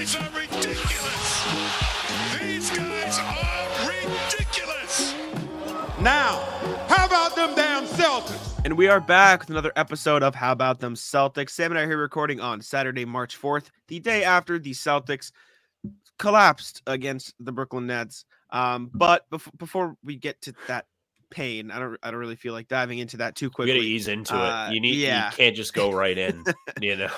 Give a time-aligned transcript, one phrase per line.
[0.00, 1.44] guys are ridiculous.
[2.40, 5.14] These guys are ridiculous.
[6.00, 6.40] Now,
[6.88, 8.64] how about them damn Celtics?
[8.64, 11.50] And we are back with another episode of How About Them Celtics.
[11.50, 15.32] Sam and I are here recording on Saturday, March 4th, the day after the Celtics
[16.18, 18.24] collapsed against the Brooklyn Nets.
[18.48, 20.86] Um, but bef- before we get to that
[21.28, 23.72] pain, I don't I don't really feel like diving into that too quickly.
[23.74, 23.88] You quickly.
[23.90, 24.74] gotta ease into Uh, it.
[24.76, 24.94] You need.
[24.96, 25.30] yeah.
[25.30, 26.42] You can't just go right in.
[26.80, 27.10] you know.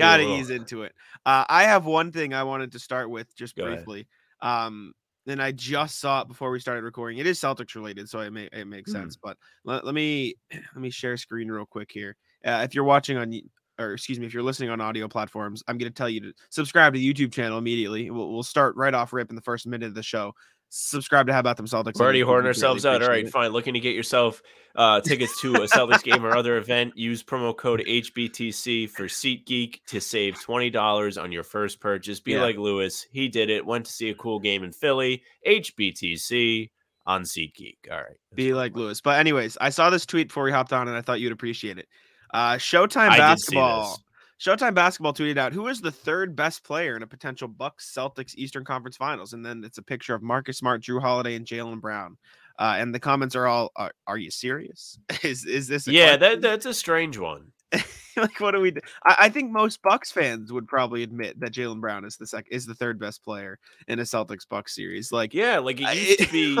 [0.00, 0.92] Gotta ease into it.
[1.24, 3.84] Uh, I have one thing I wanted to start with just Go ahead.
[3.84, 4.08] briefly.
[4.42, 4.92] Um,
[5.26, 7.18] and I just saw it before we started recording.
[7.18, 8.98] It is Celtics related, so it may it makes Hmm.
[8.98, 9.16] sense.
[9.16, 12.16] But let, let me let me share screen real quick here.
[12.44, 13.38] Uh, if you're watching on
[13.78, 16.32] or excuse me, if you're listening on audio platforms, I'm going to tell you to
[16.50, 18.10] subscribe to the YouTube channel immediately.
[18.10, 20.34] We'll, we'll start right off rip in the first minute of the show.
[20.70, 21.98] Subscribe to How About Them Celtics.
[21.98, 23.02] We're already hoarding ourselves out.
[23.02, 23.30] All right, it.
[23.30, 23.50] fine.
[23.50, 24.40] Looking to get yourself
[24.76, 26.96] uh, tickets to a Celtics game or other event.
[26.96, 32.20] Use promo code HBTC for SeatGeek to save twenty dollars on your first purchase.
[32.20, 32.42] Be Yeah.
[32.42, 33.04] like Lewis.
[33.10, 33.66] He did it.
[33.66, 35.22] Went to see a cool game in Philly.
[35.44, 36.70] HBTC
[37.04, 37.76] on SeatGeek.
[37.90, 38.16] All right.
[38.34, 39.00] Be like Lewis.
[39.00, 41.78] But anyways, I saw this tweet before we hopped on, and I thought you'd appreciate
[41.78, 41.88] it.
[42.32, 43.98] Uh, Showtime I basketball.
[44.40, 48.34] Showtime basketball tweeted out who is the third best player in a potential Bucks Celtics
[48.36, 51.80] Eastern Conference Finals, and then it's a picture of Marcus Smart, Jrue Holiday, and Jaylen
[51.80, 52.16] Brown.
[52.58, 54.98] Uh, and the comments are all, "Are, are you serious?
[55.22, 55.86] is is this?
[55.88, 57.52] A Yeah, that that's a strange one.
[58.16, 58.70] like what do we?
[58.72, 58.80] Do?
[59.04, 62.46] I, I think most Bucks fans would probably admit that Jaylen Brown is the sec
[62.50, 65.12] is the third best player in a Celtics Bucks series.
[65.12, 66.58] Like, Yeah, like it I- used to be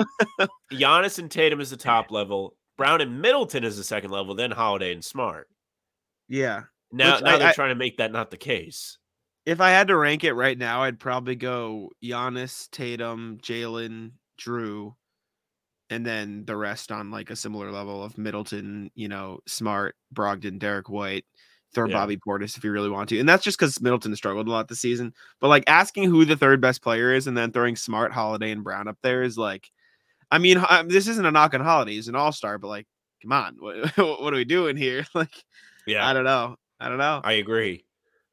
[0.76, 4.50] Giannis and Tatum is the top level, Brown and Middleton is the second level, then
[4.50, 5.48] Holiday and Smart.
[6.28, 6.62] yeah.
[6.92, 8.98] Now, Which now I- they're I- trying to make that not the case.
[9.46, 14.94] If I had to rank it right now, I'd probably go Giannis, Tatum, Jaylen, Jrue,
[15.88, 20.58] and then the rest on like a similar level of Middleton, you know, Smart, Brogdon,
[20.58, 21.24] Derrick White,
[21.74, 21.94] throw Yeah.
[21.94, 23.18] Bobby Portis if you really want to.
[23.18, 25.14] And that's just because Middleton struggled a lot this season.
[25.40, 28.62] But like asking who the third best player is and then throwing Smart, Holiday, and
[28.62, 29.68] Brown up there is like,
[30.30, 31.92] I mean, I- um, this isn't a knock on Holiday.
[31.94, 32.86] He's an all star, but like,
[33.22, 35.04] come on, what, what are we doing here?
[35.14, 35.32] Like,
[35.86, 36.56] Yeah, I don't know.
[36.80, 37.20] I don't know.
[37.22, 37.84] I agree.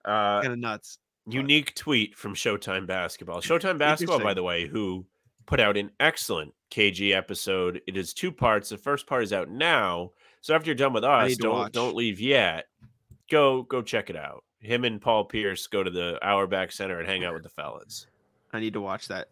[0.05, 0.99] Uh, kind of nuts.
[1.27, 3.41] unique tweet from Showtime Basketball.
[3.41, 5.05] Showtime Basketball, by the way, who
[5.45, 7.81] put out an excellent KG episode.
[7.87, 8.69] It is two parts.
[8.69, 10.11] The first part is out now.
[10.41, 11.71] So after you're done with us, don't watch.
[11.73, 12.65] don't leave yet.
[13.29, 14.43] Go go check it out.
[14.59, 18.07] Him and Paul Pierce go to the Auerbach Center and hang out with the fellas.
[18.53, 19.27] I need to watch that.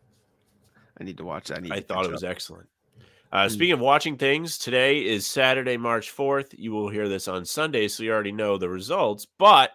[1.00, 1.60] I need to watch that.
[1.72, 2.32] I, I thought it was up.
[2.32, 2.68] excellent.
[3.32, 3.52] Uh, Mm.
[3.52, 6.54] speaking of watching things, today is Saturday, March 4th.
[6.58, 9.26] You will hear this on Sunday, so you already know the results.
[9.38, 9.72] But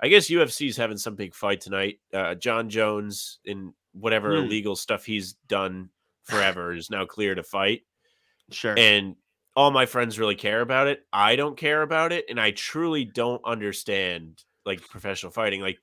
[0.00, 2.00] I guess UFC is having some big fight tonight.
[2.12, 4.44] Uh, Jon Jones, in whatever Hmm.
[4.46, 5.90] illegal stuff he's done
[6.24, 7.82] forever, is now clear to fight.
[8.50, 8.74] Sure.
[8.78, 9.16] And
[9.56, 11.04] all my friends really care about it.
[11.12, 12.26] I don't care about it.
[12.28, 15.60] And I truly don't understand like professional fighting.
[15.60, 15.78] Like,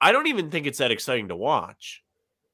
[0.00, 2.02] I don't even think it's that exciting to watch.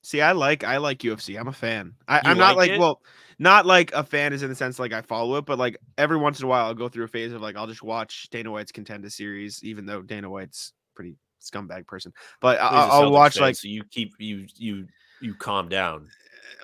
[0.02, 1.38] See, I like I like UFC.
[1.38, 1.94] I'm a fan.
[2.08, 2.80] I, You I'm not like like it?
[2.80, 3.00] well,
[3.38, 6.16] not like a fan is in the sense like I follow it, but like every
[6.16, 8.50] once in a while I'll go through a phase of like I'll just watch Dana
[8.50, 12.12] White's contender series, even though Dana White's pretty scumbag person.
[12.40, 14.86] But I- He's a I'll, I'll watch fan, like so you keep you you
[15.20, 16.08] you calm down.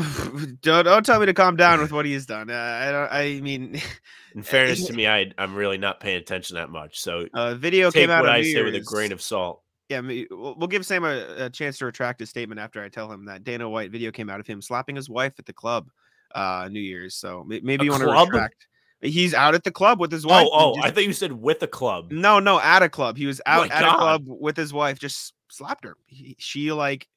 [0.62, 2.48] don't, don't tell me to calm down with what he's done.
[2.50, 3.12] Uh, I don't.
[3.12, 3.80] I mean,
[4.34, 7.00] In fairness to me, I I'm really not paying attention that much.
[7.00, 9.62] So a video came out what I New say with a grain of salt.
[9.90, 13.10] Yeah, we'll we'll give Sam a, a chance to retract his statement after I tell
[13.10, 15.88] him that Dana White video came out of him slapping his wife at the club,
[16.32, 17.16] uh, New Year's.
[17.16, 18.68] So maybe A you want to retract.
[19.02, 20.46] He's out at the club with his wife.
[20.48, 22.12] Oh, oh, just- I thought you said with a club.
[22.12, 23.16] no, no, at a club.
[23.16, 23.94] He was out my at God.
[23.94, 25.00] a club with his wife.
[25.00, 25.96] Just slapped her.
[26.06, 27.08] He, she like,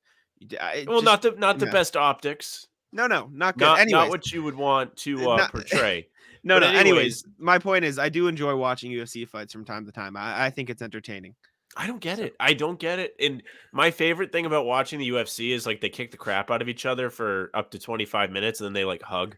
[0.52, 2.68] Well, just- not the not the best optics.
[2.92, 3.66] no, no, not good.
[3.66, 6.08] Not, Anyways, not what you would want to uh, Not- portray.
[6.44, 6.68] no, but no.
[6.80, 10.18] anyways- Anyways, my point is, I do enjoy watching UFC fights from time to time.
[10.18, 11.36] I, I think it's entertaining.
[11.76, 12.36] I don't get it.
[12.40, 13.16] I don't get it.
[13.20, 13.42] And
[13.72, 16.70] my favorite thing about watching the UFC is like they kick the crap out of
[16.70, 19.36] each other for up to 25 minutes and then they like hug.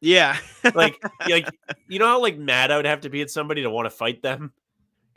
[0.00, 0.36] Yeah,
[0.74, 1.48] Like like
[1.88, 3.90] you know how like mad I would have to be at somebody to want to
[3.90, 4.52] fight them?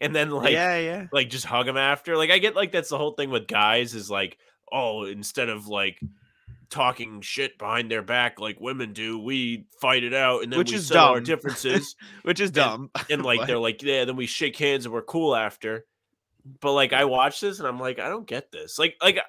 [0.04, 1.06] And then like yeah, yeah.
[1.12, 2.18] like just hug them after.
[2.18, 4.40] Like I get like that's the whole thing with guys is like,
[4.72, 6.00] oh, instead of like
[6.72, 10.72] talking shit behind their back like women do, we fight it out and then Which
[10.72, 11.24] we is settle our dumb.
[11.26, 11.96] differences.
[12.24, 12.90] Which is dumb.
[13.12, 15.86] and like they're like, yeah, then we shake hands and we're cool after.
[16.60, 18.80] But like I watch this and I'm like, I don't get this.
[18.80, 19.20] Like like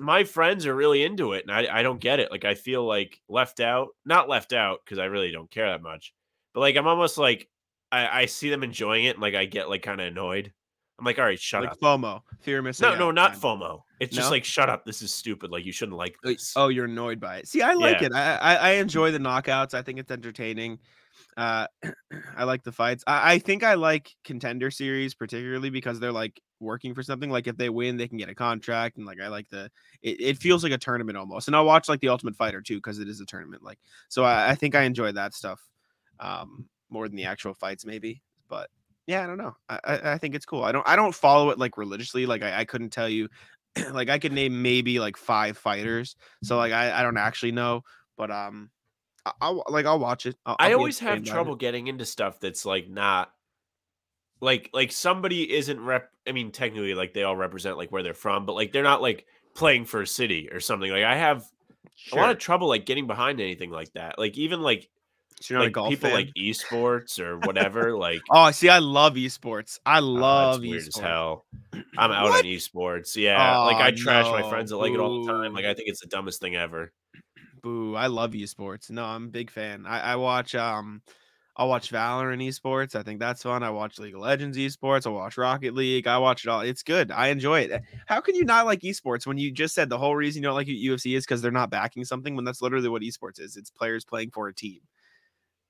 [0.00, 2.30] my friends are really into it and I, I don't get it.
[2.30, 5.82] Like I feel like left out, not left out because I really don't care that
[5.82, 6.12] much.
[6.54, 7.48] But like I'm almost like
[7.90, 10.52] I, I see them enjoying it and like I get like kind of annoyed.
[10.98, 11.80] I'm like, all right, shut like up.
[11.80, 12.86] FOMO, fear of missing.
[12.88, 13.34] No, out no, not.
[13.34, 13.82] FOMO.
[14.00, 14.32] It's just No?
[14.32, 14.84] like shut up.
[14.84, 15.50] This is stupid.
[15.50, 16.52] Like you shouldn't like this.
[16.56, 17.48] Oh, you're annoyed by it.
[17.48, 18.06] See, I like Yeah.
[18.08, 18.12] it.
[18.14, 18.80] I, I I mm.
[18.80, 19.74] enjoy the knockouts.
[19.74, 20.78] I think it's entertaining.
[21.38, 21.68] Uh,
[22.36, 23.04] I like the fights.
[23.06, 27.30] I, I think I like contender series particularly because they're like working for something.
[27.30, 29.70] Like if they win, they can get a contract, and like I like the.
[30.02, 32.76] It, it feels like a tournament almost, and I'll watch like the Ultimate Fighter too
[32.78, 33.62] because it is a tournament.
[33.62, 35.62] Like so, I, I think I enjoy that stuff
[36.20, 38.20] um more than the actual fights maybe.
[38.48, 38.68] But
[39.06, 39.54] yeah, I don't know.
[39.68, 40.64] I, I, I think it's cool.
[40.64, 42.26] I don't I don't follow it like religiously.
[42.26, 43.28] Like I, I couldn't tell you.
[43.92, 46.16] like I could name maybe like five fighters.
[46.42, 47.82] So like I, I don't actually know,
[48.16, 48.70] but um
[49.40, 50.36] I'll like I'll watch it.
[50.46, 51.32] I'll, I I'll be always have by it.
[51.32, 53.32] trouble getting into stuff that's like not
[54.40, 56.10] like like somebody isn't rep.
[56.26, 59.02] I mean, technically, like they all represent like where they're from, but like they're not
[59.02, 60.90] like playing for a city or something.
[60.90, 61.44] Like I have
[62.12, 64.18] a lot of trouble like getting behind anything like that.
[64.18, 64.88] Like even like
[65.40, 66.18] So you're not a like people fan?
[66.18, 67.96] like esports or whatever.
[67.96, 69.78] Like Oh, see, I love esports.
[69.84, 71.44] I oh, love that's weird as hell.
[71.98, 73.16] I'm out on esports.
[73.16, 75.52] Yeah, like I Oh, trash my friends that like it all the time.
[75.52, 76.92] Like I think it's the dumbest thing ever.
[77.62, 77.94] Boo!
[77.94, 78.90] I love esports.
[78.90, 79.84] No, I'm a big fan.
[79.86, 81.02] I, I watch um,
[81.58, 82.94] I'll watch Valorant esports.
[82.94, 83.64] I think that's fun.
[83.64, 85.06] I watch League of Legends esports.
[85.06, 86.06] I watch Rocket League.
[86.06, 86.60] I watch it all.
[86.60, 87.10] It's good.
[87.10, 87.82] I enjoy it.
[88.06, 90.54] How can you not like esports when you just said the whole reason you don't
[90.54, 92.36] like UFC is because they're not backing something?
[92.36, 93.56] When that's literally what esports is.
[93.56, 94.80] It's players playing for a team.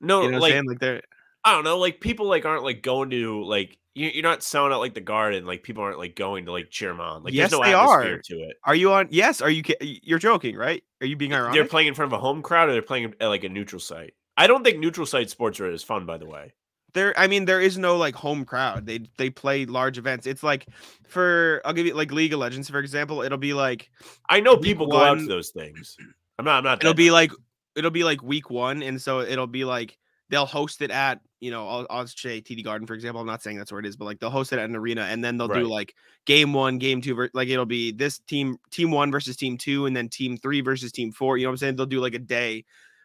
[0.01, 0.55] No, You know like?
[0.67, 1.03] Like they're
[1.45, 4.81] I don't know, like people like aren't like going to like you're not selling out
[4.81, 5.45] like the garden.
[5.47, 7.23] Like people aren't like going to like cheer them on.
[7.25, 8.23] Like Yes, there's no they atmosphere are.
[8.25, 8.57] to it.
[8.65, 9.09] Are you on?
[9.11, 9.41] Yes.
[9.41, 9.63] Are you?
[9.81, 10.83] You're joking, right?
[11.01, 11.55] Are you being ironic?
[11.55, 13.81] They're playing in front of a home crowd or they're playing at like a neutral
[13.81, 14.15] site.
[14.37, 16.53] I don't think neutral site sports are as fun, by the way.
[16.95, 20.43] there i mean there is no like home crowd they they play large events it's
[20.43, 20.67] like
[21.07, 23.91] for i'll give you like league of legends for example it'll be like
[24.31, 25.97] I know people go out to those things.
[26.39, 26.59] I'm not.
[26.59, 26.81] I'm not.
[26.83, 27.31] it'll be like
[27.77, 29.99] it'll be like week one and so it'll be like
[30.31, 33.43] they'll host it at you know i'll, I'll say td garden for example i'm not
[33.43, 35.37] saying that's where it is but like they'll host it at an arena and then
[35.39, 35.61] they'll Right.
[35.61, 35.95] do like
[36.27, 39.97] game one game two like it'll be this team team one versus team two and
[39.97, 42.19] then team three versus team four you know what i'm saying they'll do like a
[42.19, 42.65] day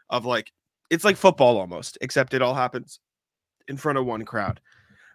[0.10, 0.52] of like
[0.90, 3.00] it's like football almost except it all happens
[3.68, 4.60] in front of one crowd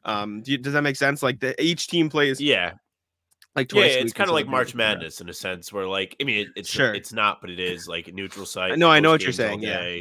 [0.05, 2.73] um do you, does that make sense like the each team plays yeah,
[3.57, 3.81] like yeah.
[3.83, 4.75] twice a It's kind of like March.
[4.75, 6.95] Madness in a sense, where like I mean, it, it's Sure.
[6.95, 8.79] it's not, but it is like a neutral site.
[8.79, 9.99] No, I know what you're saying, yeah.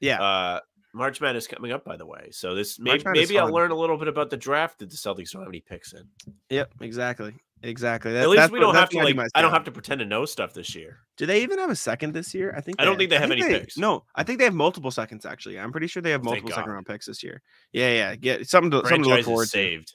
[0.00, 0.60] yeah Uh,
[0.94, 2.28] March Madness coming up, by the way.
[2.30, 5.32] So this maybe maybe I'll learn a little bit about the draft that the Celtics
[5.32, 6.06] don't have any picks in.
[6.50, 7.34] Yep, exactly.
[7.62, 8.12] Exactly.
[8.12, 9.30] That, At least that's we don't have to what I do like.
[9.34, 10.98] I don't have to pretend to know stuff this year.
[11.16, 12.54] Do they even have a second this year?
[12.56, 12.80] I think.
[12.80, 13.78] I don't think they have any picks.
[13.78, 15.24] No, I think they have multiple seconds.
[15.24, 17.42] Actually, I'm pretty sure they have multiple second round picks this year.
[17.72, 18.16] Yeah, yeah.
[18.16, 19.56] Get something to something to look forward is to.
[19.56, 19.94] saved.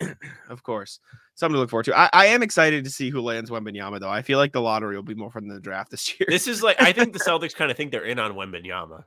[0.50, 1.00] Of course,
[1.34, 1.98] something to look forward to.
[1.98, 4.10] I, I am excited to see who lands Wembanyama though.
[4.10, 6.26] I feel like the lottery will be more fun than the draft this year.
[6.28, 9.04] This is like I think the Celtics kind of think they're in on Wembanyama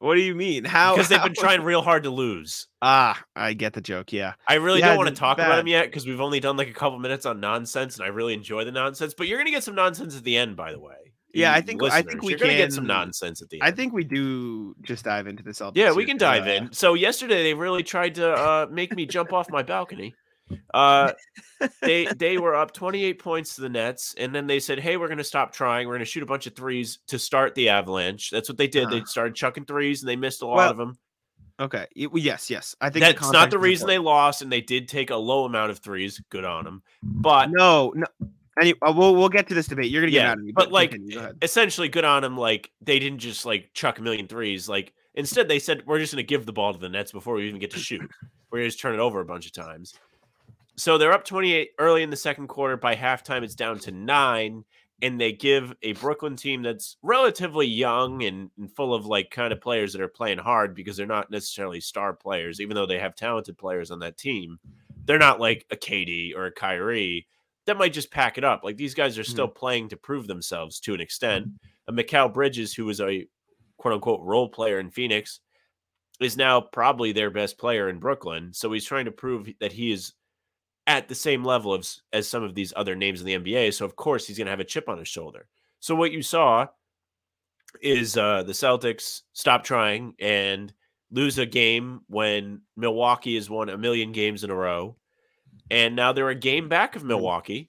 [0.00, 0.64] what do you mean?
[0.64, 0.94] How?
[0.94, 2.66] because they've been how- trying real hard to lose.
[2.82, 4.12] Ah, I get the joke.
[4.12, 4.34] Yeah.
[4.48, 6.68] I really Yeah, don't want to talk about them yet because we've only done like
[6.68, 9.14] a couple minutes on nonsense, and I really enjoy the nonsense.
[9.16, 10.94] But you're gonna get some nonsense at the end, by the way.
[11.32, 13.62] Yeah, I think- I think we gonna get some nonsense at the end.
[13.62, 15.76] I think we do just dive into Celtics.
[15.76, 16.72] Yeah, we can dive uh, in.
[16.72, 20.14] So yesterday they really tried to uh, make me jump off my balcony.
[20.72, 21.12] Uh,
[21.82, 25.08] they they were up 28 points to the Nets, and then they said, "Hey, we're
[25.08, 25.86] going to stop trying.
[25.86, 28.66] We're going to shoot a bunch of threes to start the Avalanche." That's what they
[28.66, 28.90] did.
[28.90, 29.06] They Uh-huh.
[29.06, 30.98] started chucking threes, and they missed a lot Well, of them.
[31.60, 31.86] Okay.
[31.94, 32.48] Yes.
[32.48, 32.74] Yes.
[32.80, 35.70] I think That's not the reason they lost, and they did take a low amount
[35.70, 36.20] of threes.
[36.30, 36.82] Good on them.
[37.02, 37.92] But No.
[37.94, 38.06] No.
[38.60, 39.90] Any, uh, we'll we'll get to this debate.
[39.90, 42.36] You're gonna get yeah, mad at me, but like continue, go essentially, good on them.
[42.36, 44.68] Like they didn't just like chuck a million threes.
[44.68, 47.34] Like instead, they said we're just going to give the ball to the Nets before
[47.34, 48.00] we even get to shoot.
[48.50, 49.94] we're going to just turn it over a bunch of times.
[50.80, 52.74] So they're up 28 early in the second quarter.
[52.78, 54.64] By halftime, it's down to nine,
[55.02, 59.52] and they give a Brooklyn team that's relatively young and, and full of like kind
[59.52, 62.98] of players that are playing hard because they're not necessarily star players, even though they
[62.98, 64.58] have talented players on that team.
[65.04, 67.26] They're not like a KD or a Kyrie
[67.66, 68.64] that might just pack it up.
[68.64, 69.58] Like these guys are still mm-hmm.
[69.58, 71.48] playing to prove themselves to an extent.
[71.88, 73.26] A Mikal Bridges, who was a
[73.76, 75.40] quote unquote role player in Phoenix,
[76.20, 78.54] is now probably their best player in Brooklyn.
[78.54, 80.14] So he's trying to prove that he is
[80.86, 83.74] at the same level of, as some of these other names in the NBA.
[83.74, 85.46] So of course he's going to have a chip on his shoulder.
[85.78, 86.66] So what you saw
[87.80, 90.72] is uh, the Celtics stop trying and
[91.12, 94.96] lose a game when Milwaukee has won a million games in a row,
[95.70, 97.68] and now they're a game back of Milwaukee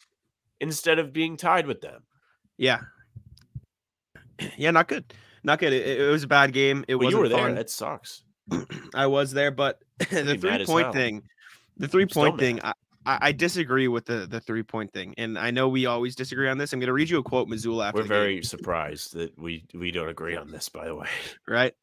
[0.60, 2.04] instead of being tied with them.
[2.58, 2.80] Yeah.
[4.58, 5.14] Yeah, not good.
[5.44, 5.72] Not good.
[5.72, 6.84] It, it was a bad game.
[6.88, 7.38] It Well, was you were there.
[7.38, 7.54] fun.
[7.56, 8.24] That sucks.
[8.96, 11.22] I was there, but the three point thing,
[11.78, 12.74] the three point thing, I,
[13.06, 16.50] I I disagree with the the three point thing, and I know we always disagree
[16.50, 16.74] on this.
[16.74, 19.38] I'm going to read you a quote Mazzulla after We're the game, very surprised that
[19.38, 20.70] we we don't agree on this.
[20.70, 21.08] By the way,
[21.48, 21.74] right.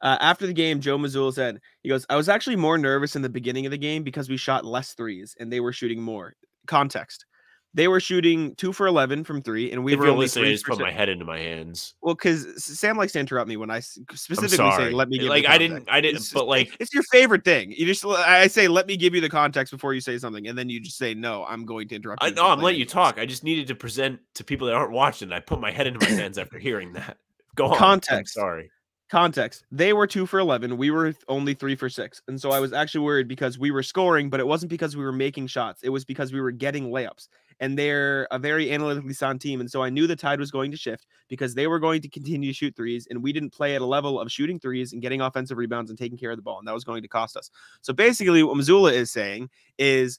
[0.00, 3.22] Uh, after the game, Joe Mazzulla said, "He goes, I was actually more nervous in
[3.22, 6.34] the beginning of the game because we shot less threes and they were shooting more."
[6.66, 7.26] Context:
[7.74, 10.48] They were shooting two for eleven from three, and we if were only listening, I
[10.48, 11.94] three just put my head into my hands.
[12.00, 13.82] Well, because Sam likes to interrupt me when I I'm
[14.14, 16.40] specifically say, "Let me give." you like the I didn't, context." I didn't, It's but
[16.40, 17.72] just- like it's your favorite thing.
[17.72, 20.56] You just I say, "Let me give you the context before you say something," and
[20.56, 22.92] then you just say, "No, I'm going to interrupt." I know I'm letting you anyways."
[22.92, 23.18] talk.
[23.18, 25.30] I just needed to present to people that aren't watching.
[25.30, 27.18] I put my head into my hands after hearing that.
[27.54, 27.72] Go on.
[27.72, 28.34] I'm Context.
[28.34, 28.70] sorry.
[29.10, 30.76] Context: They were two for eleven.
[30.78, 33.82] We were only three for six, and so I was actually worried because we were
[33.82, 35.82] scoring, but it wasn't because we were making shots.
[35.82, 37.28] It was because we were getting layups,
[37.60, 40.70] and they're a very analytically sound team, and so I knew the tide was going
[40.70, 43.74] to shift because they were going to continue to shoot threes, and we didn't play
[43.74, 46.42] at a level of shooting threes and getting offensive rebounds and taking care of the
[46.42, 47.50] ball, and that was going to cost us.
[47.80, 50.18] So basically, what Mazzulla is saying is.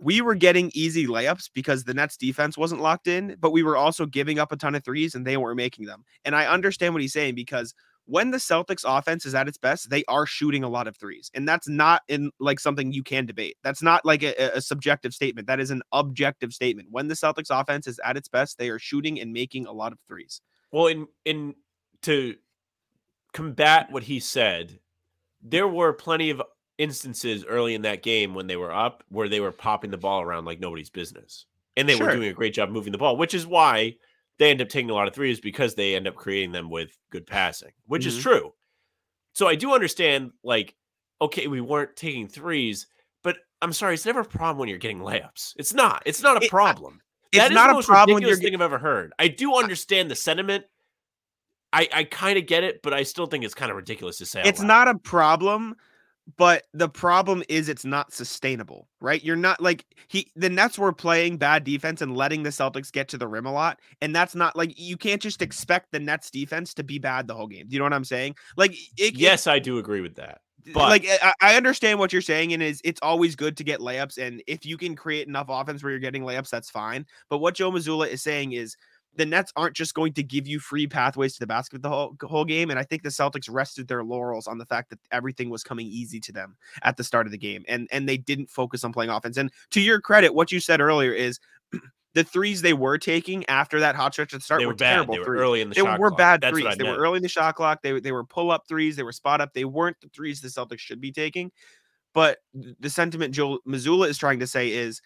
[0.00, 3.76] We were getting easy layups because the Nets defense wasn't locked in, but we were
[3.76, 6.04] also giving up a ton of threes and they weren't making them.
[6.24, 7.74] And I understand what he's saying because
[8.08, 11.30] when the Celtics offense is at its best, they are shooting a lot of threes.
[11.34, 13.58] And that's not in like something you can debate.
[13.62, 15.46] That's not like a, a subjective statement.
[15.46, 16.88] That is an objective statement.
[16.90, 19.92] When the Celtics offense is at its best, they are shooting and making a lot
[19.92, 20.40] of threes.
[20.72, 21.54] Well, in in
[22.02, 22.36] to
[23.34, 24.78] combat what he said,
[25.42, 26.42] there were plenty of
[26.78, 30.22] instances early in that game when they were up where they were popping the ball
[30.22, 31.44] around like nobody's business.
[31.76, 33.96] And they were doing a great job moving the ball, which is why
[34.38, 36.96] they end up taking a lot of threes because they end up creating them with
[37.10, 38.22] good passing, which is Mhm.
[38.22, 38.54] true.
[39.34, 40.74] So I do understand, like,
[41.20, 42.86] okay, we weren't taking threes,
[43.22, 45.54] but I'm sorry, it's never a problem when you're getting layups.
[45.56, 46.02] It's not.
[46.06, 47.00] It's not a It- problem.
[47.32, 49.12] It's That is not a problem when ridiculous you're thing I've ever heard.
[49.18, 50.64] I do understand the sentiment.
[51.72, 54.26] I I kind of get it, but I still think it's kind of ridiculous to
[54.26, 54.42] say.
[54.44, 55.76] it's not a problem
[56.36, 60.92] but the problem is it's not sustainable right you're not like he the nets were
[60.92, 64.34] playing bad defense and letting the celtics get to the rim a lot and that's
[64.34, 67.66] not like you can't just expect the nets defense to be bad the whole game
[67.68, 70.40] do you know what i'm saying like it, it- Yes, I do agree with that.
[70.74, 73.80] but- like I, I understand what you're saying and is it's always good to get
[73.80, 77.38] layups and if you can create enough offense where you're getting layups that's fine but
[77.38, 78.76] what joe Mazzulla is saying is
[79.18, 82.16] the Nets aren't just going to give you free pathways to the basket the whole,
[82.22, 82.70] whole game.
[82.70, 85.86] And I think the Celtics rested their laurels on the fact that everything was coming
[85.88, 87.64] easy to them at the start of the game.
[87.68, 89.36] And and they didn't focus on playing offense.
[89.36, 91.40] And to your credit, what you said earlier is
[92.14, 94.78] the threes they were taking after that hot stretch at the start They were, were
[94.78, 95.40] terrible They were threes.
[95.40, 96.18] early in the They shot were clock.
[96.18, 96.76] bad That's threes.
[96.76, 97.82] They were early in the shot clock.
[97.82, 98.96] They, they were pull up threes.
[98.96, 99.52] They were spot up.
[99.52, 101.50] They weren't the threes the Celtics should be taking.
[102.14, 105.02] But the sentiment Joe Mazzulla is trying to say is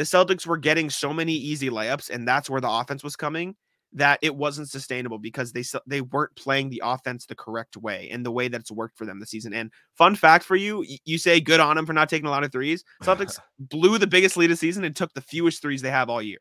[0.00, 3.54] the Celtics were getting so many easy layups, and that's where the offense was coming.
[3.92, 8.24] That it wasn't sustainable because they they weren't playing the offense the correct way and
[8.24, 9.52] the way that it's worked for them this season.
[9.52, 12.44] And fun fact for you, you say good on them for not taking a lot
[12.44, 12.82] of threes.
[13.02, 16.08] Celtics blew the biggest lead of the season and took the fewest threes they have
[16.08, 16.38] all year.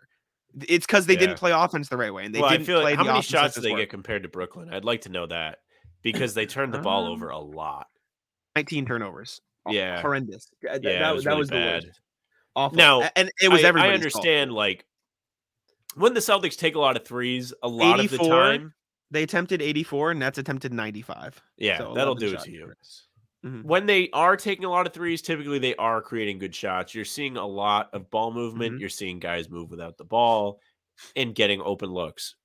[0.69, 1.19] It's because they Yeah.
[1.19, 3.21] didn't play offense the right way and they well, didn't feel play like how many
[3.23, 3.79] shots do they work.
[3.81, 4.69] get compared to Brooklyn?
[4.73, 5.57] I'd like to know that
[6.01, 7.87] because they turned the ball Um, over a lot.
[8.55, 9.41] 19 turnovers.
[9.67, 9.99] Yeah.
[10.01, 10.47] horrendous.
[10.63, 11.99] Yeah, that, it was that really was the worst.
[12.59, 12.77] Awful.
[12.77, 14.15] Now, and it was I, I everybody's fault.
[14.25, 14.85] understand, like
[15.95, 18.73] when the Celtics take a lot of threes, a lot of the time.
[19.11, 21.41] They attempted 84, and Nets attempted 95.
[21.57, 22.73] Yeah, So that'll do it to you.
[23.45, 23.63] Mhm.
[23.63, 26.93] when they are taking a lot of threes, typically they are creating good shots.
[26.93, 28.75] You're seeing a lot of ball movement.
[28.75, 28.79] Mhm.
[28.81, 30.59] You're seeing guys move without the ball
[31.15, 32.35] and getting open looks.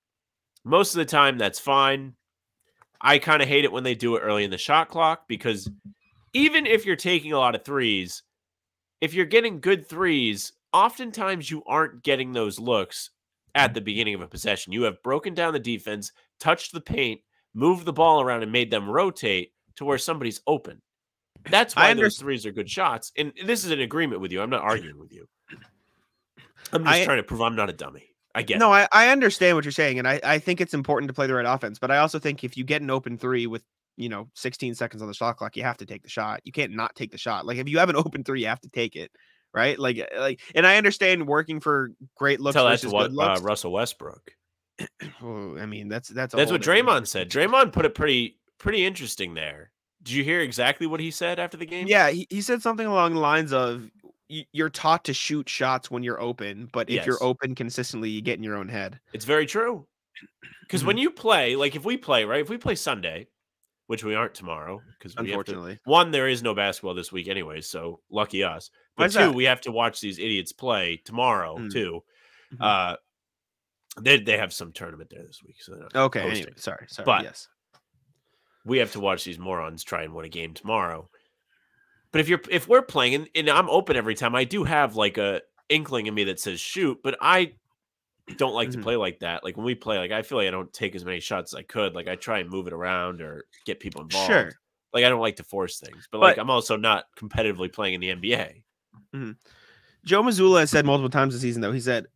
[0.63, 2.15] Most of the time, that's fine.
[3.01, 5.69] I kind of hate it when they do it early in the shot clock because
[6.33, 8.23] even if you're taking a lot of threes,
[9.01, 13.11] if you're getting good threes, oftentimes you aren't getting those looks
[13.55, 13.85] at the mm-hmm.
[13.85, 14.73] beginning of a possession.
[14.73, 17.21] You have broken down the defense, touched the paint,
[17.55, 20.83] moved the ball around, and made them rotate to where somebody's open.
[21.51, 23.13] That's why those threes are good shots.
[23.17, 24.41] And this is an agreement with you.
[24.41, 25.29] I'm not arguing with you.
[26.73, 28.11] I'm just I- trying to prove I'm not a dummy.
[28.37, 28.73] I get No.
[28.73, 31.35] I, I understand what you're saying, and I, I think it's important to play the
[31.35, 31.79] right offense.
[31.79, 33.63] But I also think if you get an open three with
[33.97, 36.41] you know 16 seconds on the shot clock, you have to take the shot.
[36.45, 37.47] You can't not take the shot.
[37.47, 39.11] Like if you have an open three, you have to take it,
[39.53, 39.79] right?
[39.79, 43.41] Like uh, like, and I understand working for great looks Tell versus what good uh.
[43.43, 44.33] Russell Westbrook.
[45.23, 47.31] I mean, that's that's a That's what Draymond said.
[47.31, 49.71] Draymond put it pretty pretty interesting there.
[50.03, 51.87] Did you hear exactly what he said after the game?
[51.87, 53.91] Yeah, he, he said something along the lines of
[54.29, 58.37] you're taught to shoot shots when you're open, but if you're open consistently, you get
[58.39, 59.01] in your own head.
[59.13, 59.87] It's very true.
[60.63, 62.41] Because when you play, like if we play, right?
[62.41, 63.29] If we play Sunday,
[63.87, 68.01] which we aren't tomorrow, because Unfortunately, one, there is no basketball this week anyway, so
[68.11, 68.71] lucky us.
[68.97, 69.35] But two, that?
[69.35, 71.73] we have to watch these idiots play tomorrow Mm.
[71.73, 72.03] too.
[72.55, 72.61] Mhm.
[72.93, 72.97] Uh
[74.01, 76.21] they they have some tournament there this week, so okay.
[76.23, 77.05] Anyway, sorry, sorry.
[77.05, 77.49] But- yes,
[78.65, 81.09] we have to watch these morons try and win a game tomorrow.
[82.11, 84.97] But if you're if we're playing and, and I'm open every time, I do have
[84.97, 87.55] like a inkling in me that says shoot, but I
[88.37, 88.73] don't like Mhm.
[88.73, 89.45] to play like that.
[89.45, 91.59] Like when we play, like I feel like I don't take as many shots as
[91.59, 91.95] I could.
[91.95, 94.27] Like I try and move it around or get people involved.
[94.31, 94.53] sure.
[94.93, 97.95] Like I don't like to force things, but, like But- I'm also not competitively playing
[97.95, 98.63] in the NBA.
[100.05, 101.73] Joe Mazzulla has said multiple times this season, though.
[101.73, 102.07] He said,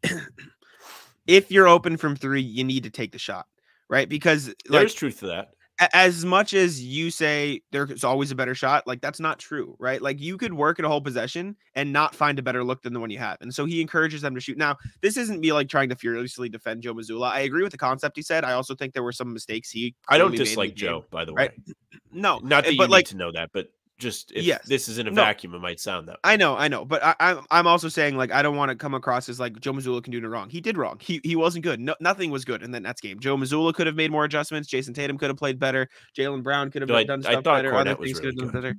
[1.27, 3.47] if you're open from three, you need to take the shot,
[3.89, 4.09] right?
[4.09, 5.51] Because like, There's truth to that.
[5.93, 10.03] As much as you say there's always a better shot, like that's not true, right?
[10.03, 12.93] Like you could work at a whole possession and not find a better look than
[12.93, 13.39] the one you have.
[13.41, 14.59] And so he encourages them to shoot.
[14.59, 17.31] Now, this isn't me like trying to furiously defend Joe Mazzulla.
[17.31, 18.45] I agree with the concept he said.
[18.45, 20.89] I also think there were some mistakes he I don't dislike game.
[20.89, 21.53] Joe, by the right?
[21.67, 21.75] way.
[22.13, 24.65] No, Not that eh, you but need like to know that, but just if Yes.
[24.67, 25.23] this is in a No.
[25.23, 26.21] vacuum, it might sound that way.
[26.25, 28.77] I know, I know, but I, I'm I'm also saying like I don't want to
[28.77, 30.49] come across as like Joe Mazzulla can do no wrong.
[30.51, 30.99] He did wrong.
[31.01, 31.81] He he wasn't good.
[31.81, 33.19] No, nothing was good in that Nets game.
[33.21, 34.69] Joe Mazzulla could have made more adjustments.
[34.69, 35.89] Jayson Tatum could have played better.
[36.17, 37.73] Jaylen Brown could have Though I- done I stuff thought better.
[37.73, 38.75] Kornet was things could have really done better.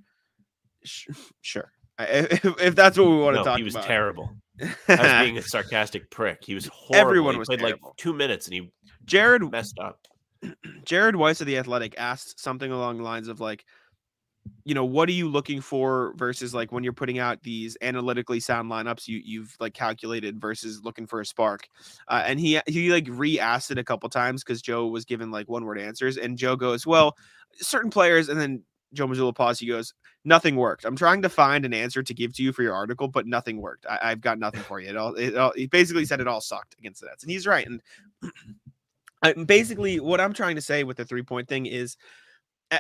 [1.42, 3.86] Sure, I- if, if that's what we want to talk about, he was about.
[3.86, 4.30] terrible.
[4.62, 6.44] I was being a sarcastic prick.
[6.44, 6.96] He was horrible.
[7.10, 7.90] Everyone he was played terrible.
[7.90, 8.72] like two minutes and he
[9.06, 10.00] Jared messed up.
[10.86, 13.66] Jared Weiss of the Athletic asked something along the lines of like,
[14.66, 18.40] you know, what are you looking for versus like when you're putting out these analytically
[18.40, 21.68] sound lineups you you've like calculated versus looking for a spark.
[22.08, 25.50] Uh, and he he like re-asked it a couple times because Joe was given like
[25.50, 27.16] one word answers, and Joe goes, well,
[27.60, 29.60] certain players, and then Joe Mazzulla paused.
[29.60, 29.94] He goes,
[30.26, 30.86] nothing worked.
[30.86, 33.62] I'm trying to find an answer to give to you for your article, but nothing
[33.62, 33.86] worked.
[33.88, 34.90] I, I've got nothing for you.
[34.90, 37.48] It all, it all he basically said it all sucked against the Nets, and he's
[37.48, 37.68] right.
[39.24, 41.98] And basically, what I'm trying to say with the three point thing is,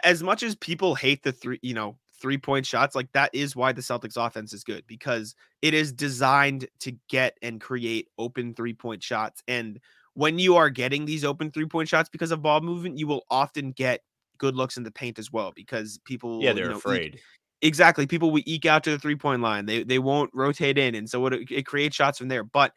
[0.03, 3.55] as much as people hate the three, you know, three point shots, like that is
[3.55, 8.53] why the Celtics offense is good because it is designed to get and create open
[8.53, 9.41] three point shots.
[9.47, 9.79] And
[10.13, 13.25] when you are getting these open three point shots because of ball movement, you will
[13.29, 14.01] often get
[14.37, 17.19] good looks in the paint as well because people, Yeah, they're know, eke- afraid.
[17.61, 20.95] exactly people will eke out to the three point line they they won't rotate in
[20.95, 22.73] and so it, it creates shots from there but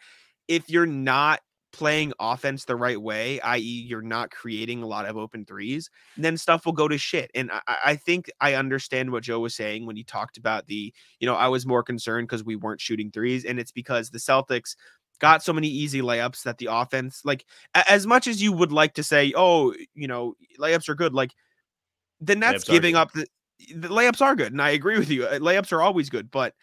[0.48, 1.40] if you're not
[1.72, 6.36] playing offense the right way i.e you're not creating a lot of open threes then
[6.36, 9.86] stuff will go to shit and i, I- think i understand what joe was saying
[9.86, 13.10] when he talked about the you know i was more concerned because we weren't shooting
[13.10, 14.76] threes and it's because the celtics
[15.18, 17.44] got so many easy layups that the offense like
[17.88, 21.32] as much as you would like to say oh you know layups are good like
[22.20, 23.26] the Nets giving up the
[23.76, 25.26] the layups are good, and I agree with you.
[25.26, 26.54] uh, Layups are always good, but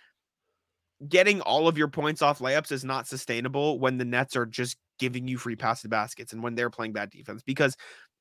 [1.08, 4.78] getting all of your points off layups is not sustainable when the Nets are just
[5.00, 7.76] giving you free pass to baskets and when they're playing bad defense because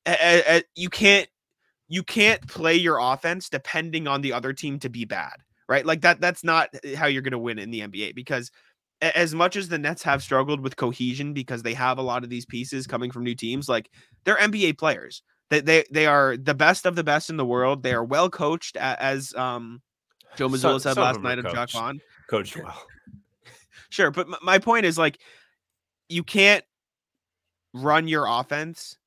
[0.05, 1.27] a- a- you can't
[1.87, 5.33] you can't play your offense depending on the other team to be bad,
[5.67, 5.85] right?
[5.85, 8.51] Like that that's not uh, how you're going to win in the NBA because
[9.01, 12.29] as much as the Nets have struggled with cohesion because they have a lot of
[12.29, 13.89] these pieces coming from new teams, like
[14.23, 15.23] they're NBA players.
[15.49, 17.81] They they they are the best of the best in the world.
[17.81, 19.81] They are well coached, as um
[20.37, 21.71] Joe Mazzulla said last night on Jacque.
[21.71, 21.99] Vaughn.
[22.29, 22.83] Coached well.
[23.89, 25.19] Sure, but my point is like
[26.07, 26.63] you can't
[27.73, 28.97] run your offense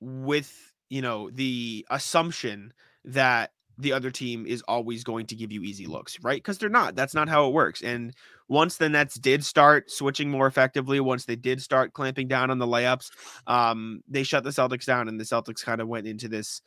[0.00, 2.72] with you know the assumption
[3.04, 6.38] that the other team is always going to give you easy looks, right?
[6.38, 6.96] Because they're not.
[6.96, 7.80] That's not how it works.
[7.80, 8.12] And
[8.48, 12.58] once the Nets did start switching more effectively, once they did start clamping down on
[12.58, 13.10] the layups,
[13.46, 16.60] um, they shut the Celtics down, and the Celtics kind of went into this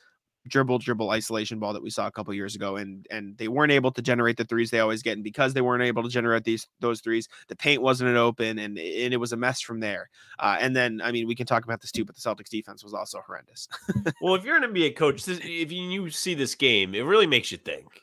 [0.47, 3.71] dribble dribble isolation ball that we saw a couple years ago and and they weren't
[3.71, 6.43] able to generate the threes they always get and because they weren't able to generate
[6.43, 10.09] these those threes the paint wasn't open and, and it was a mess from there
[10.39, 12.83] uh, and then i mean we can talk about this too but the celtics defense
[12.83, 13.67] was also horrendous
[14.21, 17.27] well, if you're an NBA coach, this, if you, you see this game, it really
[17.27, 18.01] makes you think.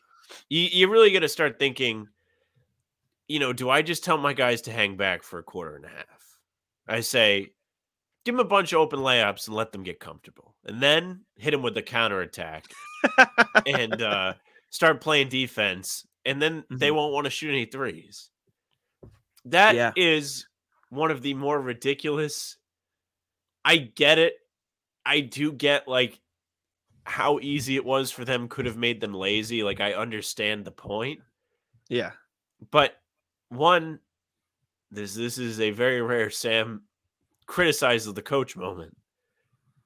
[0.49, 2.09] You, you really got to start thinking.
[3.29, 5.85] You know, do I just tell my guys to hang back for a quarter and
[5.85, 6.39] a half?
[6.87, 7.53] I say,
[8.29, 11.53] give them a bunch of open layups and let them get comfortable, and then hit
[11.53, 12.65] them with the counter attack
[13.67, 14.35] and uh,
[14.71, 16.95] start playing defense, and then they Mhm.
[16.97, 18.29] won't want to shoot any threes.
[19.47, 20.47] That is
[20.93, 20.97] Yeah.
[20.99, 22.59] one of the more ridiculous.
[23.65, 24.35] I get it.
[25.07, 26.21] I do get like
[27.05, 29.63] how easy it was for them could have made them lazy.
[29.63, 31.23] Like I understand the point,
[31.89, 32.13] yeah
[32.71, 33.01] but
[33.49, 34.01] one,
[34.91, 36.88] this this is a very rare Sam
[37.49, 38.97] criticizes the coach moment.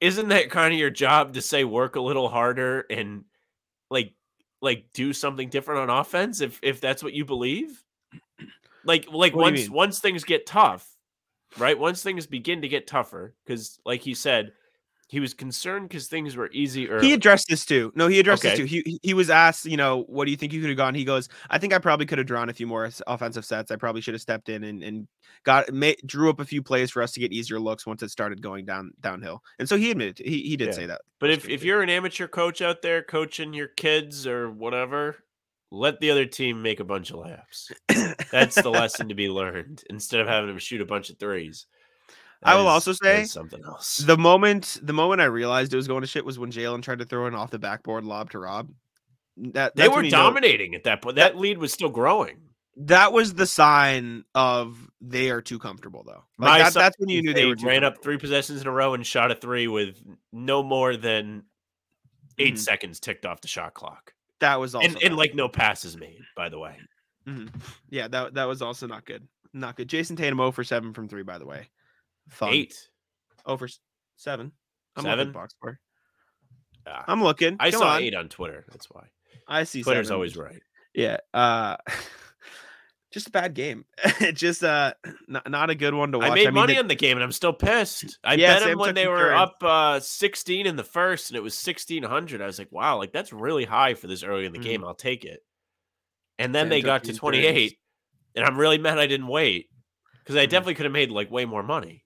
[0.00, 3.24] Isn't that kind of your job to say work a little harder and
[3.88, 4.12] like
[4.60, 7.82] like do something different on offense if if that's what you believe?
[8.84, 10.86] Like like What once once things get tough,
[11.56, 11.78] right?
[11.78, 14.52] Once things begin to get tougher, because like he said,
[15.12, 17.06] he was concerned because things were easy early.
[17.06, 18.50] he addressed this too no he addressed Okay.
[18.56, 20.76] this too he, he- was asked you know what do you think you could have
[20.78, 23.70] gone he goes i think i probably could have drawn a few more offensive sets
[23.70, 25.06] i probably should have stepped in and, and
[25.44, 28.10] got ma- drew up a few plays for us to get easier looks once it
[28.10, 30.72] started going down downhill and so he admitted he, he did Yeah.
[30.72, 34.50] say that But if, if you're an amateur coach out there coaching your kids or
[34.50, 35.16] whatever,
[35.70, 37.70] let the other team make a bunch of laps.
[38.30, 41.66] That's the lesson to be learned instead of having them shoot a bunch of threes.
[42.42, 43.98] I will is- also say something else.
[43.98, 46.98] The moment the moment I realized it was going to shit was when Jaylen tried
[47.00, 48.70] to throw an off the backboard lob to Rob.
[49.36, 51.16] That they were you know- dominating at that point.
[51.16, 52.38] That lead was still growing.
[52.76, 56.22] that was the sign of they are too comfortable though.
[56.38, 58.70] Like that, that's when you knew they, were too ran up three possessions in a
[58.70, 60.02] row and shot a three with
[60.32, 61.44] no more than
[62.38, 62.58] 8 Mhm.
[62.58, 66.20] seconds ticked off the shot clock, That was also and and like no passes made.
[66.34, 66.76] By the way,
[67.90, 69.28] yeah, that that was also not good.
[69.52, 69.88] Not good.
[69.88, 71.68] Jayson Tatum 0 for 7 from 3 by the way.
[72.28, 72.52] Fun.
[72.52, 72.88] eight.
[73.46, 73.68] over
[74.16, 74.52] 7.
[74.96, 75.18] I'm Seven?
[75.18, 75.78] looking box score.
[76.86, 77.56] Ah, I'm looking.
[77.60, 78.02] I Come saw on.
[78.02, 78.64] eight on Twitter.
[78.70, 79.06] That's why
[79.48, 80.14] I see Twitter's seven.
[80.16, 80.60] always right.
[80.94, 81.18] Yeah.
[81.32, 81.76] Uh
[83.12, 83.84] just a bad game.
[84.34, 84.94] just uh
[85.28, 86.30] not, not a good one to watch.
[86.30, 88.18] I made mean, money the- on the game and I'm still pissed.
[88.24, 89.38] I Yeah, bet Sam them when they were turn.
[89.38, 92.40] up uh, 16 in the first and it was 1600.
[92.42, 94.62] I was like, wow, like that's really high for this early in the Mhm.
[94.64, 94.84] game.
[94.84, 95.40] I'll take it.
[96.38, 97.18] And then Sam they got to insurance.
[97.20, 97.78] 28
[98.34, 99.68] and I'm really mad I didn't wait
[100.24, 100.50] because I Mhm.
[100.50, 102.04] definitely could have made like way more money.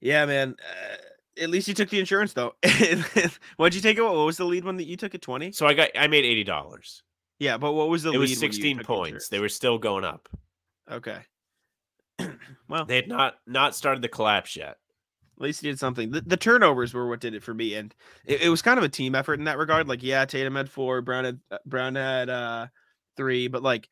[0.00, 0.56] Yeah, man.
[0.60, 0.96] Uh,
[1.42, 2.54] at least you took the insurance though.
[3.56, 4.02] What'd you take it?
[4.02, 5.52] What was the lead one that you took at 20?
[5.52, 7.02] So I got I made $80.
[7.38, 9.28] Yeah, but what was the It was 16 took the points.
[9.28, 10.28] They were still going up.
[10.90, 11.18] Okay.
[12.68, 14.76] well, They had not not started the collapse yet.
[15.36, 16.10] At least he did something.
[16.10, 17.94] The, the turnovers were what did it for me, and
[18.26, 19.88] it, it was kind of a team effort in that regard.
[19.88, 22.66] Like, yeah, Tatum had four, Brown had uh, Brown had uh,
[23.16, 23.88] three, but like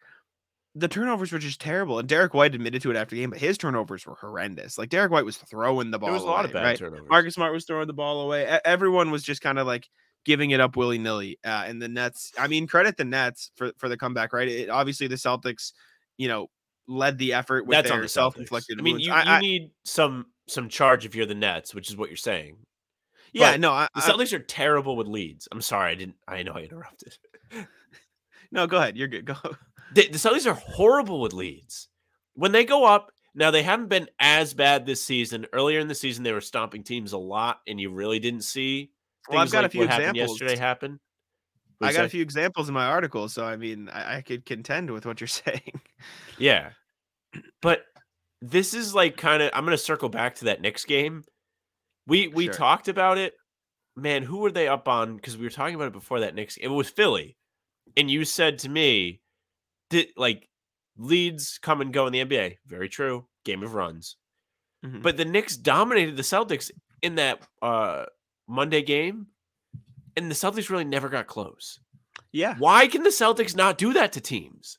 [0.79, 1.99] the turnovers were just terrible.
[1.99, 4.79] And Derrick White admitted to it after the game, but his turnovers were horrendous.
[4.79, 6.09] Like Derrick White was throwing the ball.
[6.09, 6.79] There was a lot of bad right?
[6.79, 7.09] turnovers.
[7.09, 8.47] Marcus Smart was throwing the ball away.
[8.65, 9.89] Everyone was just kind of like
[10.25, 11.39] giving it up willy nilly.
[11.45, 14.49] Uh, and the Nets, I mean, credit the Nets for for the comeback, right?
[14.49, 15.73] It, obviously, the Celtics,
[16.17, 16.49] you know,
[16.87, 18.79] led the effort with That's on their the self inflicted.
[18.79, 21.97] I mean, you, I, you need some some charge if you're the Nets, which is
[21.97, 22.57] what you're saying.
[23.33, 25.49] yeah, but no, I, The I- Celtics are terrible with leads.
[25.53, 26.17] I'm sorry, I didn't.
[26.27, 27.17] I know I interrupted.
[28.53, 29.25] no, go ahead, you're good.
[29.25, 29.35] Go.
[29.95, 31.89] The, the Celtics are horrible with leads.
[32.35, 35.47] When they go up, now they haven't been as bad this season.
[35.53, 38.91] Earlier in the season, they were stomping teams a lot, and you really didn't see
[39.29, 40.41] Well, I've got a few what happened examples.
[40.41, 41.01] yesterday happen.
[41.81, 44.91] I got a few examples in my article, so I mean, I, I could contend
[44.91, 45.81] with what you're saying.
[46.37, 46.71] Yeah.
[47.63, 47.85] But
[48.43, 51.23] this is like kind of I'm going to circle back to that Knicks game.
[52.07, 52.55] We we Sure.
[52.55, 53.35] talked about it.
[53.97, 56.57] Man, who were they up on cuz we were talking about it before that Knicks
[56.57, 57.37] it was Philly.
[57.97, 59.21] And you said to me
[60.17, 60.49] like
[60.97, 62.59] leads come and go in the NBA.
[62.67, 63.27] Very true.
[63.45, 64.17] Game of runs.
[64.85, 65.03] Mhm.
[65.03, 66.71] But the Knicks dominated the Celtics
[67.03, 68.07] in that uh
[68.49, 69.29] Monday game
[70.17, 71.79] and the Celtics really never got close.
[72.33, 74.79] Yeah, Why can the Celtics not do that to teams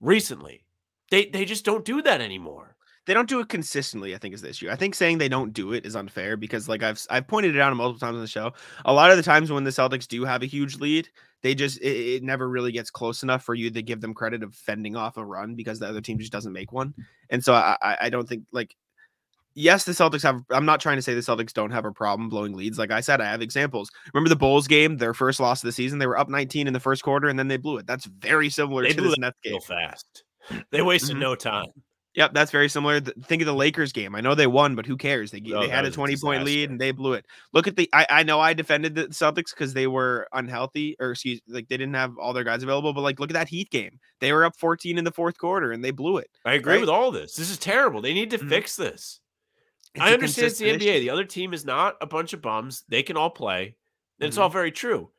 [0.00, 0.64] recently?
[1.10, 2.71] They they just don't do that anymore.
[3.06, 4.14] They don't do it consistently.
[4.14, 4.70] I think is the issue.
[4.70, 7.60] I think saying they don't do it is unfair because, like I've I've pointed it
[7.60, 8.52] out multiple times on the show.
[8.84, 11.08] A lot of the times when the Celtics do have a huge lead,
[11.42, 14.42] they just it, it never really gets close enough for you to give them credit
[14.42, 16.94] of fending off a run because the other team just doesn't make one.
[17.30, 18.76] And so I I, don't think like.
[19.54, 20.40] Yes, the Celtics have.
[20.48, 22.78] I'm not trying to say the Celtics don't have a problem blowing leads.
[22.78, 23.90] Like I said, I have examples.
[24.14, 25.98] Remember the Bulls game, their first loss of the season.
[25.98, 27.86] They were up 19 in the first quarter, and then they blew it.
[27.86, 29.52] That's very similar They to blew this Nets game.
[29.52, 30.24] Real fast.
[30.70, 31.20] They wasted Mhm.
[31.20, 31.66] no time.
[32.14, 33.00] Yep, that's very similar.
[33.00, 34.14] Think of the Lakers game.
[34.14, 35.30] I know they won, but who cares?
[35.30, 37.24] They Oh, they had a was a 20 point lead and they blew it.
[37.54, 41.12] Look at the I, I know I defended the Celtics because they were unhealthy or
[41.12, 43.70] excuse like they didn't have all their guys available, but like look at that Heat
[43.70, 43.98] game.
[44.20, 46.28] They were up 14 in the fourth quarter and they blew it.
[46.44, 46.80] I agree Right?
[46.80, 47.34] with all this.
[47.34, 48.02] This is terrible.
[48.02, 48.48] They need to Mhm.
[48.50, 49.20] fix this.
[49.94, 50.96] It's I understand it's the NBA.
[50.96, 51.00] issue.
[51.00, 52.84] The other team is not a bunch of bums.
[52.88, 53.74] They can all play.
[54.20, 54.42] And it's Mm-hmm.
[54.42, 55.10] all very true.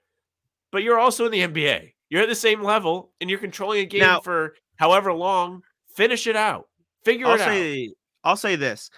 [0.71, 1.93] But you're also in the NBA.
[2.09, 5.63] You're at the same level and you're controlling a game Now- for however long.
[5.95, 6.69] Finish it out.
[7.03, 7.47] Figure I'll it out.
[7.47, 8.89] say I'll say this.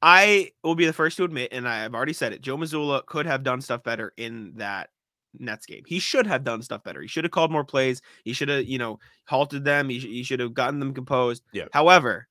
[0.00, 2.40] I will be the first to admit, and I've already said it.
[2.40, 4.90] Joe Mazzulla could have done stuff better in that
[5.38, 5.84] Nets game.
[5.86, 7.00] He should have done stuff better.
[7.00, 8.02] He should have called more plays.
[8.24, 9.88] He should have, you know, halted them.
[9.88, 11.44] He, sh- he should have gotten them composed.
[11.52, 11.66] Yeah.
[11.72, 12.26] However,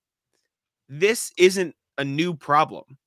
[0.90, 2.98] this isn't a new problem.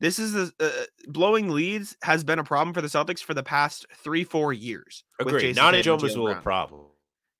[0.00, 0.70] This is a, uh,
[1.06, 5.04] blowing leads has been a problem for the Celtics for the past three, four years.
[5.20, 5.56] Agreed.
[5.56, 6.86] Not a Joe Mazzulla problem.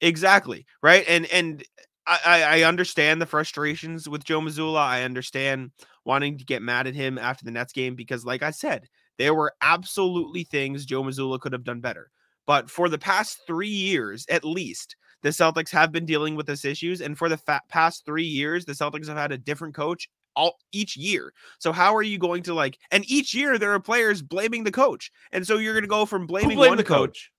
[0.01, 0.64] Exactly.
[0.83, 1.05] Right.
[1.09, 1.64] And and
[2.09, 4.81] I, I understand the frustrations with Joe Mazzulla.
[4.81, 5.71] I understand
[6.05, 9.35] wanting to get mad at him after the Nets game because, like I said, there
[9.35, 12.11] were absolutely things Joe Mazzulla could have done better.
[12.47, 16.64] But for the past three years, at least, the Celtics have been dealing with this
[16.64, 17.01] issues.
[17.01, 20.57] And for the fa- past three years, the Celtics have had a different coach all
[20.73, 21.33] each year.
[21.59, 22.79] So how are you going to like?
[22.90, 26.07] And each year there are players blaming the coach, and so you're going to go
[26.07, 27.31] from blaming one the coach?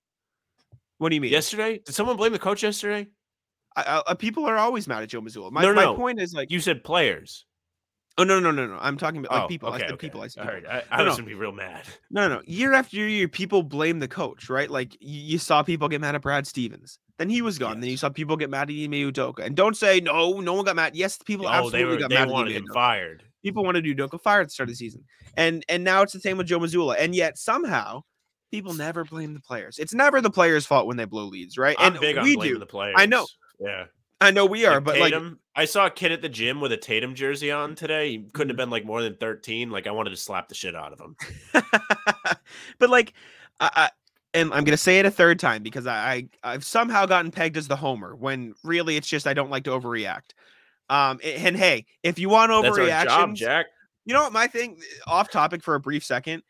[0.98, 1.32] What do you mean?
[1.32, 1.78] Yesterday?
[1.78, 3.08] Did someone blame the coach yesterday?
[3.76, 5.50] I, I, uh, people are always mad at Joe Mazzulla.
[5.52, 5.94] My, No, my no.
[5.96, 7.46] point is like, You said players.
[8.18, 8.78] oh no, no, no, no.
[8.80, 9.68] I'm talking about like oh, people.
[9.68, 10.06] Okay, I said okay.
[10.08, 10.22] people.
[10.22, 10.70] I said All people.
[10.70, 10.84] right.
[10.90, 11.22] I, I No, was no.
[11.22, 11.84] gonna be real mad.
[12.10, 12.42] No, no, no.
[12.46, 14.70] Year after year, people blame the coach, right?
[14.70, 16.98] Like you saw people get mad at Brad Stevens.
[17.18, 17.80] Then he was gone.
[17.80, 19.44] Then you saw people get mad at Ime Udoka.
[19.44, 20.96] And don't say no, no one got mad.
[20.96, 23.22] Yes, people oh, absolutely they were got they mad wanted at him fired.
[23.44, 25.04] People wanted Udoka fired at the start of the season.
[25.36, 26.96] And and now it's the same with Joe Mazzulla.
[26.98, 28.02] And yet somehow
[28.50, 29.78] people never blame the players.
[29.78, 31.76] It's never the players' fault when they blow leads, right?
[31.78, 32.58] I'm and big on we blaming do.
[32.58, 32.96] the players.
[32.98, 33.26] I know.
[33.60, 33.84] Yeah.
[34.22, 35.14] I know we are, Like, but like
[35.56, 38.10] I saw a kid at the gym with a Tatum jersey on today.
[38.10, 39.70] He couldn't have been like more than 13.
[39.70, 41.16] Like I wanted to slap the shit out of him.
[42.78, 43.14] but like
[43.60, 43.90] I, I
[44.34, 47.56] and I'm gonna say it a third time because I, I I've somehow gotten pegged
[47.56, 50.32] as the homer when really it's just I don't like to overreact.
[50.90, 53.66] Um and hey, if you want That's our job, overreactions, Jack.
[54.04, 56.42] you know what my thing off topic for a brief second.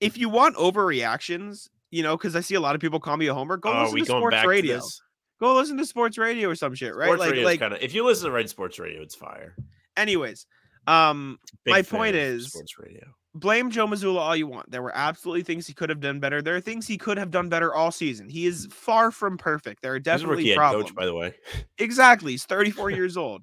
[0.00, 3.26] If you want overreactions, you know, because I see a lot of people call me
[3.28, 4.76] a homer, go Oh, listen we to going sports back radio.
[4.76, 5.00] this?
[5.40, 7.06] Go listen to sports radio or some shit, right?
[7.06, 7.80] Sports like like kind of.
[7.80, 9.54] If you listen to Red Sports Radio, it's fire.
[9.96, 10.46] anyways.
[10.86, 13.04] Um Big My point is- sports radio.
[13.34, 14.70] blame Joe Mazzulla all you want.
[14.70, 16.40] There were absolutely things he could have done better.
[16.42, 18.28] There are things he could have done better all season.
[18.28, 19.82] He is far from perfect.
[19.82, 20.84] There are He's a definitely rookie problems.
[20.86, 21.34] coach, by the way.
[21.78, 22.32] exactly.
[22.32, 23.42] He's 34 years old.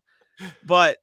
[0.66, 0.98] But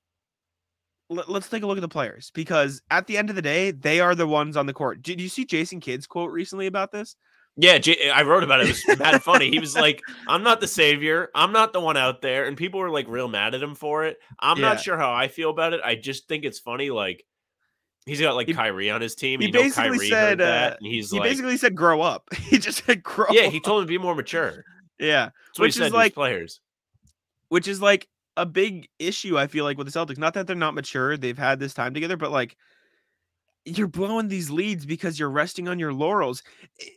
[1.09, 3.71] let, us take a look at the players because at the end of the day,
[3.71, 5.01] they are the ones on the court.
[5.03, 7.17] Did you see Jason Kidd's quote recently about this?
[7.57, 7.79] Yeah,
[8.15, 8.69] I wrote about it.
[8.71, 9.51] It was mad funny.
[9.51, 11.29] He was like, "I'm not the savior.
[11.35, 14.05] I'm not the one out there," and people were like real mad at him for
[14.07, 14.17] it.
[14.41, 14.69] I'm Yeah.
[14.69, 15.81] not sure how I feel about it.
[15.85, 16.89] I just think it's funny.
[16.91, 17.25] Like
[18.07, 19.41] he's got like He- Kyrie on his team.
[19.41, 21.75] he you know basically Kyrie said, heard that, uh, and he's He like, basically said,
[21.77, 22.25] grow up.
[22.37, 23.35] He just said, grow up.
[23.35, 24.65] "Yeah." He told him to be more mature.
[24.99, 25.29] yeah.
[25.59, 26.61] Which is like- players.
[27.49, 30.17] which is like a big issue I feel like with the Celtics.
[30.17, 32.57] Not that they're not mature, they've had this time together, but like
[33.65, 36.43] you're blowing these leads because you're resting on your laurels.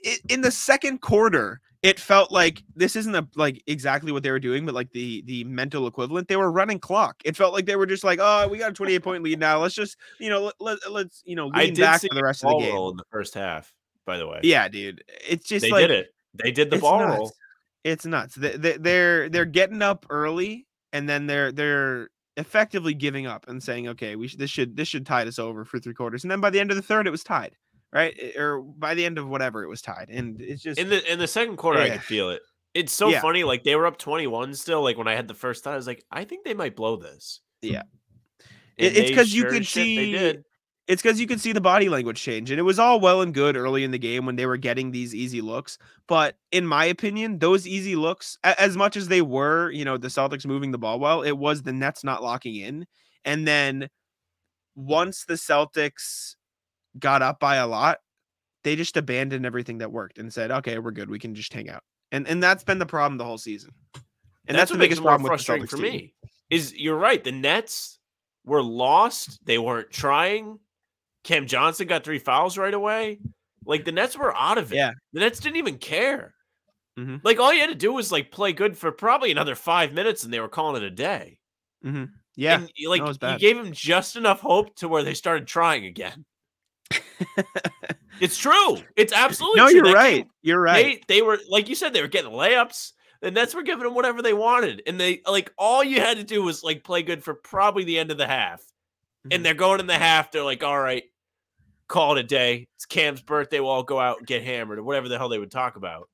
[0.05, 4.31] I- in the second quarter, it felt like this isn't a, like exactly what they
[4.31, 6.27] were doing, but like the the mental equivalent.
[6.27, 7.17] They were running clock.
[7.23, 9.61] It felt like they were just like, oh, we got a 28 point lead now.
[9.61, 12.51] Let's just you know let, let, us you know lean back for the rest of
[12.51, 12.75] the game.
[12.75, 13.71] in the first half.
[14.05, 16.07] By the way, Yeah, dude, it's just they like did it.
[16.33, 17.17] They did the ball nuts.
[17.17, 17.31] roll.
[17.83, 18.35] It's nuts.
[18.35, 23.61] They, they, they're they're getting up early, and then they're they're effectively giving up and
[23.61, 26.31] saying, "Okay, we should, this should this should tide us over for three quarters." And
[26.31, 27.55] then by the end of the third, it was tied,
[27.93, 28.13] right?
[28.21, 31.11] I- Or by the end of whatever, it was tied, and it's just In the
[31.11, 31.93] in the second quarter, I Yeah.
[31.93, 32.41] could feel it.
[32.73, 33.21] It's so Yeah.
[33.21, 33.43] funny.
[33.43, 34.81] Like they were up 21 still.
[34.83, 36.97] Like when I had the first thought, I was like, I think they might blow
[36.97, 37.39] this.
[37.61, 37.83] Yeah.
[38.77, 40.43] And it's they 'cause you could see- did.
[40.87, 43.33] It's because you could see the body language change, and it was all well and
[43.33, 45.77] good early in the game when they were getting these easy looks.
[46.07, 50.09] But in my opinion, those easy looks, as much as they were, you know, the
[50.09, 52.85] Celtics moving the ball well, it was the Nets not locking in.
[53.23, 53.89] And then
[54.75, 56.35] once the Celtics
[56.99, 57.97] got up by a lot,
[58.63, 61.09] they just abandoned everything that worked and said, "Okay, we're good.
[61.09, 63.71] We can just hang out." And and that's been the problem the whole season.
[64.47, 65.91] And that's, what the biggest problem with the frustrating Celtics for team.
[65.91, 66.13] me.
[66.51, 67.23] Is you're right.
[67.23, 67.97] The Nets
[68.45, 69.43] were lost.
[69.43, 70.59] They weren't trying.
[71.25, 73.19] Cam Johnson got three fouls right away.
[73.65, 74.75] Like the Nets were out of it.
[74.77, 74.91] Yeah.
[75.11, 76.33] The Nets didn't even care.
[76.97, 77.19] Mhm.
[77.23, 80.23] Like all you had to do was like play good for probably another five minutes,
[80.23, 81.37] and they were calling it a day.
[82.37, 82.55] Yeah.
[82.61, 86.23] And, like was you gave them just enough hope to where they started trying again.
[88.21, 88.77] It's true.
[88.95, 89.75] It's absolutely no, true.
[89.75, 90.17] you're That right.
[90.23, 91.03] game- You're right.
[91.07, 92.93] They they were like you said, they were getting layups.
[93.21, 96.23] The Nets were giving them whatever they wanted, and they like all you had to
[96.23, 98.61] do was like play good for probably the end of the half.
[99.27, 99.35] Mhm.
[99.35, 100.31] And they're going in the half.
[100.31, 101.03] They're like, all right,
[101.87, 102.67] call it a day.
[102.75, 103.59] It's Cam's birthday.
[103.59, 106.09] We'll all go out and get hammered or whatever the hell they would talk about.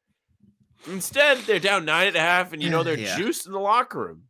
[0.88, 3.16] Instead, they're down nine and a half, and you know they're Yeah.
[3.18, 4.24] juiced in the locker room.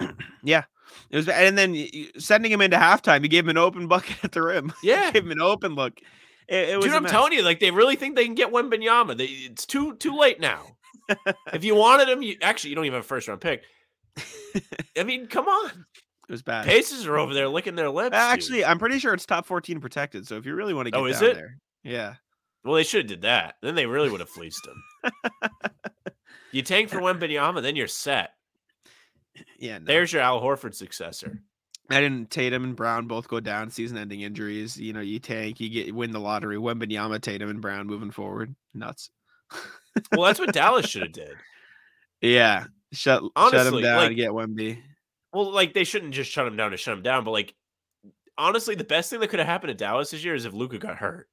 [0.42, 0.64] Yeah.
[1.10, 1.76] It was, and then
[2.18, 4.72] sending him into halftime, he gave him an open bucket at the rim.
[4.82, 5.10] Yeah.
[5.10, 5.98] gave him an open look.
[6.48, 6.86] It, it was.
[6.86, 7.12] Dude, I'm mess.
[7.12, 9.16] telling you, like they really think they can get Wembanyama.
[9.18, 10.62] They, it's too too late now.
[11.52, 13.62] if you wanted him, you actually you don't even have a first round pick.
[14.96, 15.84] I mean, come on.
[16.28, 16.66] It was bad.
[16.66, 18.14] Pacers are over there licking their lips.
[18.14, 18.32] Uh, dude.
[18.34, 20.26] Actually, I'm pretty sure it's top 14 protected.
[20.26, 21.34] So if you really want to get Oh, is it?
[21.36, 22.14] there, yeah,
[22.64, 23.54] well, they should have did that.
[23.62, 25.12] Then they really would have fleeced him.
[26.52, 28.32] you tank for Wembanyama, then you're set.
[29.58, 29.78] yeah.
[29.78, 29.84] No.
[29.86, 31.40] There's your Al Horford successor.
[31.90, 32.30] I didn't.
[32.30, 34.76] Tatum and Brown both go down, season-ending injuries.
[34.78, 36.56] You know, you tank, you get win the lottery.
[36.58, 39.08] Wembanyama, Tatum, and Brown moving forward, nuts.
[40.12, 41.34] Well, that's what Dallas should have did.
[42.20, 43.96] Yeah, shut shut him down.
[43.96, 44.82] like- and get Wemby.
[45.32, 47.54] Well, like they shouldn't just shut him down to shut him down, but like
[48.36, 50.78] honestly, the best thing that could have happened to Dallas this year is if Luka
[50.78, 51.28] got hurt.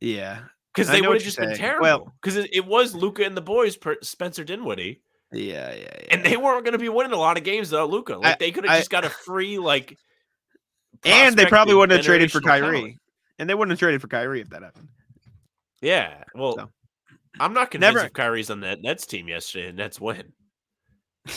[0.00, 0.40] Yeah,
[0.74, 1.78] Because they would have just been saying.
[1.80, 2.12] Well- terrible.
[2.20, 5.00] Because it, it was Luka and the boys, per Spencer Dinwiddie,
[5.32, 6.06] yeah, yeah, yeah.
[6.10, 8.16] and they weren't going to be winning a lot of games without Luka.
[8.16, 9.96] Like they could have just got a free like.
[11.04, 12.76] and they probably wouldn't have traded for Kyrie.
[12.78, 12.96] talent.
[13.38, 14.88] And they wouldn't have traded for Kyrie if that happened.
[15.82, 16.70] Yeah, well, So.
[17.38, 20.32] I'm not convinced Never- if Kyrie's on that Nets team yesterday and Nets win.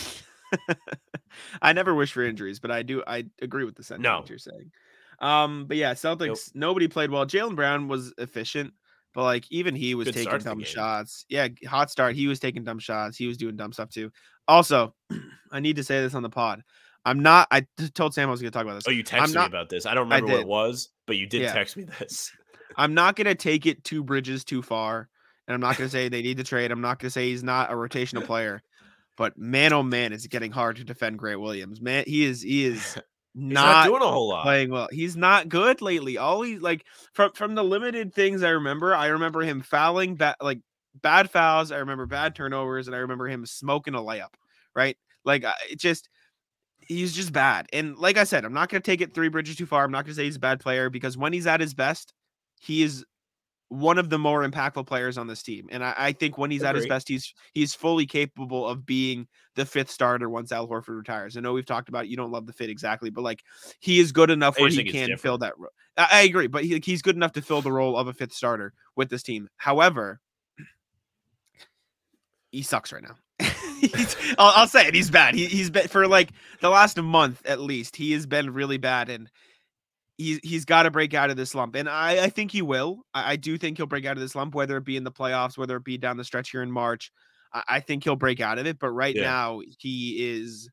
[1.62, 3.04] I never wish for injuries, but I do.
[3.06, 4.30] I agree with the sentiment No.
[4.30, 4.72] you're saying.
[5.20, 6.52] Um, but yeah, Celtics.
[6.56, 7.26] Nobody played well.
[7.26, 8.74] Jaylen Brown was efficient,
[9.13, 11.26] but like even he was Good taking start to the dumb shots.
[11.30, 12.15] Yeah, hot start.
[12.15, 13.18] He was taking dumb shots.
[13.18, 14.12] He was doing dumb stuff too.
[14.48, 14.94] Also,
[15.52, 16.63] I need to say this on the pod.
[17.06, 17.48] I'm not.
[17.52, 17.65] I
[17.96, 18.84] told Sam I was going to talk about this.
[18.88, 19.86] Oh, you texted not- me about this.
[19.86, 21.54] I don't remember what it was, but you did Yeah.
[21.54, 22.32] text me this.
[22.78, 25.10] I'm not going to take it two bridges too far,
[25.48, 26.72] and I'm not going to say they need to trade.
[26.72, 28.62] I'm not going to say he's not a rotational player,
[29.19, 31.82] but man, oh man, is it getting hard to defend Grant Williams.
[31.82, 32.93] Man, he is he is
[33.36, 34.43] He's not, not, doing a whole lot.
[34.43, 34.88] playing well.
[34.91, 36.17] He's not good lately.
[36.17, 40.36] All Always like from from the limited things I remember, I remember him fouling bad
[40.41, 40.62] like
[40.95, 41.71] bad fouls.
[41.71, 44.34] I remember bad turnovers, and I remember him smoking a layup.
[44.73, 46.08] Right, like it just
[46.79, 47.67] he's just bad.
[47.73, 49.84] And like I said, I'm not going to take it three bridges too far.
[49.84, 52.13] I'm not going to say he's a bad player because when he's at his best,
[52.62, 53.05] he is
[53.69, 55.67] one of the more impactful players on this team.
[55.71, 59.27] And I, I think when he's at his best, he's he's fully capable of being
[59.55, 61.38] the fifth starter once Al Horford retires.
[61.38, 63.43] I know we've talked about you don't love the fit exactly, but like
[63.79, 65.71] he is good enough I where he can fill that role.
[65.97, 68.34] I, I agree, but he, he's good enough to fill the role of a fifth
[68.34, 69.49] starter with this team.
[69.58, 70.19] However,
[72.51, 73.17] he sucks right now.
[74.39, 74.95] I'll, I'll say it.
[74.95, 75.36] He's bad.
[75.36, 77.95] He, he's been for like the last month at least.
[77.95, 79.29] He has been really bad, and
[80.19, 81.73] he's he's got to break out of this slump.
[81.75, 83.01] And I, I think he will.
[83.15, 85.12] I, I do think he'll break out of this slump, whether it be in the
[85.12, 87.12] playoffs, whether it be down the stretch here in March.
[87.53, 88.77] I, I think he'll break out of it.
[88.77, 89.23] But right Yeah.
[89.23, 90.69] now, he is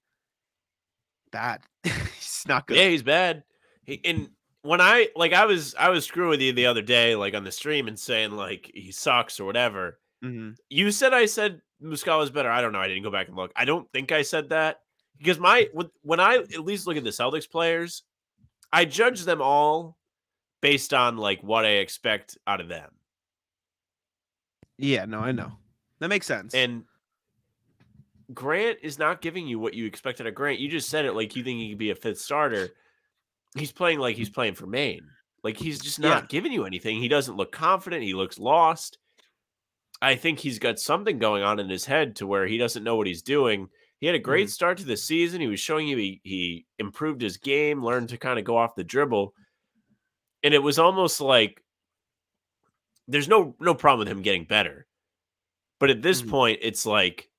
[1.32, 1.62] bad.
[1.84, 2.76] he's not good.
[2.76, 3.44] Yeah, he's bad.
[3.84, 4.28] He, and
[4.62, 7.44] when I like, I was I was screwing with you the other day, like on
[7.44, 9.98] the stream, and saying like he sucks or whatever.
[10.24, 10.56] Mhm.
[10.68, 12.50] You said I said Muscala was better.
[12.50, 12.80] I don't know.
[12.80, 13.52] I didn't go back and look.
[13.54, 14.80] I don't think I said that
[15.18, 18.02] because my when, when I at least look at the Celtics players,
[18.72, 19.96] I judge them all
[20.60, 22.90] based on like what I expect out of them.
[24.78, 25.52] Yeah, no, I know.
[26.00, 26.54] That makes sense.
[26.54, 26.84] And
[28.34, 30.58] Grant is not giving you what you expected of Grant.
[30.58, 32.70] You just said it like you think he could be a fifth starter.
[33.56, 35.06] He's playing like he's playing for Maine.
[35.42, 36.26] Like he's just not Yeah.
[36.28, 37.00] giving you anything.
[37.00, 38.02] He doesn't look confident.
[38.02, 38.98] He looks lost.
[40.02, 42.96] I think he's got something going on in his head to where he doesn't know
[42.96, 43.68] what he's doing.
[44.00, 45.40] He had a great start to the season.
[45.40, 48.74] He was showing you he, he improved his game, learned to kind of go off
[48.74, 49.32] the dribble.
[50.42, 51.62] And it was almost like
[53.08, 54.86] there's no no problem with him getting better.
[55.80, 56.28] But at this Mhm.
[56.30, 57.30] point, it's like,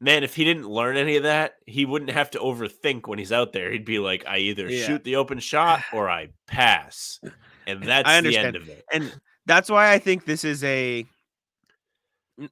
[0.00, 3.32] man, if he didn't learn any of that, he wouldn't have to overthink when he's
[3.32, 3.70] out there.
[3.70, 4.86] He'd be like, I either Yeah.
[4.86, 7.20] shoot the open shot or I pass.
[7.68, 8.46] And that's the understand.
[8.48, 8.84] end of it.
[8.92, 11.06] and that's why I think this is a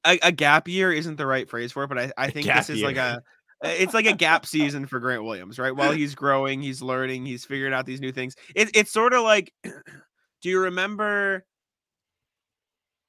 [0.06, 2.70] a, a gap year isn't the right phrase for it, but I, I think this
[2.70, 3.20] is like a
[3.62, 5.74] Uh, it's like a gap season for Grant Williams, right?
[5.74, 8.34] While he's growing, he's learning, he's figuring out these new things.
[8.54, 11.44] It, it's sort of like, do you remember?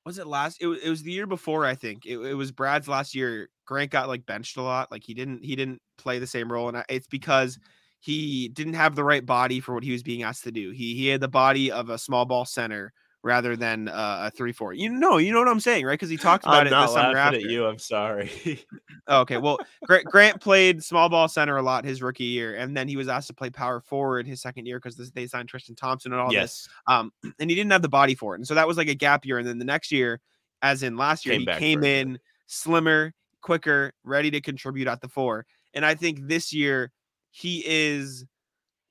[0.06, 0.62] Was it last?
[0.62, 2.06] It, it was the year before, I think.
[2.06, 3.50] It, it was Brad's last year.
[3.66, 4.92] Grant got like benched a lot.
[4.92, 7.58] Like he didn't he didn't play the same role, and it's because
[8.02, 10.72] he didn't have the right body for what he was being asked to do.
[10.72, 12.92] He he had the body of a small ball center
[13.24, 14.74] rather than uh, a three four.
[14.74, 15.94] You know, you know what I'm saying, right?
[15.94, 17.48] Because he talked about I'm it the not summer laughing after.
[17.48, 17.66] at you.
[17.66, 18.32] I'm sorry.
[19.08, 22.78] Oh, okay, well, Grant, Grant played small ball center a lot his rookie year, and
[22.78, 25.76] then he was asked to play power forward his second year because they signed Tristan
[25.76, 26.36] Thompson and all this.
[26.36, 26.70] yes.
[26.88, 28.96] Um, and he didn't have the body for it, and so that was like a
[28.96, 29.40] gap year.
[29.40, 30.22] And then the next year,
[30.62, 35.10] as in last year, Came he came in slimmer, quicker, ready to contribute at the
[35.10, 35.46] four.
[35.74, 36.92] And I think this year
[37.32, 38.26] he is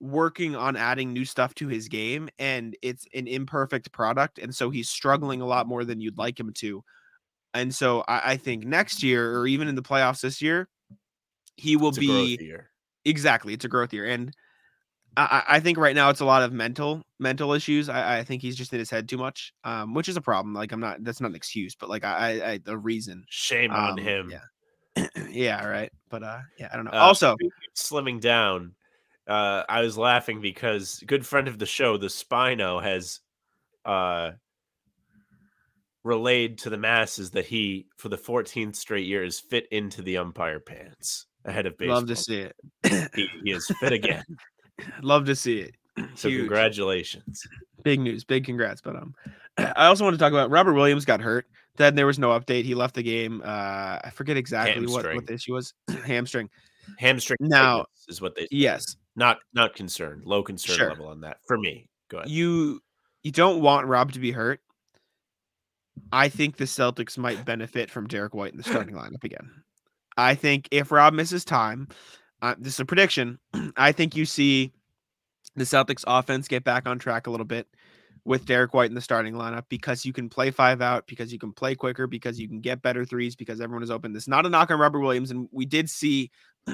[0.00, 4.70] working on adding new stuff to his game, and it's an imperfect product, and so
[4.70, 6.82] he's struggling a lot more than you'd like him to.
[7.54, 10.68] And so I, I think next year, or even in the playoffs this year,
[11.56, 12.38] he will be
[13.04, 14.34] exactly it's a growth year and
[15.16, 17.88] I, I think right now it's a lot of mental mental issues.
[17.88, 20.54] I, I think he's just in his head too much, um, which is a problem.
[20.54, 23.24] Like I'm not that's not an excuse, but like I, I, I the reason.
[23.28, 24.32] Shame on Um, him.
[24.96, 25.90] Yeah, yeah, right.
[26.08, 26.92] But uh, yeah, I don't know.
[26.92, 27.36] Uh, also,
[27.74, 28.74] slimming down,
[29.30, 33.20] uh, I was laughing because good friend of the show, the Spino, has
[33.84, 34.32] uh,
[36.02, 40.16] relayed to the masses that he, for the 14th straight year, is fit into the
[40.16, 41.96] umpire pants ahead of baseball.
[41.98, 42.56] love to see it.
[43.14, 44.24] He, he is fit again.
[45.02, 45.74] love to see it.
[46.16, 46.40] So Huge.
[46.40, 47.46] congratulations.
[47.84, 48.80] big news, big congrats.
[48.80, 49.14] But um,
[49.58, 51.46] I also want to talk about Robert Williams got hurt.
[51.76, 52.64] Then there was no update.
[52.64, 53.42] He left the game.
[53.44, 55.16] Uh, I forget exactly what, Hamstring.
[55.16, 55.72] what the issue was.
[56.04, 56.50] Hamstring.
[56.98, 58.48] Hamstring Now- is what they.
[58.50, 60.24] Yes, not not concerned.
[60.24, 60.88] Low concern Sure.
[60.88, 61.87] level on that for me.
[62.09, 62.30] Go ahead.
[62.30, 62.80] you
[63.22, 64.61] you don't want Rob to be hurt.
[66.11, 69.62] I think the Celtics might benefit from Derrick White in the starting lineup again.
[70.16, 71.88] I think if Rob misses time,
[72.42, 73.38] uh, this is a prediction.
[73.76, 74.72] I think you see
[75.54, 77.68] the Celtics offense get back on track a little bit
[78.24, 81.38] with Derrick White in the starting lineup because you can play five out, because you
[81.38, 84.12] can play quicker, because you can get better threes, because everyone is open.
[84.12, 86.30] This is not a knock on Robert Williams, and we did see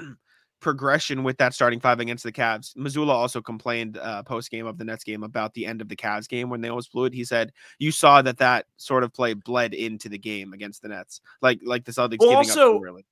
[0.60, 2.74] progression with that starting five against the Cavs.
[2.76, 5.96] Mazzulla also complained uh, post game of the Nets game about the end of the
[5.96, 7.12] Cavs game when they almost blew it.
[7.14, 10.88] He said you saw that that sort of play bled into the game against the
[10.88, 13.04] Nets, like like the Celtics Well, giving also- up early.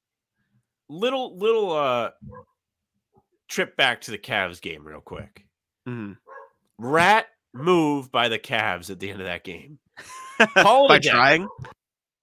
[0.89, 2.11] Little little uh
[3.49, 5.47] trip back to the Cavs game real quick.
[5.89, 6.17] Mhm.
[6.79, 9.79] Rat move by the Cavs at the end of that game.
[10.57, 11.11] By a day.
[11.11, 11.49] trying.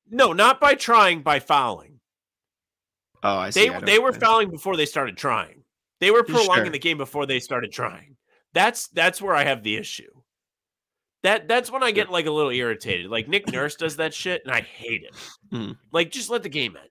[0.10, 2.01] No, not by trying, by fouling.
[3.24, 3.68] Oh, I see.
[3.70, 5.64] They I they were fouling before they started trying.
[6.00, 6.70] They were prolonging Sure.
[6.72, 8.18] the game before they started trying.
[8.54, 10.10] That's that's where I have the issue.
[11.24, 13.12] That that's when I get like a little irritated.
[13.12, 15.16] Like Nick Nurse does that shit, and I hate it.
[15.54, 15.78] Mm.
[15.92, 16.90] Like just let the game end.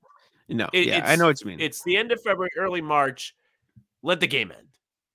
[0.59, 1.61] No, It- yeah, I know what you mean.
[1.61, 3.35] It's the end of February, early March.
[4.03, 4.66] Let the game end.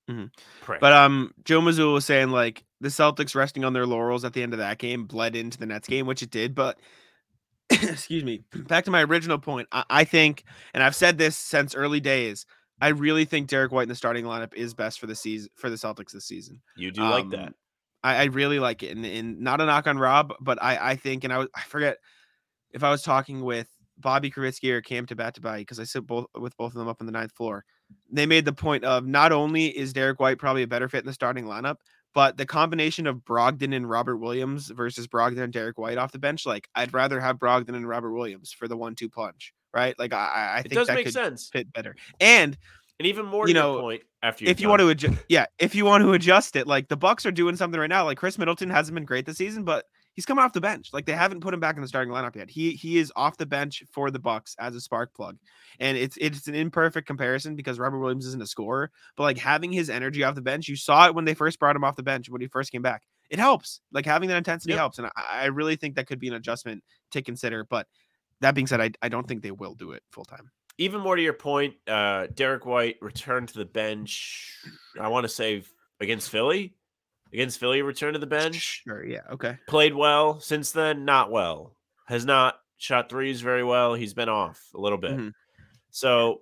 [0.10, 0.80] Mhm.
[0.80, 4.44] But um, Joe Mazzulla was saying like the Celtics resting on their laurels at the
[4.44, 6.54] end of that game bled into the Nets game, which it did.
[6.54, 6.78] But
[7.72, 9.68] excuse me, back to my original point.
[9.72, 10.44] I, I think,
[10.74, 12.46] and I've said this since early days.
[12.82, 15.70] I really think Derrick White in the starting lineup is best for the season for
[15.70, 16.62] the Celtics this season.
[16.76, 17.48] you do like that.
[17.48, 17.56] Um,
[18.04, 20.96] I, I really like it, and, and not a knock on Rob, but I I
[20.96, 21.98] think, and I was I forget
[22.72, 26.56] if I was talking with Bobby Krivitsky or Cam Tabatabaie because I sit both with
[26.58, 27.64] both of them up on the ninth floor.
[28.12, 31.06] They made the point of not only is Derrick White probably a better fit in
[31.06, 31.78] the starting lineup,
[32.16, 36.18] but the combination of Brogdon and Robert Williams versus Brogdon and Derrick White off the
[36.20, 39.94] bench, like I'd rather have Brogdon and Robert Williams for the one-two punch, right?
[40.00, 41.50] Like I, I- I It does that make could sense.
[41.50, 41.96] fit better.
[42.20, 42.58] And
[43.00, 44.70] And even more you know, point after if you done.
[44.72, 47.56] want to adjust, yeah, if you want to adjust it, like the Bucks are doing
[47.58, 48.06] something right now.
[48.06, 49.86] Like Khris Middleton hasn't been great this season, but
[50.16, 50.90] he's coming off the bench.
[50.94, 52.50] Like they haven't put him back in the starting lineup yet.
[52.50, 55.38] He he is off the bench for the Bucks as a spark plug,
[55.80, 59.72] and it's it's an imperfect comparison because Robert Williams isn't a scorer, but like having
[59.72, 62.04] his energy off the bench, you saw it when they first brought him off the
[62.04, 63.04] bench when he first came back.
[63.30, 63.82] It helps.
[63.92, 64.78] Like having that intensity Yep.
[64.80, 67.64] helps, and I, I really think that could be an adjustment to consider.
[67.64, 67.88] But
[68.42, 70.52] that being said, I, I don't think they will do it full time.
[70.78, 74.58] even more to your point, uh, Derrick White returned to the bench.
[75.00, 75.64] I want to say
[76.02, 76.76] against Philly.
[77.34, 78.82] Against Philly, returned to the bench.
[78.86, 79.58] Sure, yeah, okay.
[79.68, 80.40] Played well.
[80.40, 81.76] Since then, not well.
[82.06, 83.94] Has not shot threes very well.
[83.94, 85.12] He's been off a little bit.
[85.18, 85.34] Mhm.
[85.90, 86.42] So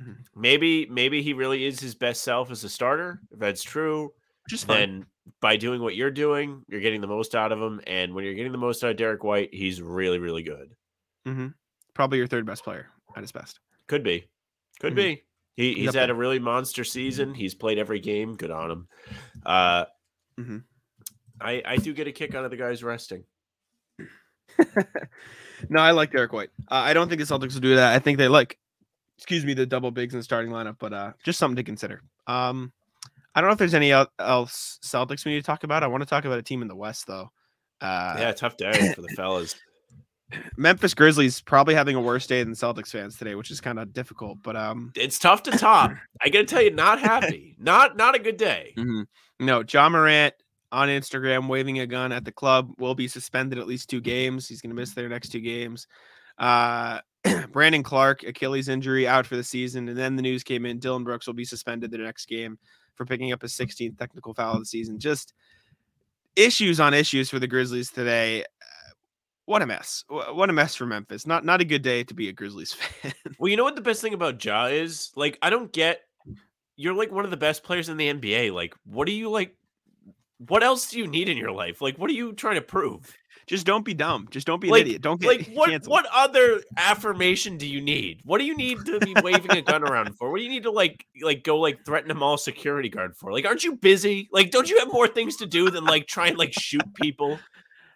[0.00, 0.16] Mhm.
[0.36, 3.20] maybe maybe he really is his best self as a starter.
[3.30, 4.12] If that's true,
[4.48, 5.06] Just then
[5.40, 7.80] by doing what you're doing, you're getting the most out of him.
[7.86, 10.74] And when you're getting the most out of Derrick White, he's really, really good.
[11.26, 11.48] Mm-hmm.
[11.94, 13.60] Probably your third best player at his best.
[13.86, 14.28] Could be.
[14.80, 14.96] Could Mhm.
[14.96, 15.22] be.
[15.56, 17.34] He, He's he's had a really monster season.
[17.34, 18.34] He's played every game.
[18.36, 18.88] Good on him.
[19.46, 19.84] Uh,
[20.42, 20.62] Mhm.
[21.40, 23.24] I, I do get a kick out of the guys resting.
[25.68, 26.50] no, I like Derrick White.
[26.70, 27.94] Uh, I don't think the Celtics will do that.
[27.94, 28.58] I think they like,
[29.16, 32.02] excuse me, the double bigs in the starting lineup, but uh, just something to consider.
[32.26, 32.72] Um,
[33.34, 35.82] I don't know if there's any else Celtics we need to talk about.
[35.82, 37.30] I want to talk about a team in the West though.
[37.80, 39.56] Uh, yeah, tough day for the fellas.
[40.56, 43.92] Memphis Grizzlies probably having a worse day than Celtics fans today, which is kind of
[43.92, 44.38] difficult.
[44.42, 45.92] But um, It's tough to top.
[46.20, 47.56] I gotta tell you, not happy.
[47.60, 48.74] Not not a good day.
[48.76, 49.06] mhm.
[49.38, 50.34] no, Ja Morant
[50.72, 54.48] on Instagram waving a gun at the club will be suspended at least two games.
[54.48, 55.86] He's going to miss their next two games.
[56.38, 57.00] Uh,
[57.52, 59.88] Brandon Clarke, Achilles injury, out for the season.
[59.88, 62.58] And then the news came in Dillon Brooks will be suspended the next game
[62.94, 64.98] for picking up his 16th technical foul of the season.
[64.98, 65.34] Just
[66.34, 68.44] issues on issues for the Grizzlies today.
[69.46, 70.04] What a mess.
[70.08, 71.26] What a mess for Memphis.
[71.26, 72.72] Not not a good day to be a Grizzlies
[73.02, 73.12] fan.
[73.38, 75.10] Well, you know what the best thing about Ja is?
[75.16, 76.00] Like, I don't get
[76.76, 78.52] you're like one of the best players in the NBA.
[78.52, 79.56] Like, what do you like?
[80.48, 81.80] What else do you need in your life?
[81.80, 83.14] Like, what are you trying to prove?
[83.48, 84.28] Just don't be dumb.
[84.30, 85.02] Just don't be an idiot.
[85.02, 85.90] Don't get Like, what canceled.
[85.92, 88.20] what other affirmation do you need?
[88.24, 90.30] What do you need to be waving a gun around for?
[90.30, 93.32] What do you need to like like go like threaten a mall security guard for?
[93.32, 94.28] Like, aren't you busy?
[94.32, 97.38] Like, don't you have more things to do than like try and like shoot people?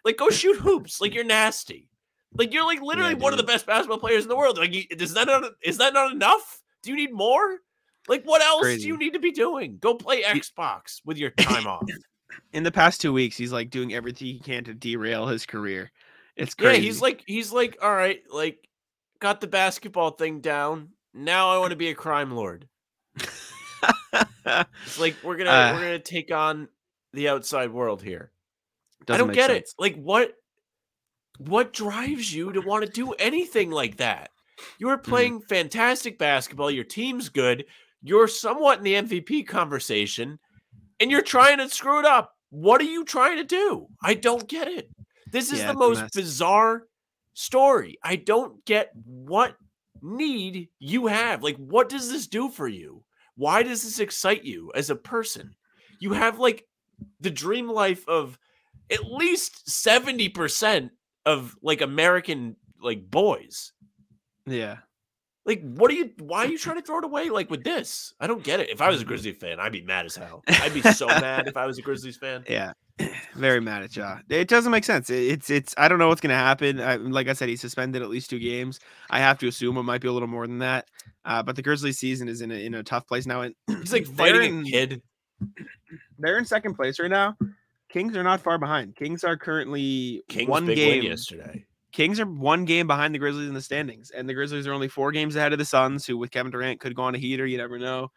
[0.07, 1.01] Like, go shoot hoops.
[1.01, 1.89] Like, you're nasty.
[2.33, 4.57] Like, you're like literally one of the best basketball players in the world.
[4.57, 6.61] Like, is that not is that not enough?
[6.81, 7.57] Do you need more?
[8.07, 8.83] Like, what else Crazy.
[8.83, 9.79] do you need to be doing?
[9.81, 11.83] Go play Xbox with your time off.
[12.53, 15.91] in the past two weeks, he's like doing everything he can to derail his career.
[16.37, 18.69] It's Yeah, he's like he's like, all right, like
[19.19, 20.91] got the basketball thing down.
[21.13, 22.69] Now I want to be a crime lord.
[24.45, 26.69] It's like we're gonna Uh, we're gonna take on
[27.11, 28.31] the outside world here.
[29.09, 29.69] I Doesn't don't make get sense.
[29.69, 29.75] it.
[29.81, 30.33] Like what
[31.39, 34.29] what drives you to want to do anything like that?
[34.79, 35.09] You are Mm-hmm.
[35.09, 37.65] playing fantastic basketball, your team's good,
[38.01, 40.39] you're somewhat in the MVP conversation,
[40.99, 42.33] and you're trying to screw it up.
[42.49, 43.87] What are you trying to do?
[44.01, 44.89] I don't get it.
[45.31, 46.83] This is Yeah, the most bizarre
[47.33, 47.97] story.
[48.01, 49.55] I don't get what
[50.01, 51.43] need you have.
[51.43, 53.03] Like, what does this do for you?
[53.35, 55.55] Why does this excite you as a person?
[55.99, 56.65] You have like
[57.19, 58.39] the dream life of
[58.91, 60.89] at least 70%
[61.25, 63.73] of like American like boys.
[64.45, 64.77] Yeah.
[65.45, 66.11] Like, what are you?
[66.19, 67.29] Why are you trying to throw it away?
[67.29, 68.69] Like with this, I don't get it.
[68.69, 70.43] If I was a Grizzlies fan, I'd be mad as hell.
[70.47, 72.43] I'd be so mad if I was a Grizzlies fan.
[72.49, 72.73] Yeah.
[73.35, 74.17] Very mad at Ja.
[74.27, 75.09] It doesn't make sense.
[75.09, 76.81] It's it's I don't know what's gonna happen.
[76.81, 78.81] I, like I said, he's suspended at least two games.
[79.09, 80.89] I have to assume it might be a little more than that.
[81.23, 83.41] Uh, but the Grizzlies season is in a, in a tough place now.
[83.41, 85.01] And He's like fighting in- a kid.
[86.19, 87.37] they're in second place right now.
[87.89, 88.95] Kings are not far behind.
[88.95, 90.99] Kings are currently Kings one big game.
[90.99, 91.65] win yesterday.
[91.93, 94.87] Kings are one game behind the Grizzlies in the standings, and the Grizzlies are only
[94.89, 97.45] four games ahead of the Suns, who with Kevin Durant could go on a heater.
[97.45, 98.11] You never know.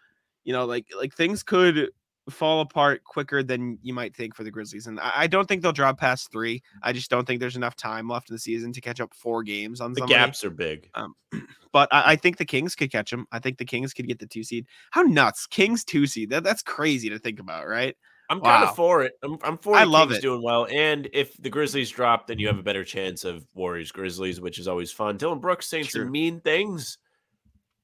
[0.44, 1.88] You know, like like things could
[2.28, 4.86] fall apart quicker than you might think for the Grizzlies.
[4.86, 6.62] And I, I don't think they'll drop past three.
[6.82, 9.42] I just don't think there's enough time left in the season to catch up four
[9.42, 10.14] games on The somebody.
[10.14, 10.90] gaps are big.
[10.94, 11.14] Um,
[11.72, 13.26] but I, I think the Kings could catch them.
[13.32, 14.66] I think the Kings could get the two seed.
[14.90, 15.46] How nuts?
[15.46, 16.30] Kings two seed.
[16.30, 17.96] That, that's crazy to think about, right?
[18.30, 18.70] I'm kind Wow.
[18.70, 19.12] of for it.
[19.22, 20.22] I'm, I'm for I love Kings it.
[20.22, 20.66] doing well.
[20.70, 24.58] And if the Grizzlies drop, then you have a better chance of Warriors Grizzlies, which
[24.58, 25.16] is always fun.
[25.18, 26.02] Dillon Brooks saying True.
[26.04, 26.96] some mean things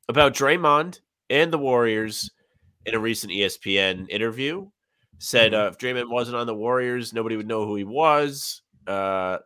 [0.09, 2.30] about Draymond and the Warriors
[2.86, 4.68] in a recent ESPN interview.
[5.18, 5.64] Said Mm-hmm.
[5.64, 8.62] uh, if Draymond wasn't on the Warriors, nobody would know who he was.
[8.86, 9.38] Uh,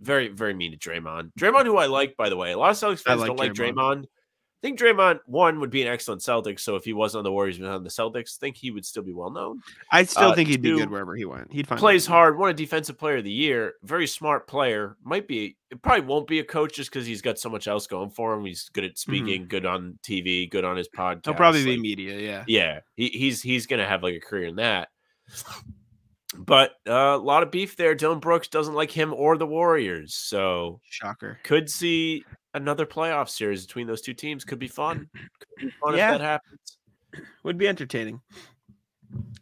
[0.00, 1.30] very, very mean to Draymond.
[1.38, 2.52] Draymond, who I like, by the way.
[2.52, 4.06] A lot of Celtics fans like don't like Draymond.
[4.60, 6.58] I think Draymond one would be an excellent Celtic.
[6.58, 8.84] So if he wasn't on the Warriors, but on the Celtics, I think he would
[8.84, 9.60] still be well known
[9.92, 11.52] I still Uh, think he'd be two, good wherever he went.
[11.52, 14.96] He'd find plays hard, won a defensive player of the year, very smart player.
[15.04, 17.86] Might be it probably won't be a coach just because he's got so much else
[17.86, 18.44] going for him.
[18.44, 21.18] He's good at speaking, good on TV, good on his podcast.
[21.18, 21.30] Mm-hmm.
[21.30, 22.18] He'll probably be media.
[22.18, 22.44] Yeah.
[22.48, 24.88] yeah, he, he's he's gonna have like a career in that.
[26.36, 27.94] But uh, a lot of beef there.
[27.94, 31.38] Dillon Brooks doesn't like him or the Warriors, so Shocker.
[31.42, 32.24] could see
[32.54, 34.44] another playoff series between those two teams.
[34.44, 35.08] Could be fun.
[35.40, 36.12] Could be fun Yeah.
[36.14, 36.78] if that happens.
[37.44, 38.20] Would be entertaining.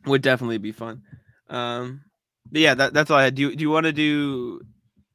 [0.06, 1.02] Would definitely be fun.
[1.48, 2.02] Um,
[2.50, 3.34] but yeah, that, that's all I had.
[3.34, 4.60] Do you, do you want to do?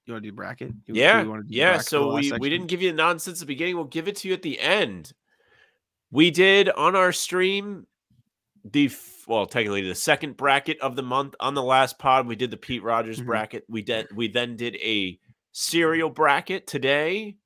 [0.05, 0.85] You want to do bracket?
[0.85, 1.69] Do Yeah, do yeah.
[1.73, 3.75] bracket So we we didn't give you the nonsense at the beginning.
[3.75, 5.13] We'll give it to you at the end.
[6.11, 7.87] We did on our stream
[8.65, 8.91] the
[9.27, 12.27] well, technically the second bracket of the month on the last pod.
[12.27, 13.25] We did the Pete Rogers Mhm.
[13.27, 13.63] bracket.
[13.69, 15.17] We did we then did a
[15.53, 17.37] cereal bracket today.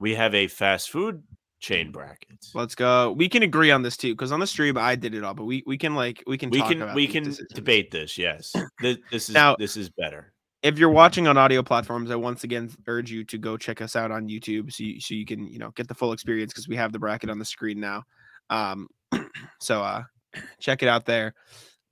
[0.00, 1.22] We have a fast food
[1.60, 2.38] chain bracket.
[2.54, 3.12] Let's go.
[3.12, 5.44] We can agree on this too, because on the stream I did it all, but
[5.44, 7.52] we we can like we can We talk can about we can decisions.
[7.54, 8.16] debate this.
[8.18, 10.32] Yes, this, this is Now- this is better.
[10.62, 13.96] If you're watching on audio platforms, I once again urge you to go check us
[13.96, 16.68] out on YouTube, so you, so you can you know get the full experience because
[16.68, 18.02] we have the bracket on the screen now.
[18.50, 18.88] Um,
[19.60, 20.02] so uh,
[20.60, 21.34] check it out there.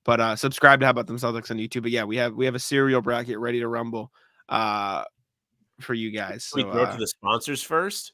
[0.04, 1.82] But uh, subscribe to How About Them Celtics on YouTube.
[1.82, 4.10] But yeah, we have we have a cereal bracket ready to rumble
[4.50, 5.04] uh,
[5.80, 6.50] for you guys.
[6.54, 8.12] we go uh, to the sponsors first.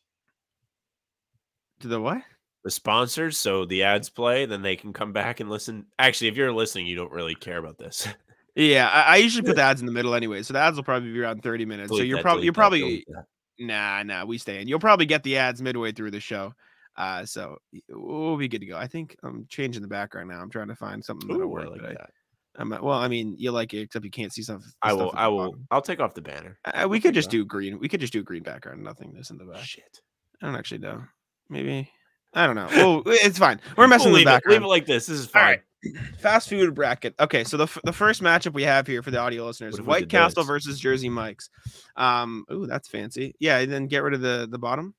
[1.81, 2.23] to the what?
[2.65, 6.35] the sponsors so the ads play then they can come back and listen actually if
[6.35, 8.09] you're listening you don't really care about this
[8.57, 10.85] Yeah, I, I usually put the ads in the middle anyway, so the ads will
[10.85, 11.91] probably be around thirty minutes.
[11.91, 13.25] so you're that, probably you're that, probably delete that.
[13.59, 14.69] Nah, nah, we stay in.
[14.69, 16.53] You'll probably get the ads midway through the show.
[16.97, 17.57] Uh, so
[17.89, 18.77] we'll be good to go.
[18.77, 20.41] I think I'm changing the background now.
[20.41, 21.71] I'm trying to find something that'll Ooh, work.
[21.71, 22.11] like that.
[22.57, 24.63] I'm, uh, well, I mean, you like it, except you can't see stuff.
[24.63, 25.67] the I will I will bottom.
[25.71, 27.79] I'll take off the banner Uh, we could just do green.
[27.79, 28.83] We could just do green background.
[28.83, 29.65] nothingness in the back.
[29.65, 30.01] shit
[30.43, 31.03] I don't actually know.
[31.49, 31.91] Maybe
[32.33, 32.69] I don't know.
[32.73, 33.61] Oh, it's fine.
[33.77, 35.61] We're messing We'll with the leave, it, leave it like this this is fine right.
[36.19, 37.15] Fast food bracket.
[37.21, 39.81] Okay, so the, f- the first matchup we have here for the audio listeners: What
[39.81, 40.47] if we White Castle this?
[40.49, 41.51] versus Jersey Mike's.
[41.97, 43.35] Um, ooh, that's fancy.
[43.39, 44.95] Yeah, and then get rid of the the bottom.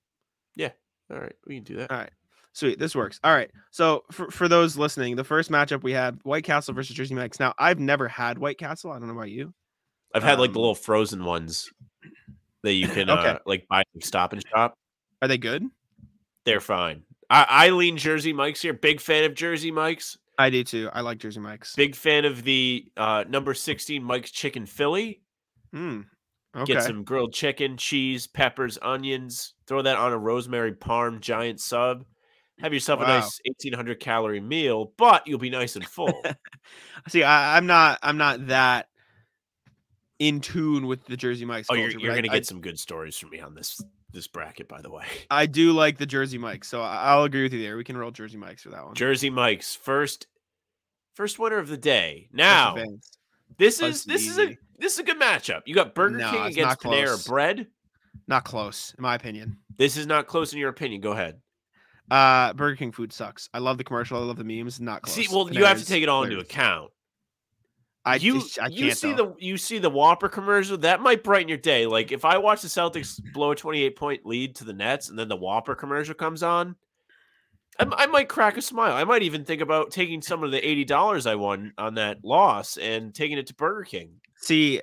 [0.55, 0.71] Yeah.
[1.11, 2.09] All right we can do that All right.
[2.55, 2.79] Sweet.
[2.79, 3.19] This works.
[3.23, 3.51] All right.
[3.71, 7.39] So for, for those listening, the first matchup we have White Castle versus Jersey Mike's.
[7.39, 8.91] Now, I've never had White Castle.
[8.91, 9.53] I don't know about you.
[10.15, 11.69] i've had like the um, little frozen ones
[12.63, 13.27] that you can Okay.
[13.29, 14.73] uh, like buy from stop and shop
[15.21, 15.63] Are they good?
[16.45, 20.63] they're fine I, I lean jersey mike's here big fan of jersey mike's I do
[20.65, 20.89] too.
[20.93, 21.75] I like Jersey Mike's.
[21.75, 25.21] big fan of the uh number 16 mike's chicken philly
[25.73, 26.01] Hmm.
[26.55, 26.73] Okay.
[26.73, 29.55] Get some grilled chicken, cheese, peppers, onions.
[29.67, 32.05] Throw that on a rosemary parm giant sub.
[32.59, 36.23] Have yourself a nice 1800 calorie meal, but you'll be nice and full.
[37.09, 37.99] See, I, I'm not.
[38.01, 38.87] I'm not that
[40.19, 41.67] in tune with the Jersey Mike's.
[41.69, 44.69] oh, you're, you're gonna I, get some good stories from me on this this bracket,
[44.69, 45.05] by the way.
[45.29, 47.75] I do like the Jersey Mike's, so I- I'll agree with you there.
[47.75, 48.95] We can roll Jersey Mike's for that one.
[48.95, 50.27] Jersey Mike's first
[51.15, 52.29] first winner of the day.
[52.31, 52.75] Now
[53.57, 55.61] this is to this is a this is a good matchup.
[55.65, 57.27] You got Burger No, King against Panera.
[57.27, 57.67] Bread.
[58.27, 59.57] not close, in my opinion.
[59.77, 61.01] This is not close in your opinion.
[61.01, 61.41] Go ahead.
[62.11, 63.49] Uh, Burger King food sucks.
[63.53, 64.17] I love the commercial.
[64.17, 64.79] I love the memes.
[64.79, 65.15] Not close.
[65.15, 66.91] See, well, you have to take it all into account.
[68.07, 69.35] I you just, I you can't see though.
[69.39, 71.87] the you see the Whopper commercial that might brighten your day.
[71.87, 75.17] Like if I watch the Celtics blow a 28 point lead to the Nets and
[75.17, 76.75] then the Whopper commercial comes on,
[77.79, 78.93] I might crack a smile.
[78.93, 82.23] I might even think about taking some of the eighty dollars I won on that
[82.23, 84.11] loss and taking it to Burger King.
[84.37, 84.81] See,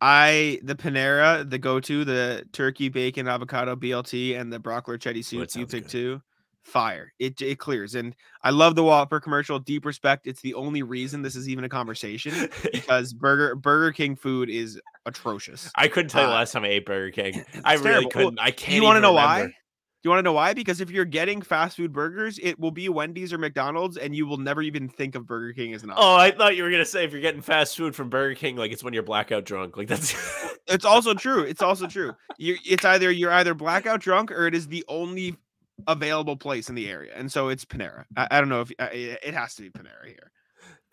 [0.00, 5.40] I the Panera, the go-to, the turkey, bacon, avocado, BLT, and the broccoli cheddar soup.
[5.40, 5.90] you sounds pick good.
[5.90, 6.22] two.
[6.68, 7.12] Fire.
[7.18, 7.94] It it clears.
[7.94, 9.58] And I love the Whopper commercial.
[9.58, 10.26] Deep respect.
[10.26, 14.80] It's the only reason this is even a conversation because Burger Burger King food is
[15.06, 15.70] atrocious.
[15.74, 17.44] I couldn't tell you Uh, last time I ate Burger King.
[17.64, 18.10] I really terrible.
[18.10, 18.38] Couldn't.
[18.38, 18.74] I can't.
[18.76, 19.42] you want to know why?
[19.46, 19.52] Do
[20.04, 20.54] you want to know why?
[20.54, 24.26] Because if you're getting fast food burgers, it will be Wendy's or McDonald's, and you
[24.28, 26.04] will never even think of Burger King as an option.
[26.06, 28.54] Oh, I thought you were gonna say if you're getting fast food from Burger King,
[28.56, 29.76] like it's when you're blackout drunk.
[29.76, 30.14] Like that's
[30.68, 31.42] It's also true.
[31.42, 32.12] It's also true.
[32.36, 35.36] You it's either you're either blackout drunk or it is the only
[35.86, 38.04] available place in the area, and so it's Panera.
[38.16, 40.30] I, I don't know if uh, it has to be Panera here.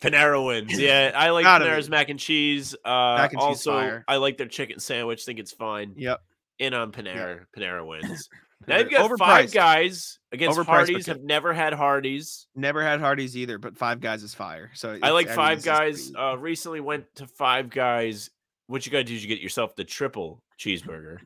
[0.02, 0.74] Panera wins.
[0.80, 1.92] Yeah, I like Gotta Panera's be.
[1.92, 2.76] mac and cheese.
[2.86, 4.06] Uh, Mac and cheese also, fire.
[4.08, 5.24] I like their chicken sandwich.
[5.26, 5.94] Think it's fine.
[5.96, 6.22] Yep.
[6.60, 7.46] In on Panera.
[7.58, 8.30] Panera wins.
[8.68, 9.18] Now you've got Overpriced.
[9.20, 11.06] five guys against Overpriced Hardee's.
[11.08, 12.48] Have never had Hardee's.
[12.56, 14.72] Never had Hardee's either, but Five Guys is fire.
[14.74, 16.12] So I like Five Guys.
[16.18, 18.32] Uh, recently went to Five Guys.
[18.68, 21.18] What you got to do is you get yourself the triple cheeseburger.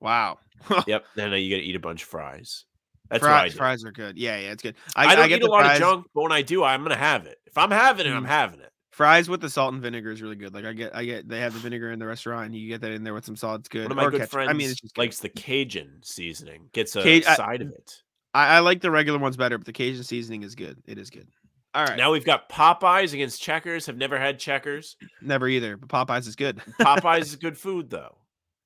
[0.00, 0.38] wow.
[0.86, 1.06] yep.
[1.16, 2.66] Then you got to eat a bunch of fries.
[3.10, 4.16] That's I fries, fries are good.
[4.18, 4.76] Yeah, yeah, it's good.
[4.94, 6.96] I, don't get eat a lot fries, of junk, but when I do, I'm gonna
[6.96, 7.38] have it.
[7.46, 8.28] If I'm having it, I'm Mm.
[8.28, 8.70] having it.
[8.90, 10.54] Fries with the salt and vinegar is really good.
[10.54, 11.28] Like I get, I get.
[11.28, 13.36] They have the vinegar in the restaurant, and you get that in there with some
[13.36, 13.60] salt.
[13.60, 13.82] It's good.
[13.82, 14.32] One of my Or good ketchup.
[14.32, 15.02] friends I mean, it's just good.
[15.02, 16.70] likes the Cajun seasoning.
[16.72, 18.02] Gets a Ca- I- side of it.
[18.32, 20.78] I, I like the regular ones better, but the Cajun seasoning is good.
[20.86, 21.28] It is good.
[21.74, 21.96] All right.
[21.98, 23.84] Now we've got Popeyes against Checkers.
[23.84, 24.96] Have never had Checkers.
[25.20, 26.56] Never either, but Popeyes is good.
[26.80, 28.16] Popeyes is good food though.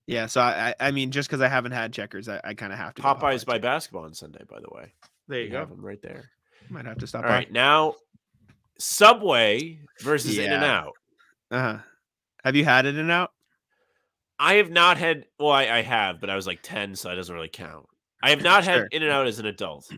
[0.06, 0.26] Yeah.
[0.26, 2.94] So I, I mean, just because I haven't had Checkers, I, I kind of have
[2.94, 3.02] to.
[3.02, 4.92] go Popeyes by basketball on Sunday, by the way.
[5.28, 6.30] There You have them right there.
[6.68, 7.34] Might have to stop All by.
[7.36, 7.94] right, now
[8.78, 10.92] Subway versus In and Out.
[11.50, 11.78] Uh huh.
[12.44, 13.32] Have you had In and out?
[14.38, 15.26] I have not had.
[15.38, 17.86] Well, I, I have, but I was like ten, so that doesn't really count.
[18.22, 18.88] I have not had Sure.
[18.92, 19.90] In and Out as an adult.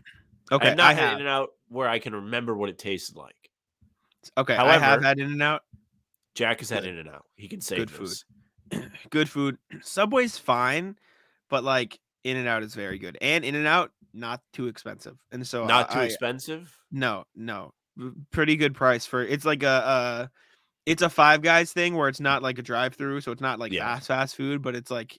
[0.51, 1.13] Okay, I have not I had have.
[1.13, 3.35] In and Out where I can remember what it tasted like.
[4.37, 5.61] Okay, However, I have had in and out.
[6.35, 7.25] Jack has had In and Out.
[7.35, 8.11] He can say Good food.
[9.09, 9.57] Good food.
[9.81, 10.97] Subway's fine,
[11.49, 15.17] but like In and Out is very good, and In and Out not too expensive,
[15.31, 16.77] and so Not too I- I- expensive.
[16.91, 17.73] No, no,
[18.31, 19.23] pretty good price for.
[19.23, 20.27] It's like a, uh
[20.85, 23.71] it's a Five Guys thing where it's not like a drive-through, so it's not like
[23.71, 23.85] Yeah.
[23.95, 25.17] fast fast food, but it's like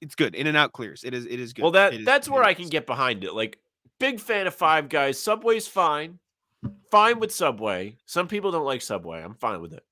[0.00, 0.34] it's good.
[0.34, 1.02] In and Out clears.
[1.04, 1.26] It is.
[1.26, 1.62] It is good.
[1.62, 3.34] Well, that is- that's where I can get behind it.
[3.34, 3.58] Like,
[4.00, 5.18] big fan of Five Guys.
[5.20, 6.18] Subway's fine.
[6.90, 7.98] Fine with Subway.
[8.06, 9.22] Some people don't like Subway.
[9.22, 9.84] I'm fine with it.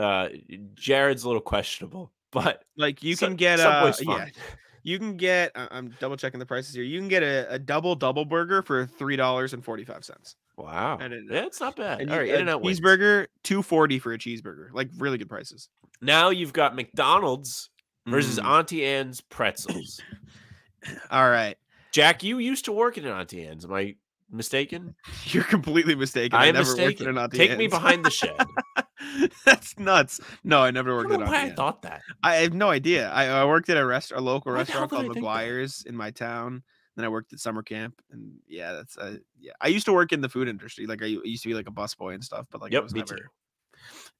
[0.00, 0.28] Uh,
[0.74, 4.26] Jared's a little questionable, but Like you can get Subway's yeah,
[4.82, 5.52] you can get.
[5.54, 6.84] I'm double checking the prices here.
[6.84, 10.36] You can get a, a double double burger for three dollars and forty five cents.
[10.56, 12.00] Wow, And it- yeah, it's not bad.
[12.00, 12.80] And All you- right, a In and Out wins.
[12.80, 14.68] cheeseburger two forty for a cheeseburger.
[14.72, 15.68] Like really good prices.
[16.02, 17.70] Now you've got McDonald's
[18.06, 18.44] versus Mm.
[18.46, 20.00] Auntie Anne's pretzels.
[21.10, 21.56] All right,
[21.92, 23.64] Jack, you used to work at an Auntie Anne's.
[23.66, 23.96] Am I
[24.30, 24.94] mistaken?
[25.24, 26.38] you're completely mistaken.
[26.38, 27.06] I I, never worked mistaken.
[27.06, 28.36] at an Auntie Take me behind the shed.
[29.44, 30.20] That's nuts.
[30.44, 32.02] No, I never I worked don't at why I thought that.
[32.22, 33.10] I have no idea.
[33.10, 35.06] I, I worked at a rest, a local Why restaurant called?
[35.06, 36.62] McGuire's in my town.
[36.96, 39.52] Then I worked at summer camp, and yeah, that's uh, yeah.
[39.60, 40.86] I used to work in the food industry.
[40.86, 42.46] Like I used to be like a busboy and stuff.
[42.50, 43.30] But like, it was me never...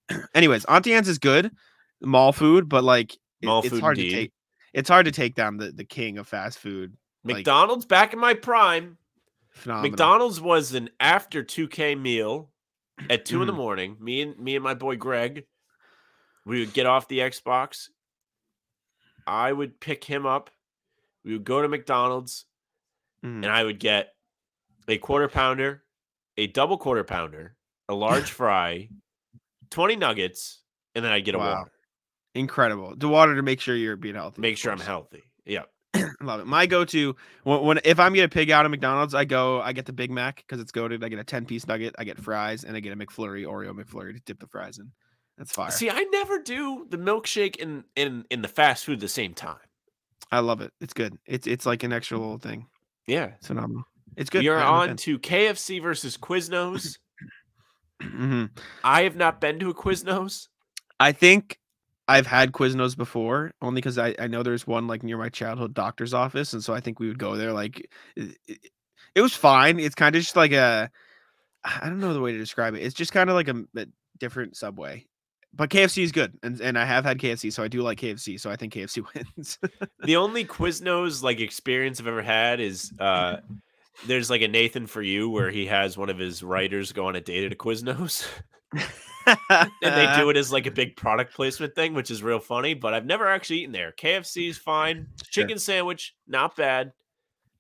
[0.09, 0.22] too.
[0.35, 1.51] Anyways, Auntie Anne's is good,
[2.01, 4.11] mall food, but like it- Mall it's food hard indeed.
[4.11, 4.33] to take.
[4.72, 6.97] It's hard to take down the the king of fast food.
[7.24, 8.97] Like, McDonald's back in my prime.
[9.51, 9.91] Phenomenal.
[9.91, 12.51] McDonald's was an after 2K meal
[13.09, 13.57] at 2 in the Mhm.
[13.57, 13.96] morning.
[14.01, 15.46] Me and me and my boy Greg,
[16.44, 17.88] we would get off the Xbox.
[19.26, 20.51] I would pick him up.
[21.24, 22.46] We would go to McDonald's
[23.24, 23.44] Mhm.
[23.44, 24.14] and I would get
[24.88, 25.84] a quarter pounder,
[26.36, 27.57] a double quarter pounder,
[27.88, 28.88] a large fry,
[29.70, 30.62] 20 nuggets,
[30.94, 31.59] and then I'd get a Wow.
[31.59, 31.72] water.
[32.34, 32.96] Incredible.
[32.96, 34.40] The water to make sure you're being healthy.
[34.40, 35.22] Make sure I'm healthy.
[35.44, 35.64] Yeah.
[36.22, 36.47] Love it.
[36.47, 39.86] My go-to when, when if I'm gonna pig out at McDonald's, I go I get
[39.86, 41.03] the Big Mac because it's goaded.
[41.03, 43.72] I get a 10 piece nugget, I get fries, and I get a McFlurry, Oreo
[43.72, 44.91] McFlurry to dip the fries in.
[45.38, 45.70] That's fire.
[45.70, 49.34] See, I never do the milkshake and in in the fast food at the same
[49.34, 49.57] time.
[50.30, 50.72] I love it.
[50.80, 51.18] It's good.
[51.26, 52.66] It's it's like an extra little thing.
[53.07, 53.32] Yeah.
[53.38, 53.84] It's phenomenal.
[54.16, 54.47] It's good.
[54.47, 56.99] Are on to KFC versus Quiznos.
[58.03, 58.49] Mhm.
[58.82, 60.49] I have not been to a Quiznos.
[60.99, 61.59] I think
[62.11, 65.74] I've had Quiznos before, only because I, I know there's one like near my childhood
[65.74, 67.52] doctor's office, and so I think we would go there.
[67.52, 68.70] Like, it, it-
[69.14, 69.80] it was fine.
[69.80, 70.88] It's kind of just like a,
[71.64, 72.82] I don't know the way to describe it.
[72.82, 73.86] It's just kind of like a, a
[74.18, 75.04] different Subway,
[75.52, 78.38] but KFC is good, and and I have had KFC, so I do like KFC.
[78.38, 79.58] So I think KFC wins.
[80.04, 83.38] The only Quiznos like experience I've ever had is uh
[84.06, 87.16] there's like a Nathan for you where he has one of his writers go on
[87.16, 88.26] a date at a Quiznos.
[89.26, 92.74] and they do it as like a big product placement thing, which is real funny.
[92.74, 93.92] But I've never actually eaten there.
[93.92, 95.06] KFC is fine.
[95.30, 95.44] Sure.
[95.44, 96.92] Chicken sandwich, not bad.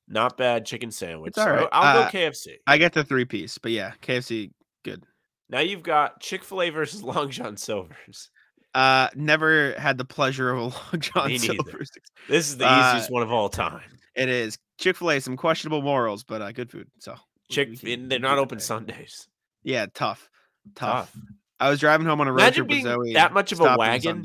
[0.08, 1.30] Not bad chicken sandwich.
[1.30, 1.68] It's all So.
[1.70, 2.56] I'll Uh, go KFC.
[2.66, 4.50] I get the three piece, but yeah, KFC
[4.84, 5.04] good.
[5.48, 8.30] Now you've got Chick fil A versus Long John Silver's.
[8.74, 11.90] Uh, never had the pleasure of a Long John Silver's.
[12.28, 13.82] This is the Uh, easiest one of all time.
[14.16, 16.88] It is Chick Fil A, some questionable morals, but uh, good food.
[16.98, 17.14] So
[17.48, 18.58] Chick, they're not open.
[18.60, 19.28] Sundays.
[19.62, 20.28] Yeah, tough,
[20.74, 21.12] tough.
[21.12, 21.16] Tough.
[21.60, 23.12] I was driving home on a road Imagine trip being with Zoe.
[23.14, 24.24] that much of a wagon.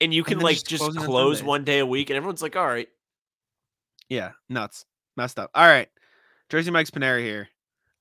[0.00, 2.56] And you can then like just just close one day a week, and everyone's like,
[2.56, 2.88] "All right,
[4.08, 4.84] Yeah, nuts,
[5.16, 5.50] messed up.
[5.54, 5.88] All right,
[6.48, 7.48] Jersey Mike's Panera here.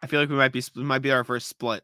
[0.01, 1.84] I feel like we might be might be our first split.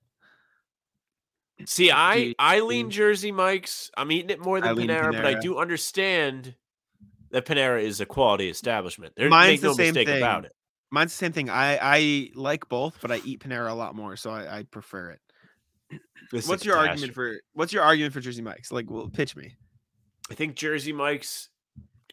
[1.65, 3.91] See, I I lean Jersey Mike's.
[3.95, 6.55] I'm eating it more than lean Panera, but I do understand
[7.31, 9.13] that Panera is a quality establishment.
[9.15, 10.51] There's Mine's make the no same mistake about it.
[10.89, 11.49] Mine's the same thing.
[11.49, 15.11] I I like both, but I eat Panera a lot more, so I, I prefer
[15.11, 15.21] it.
[16.31, 18.71] This What's your argument for What's your argument for Jersey Mike's?
[18.71, 19.55] Like, well, pitch me.
[20.29, 21.49] I think Jersey Mike's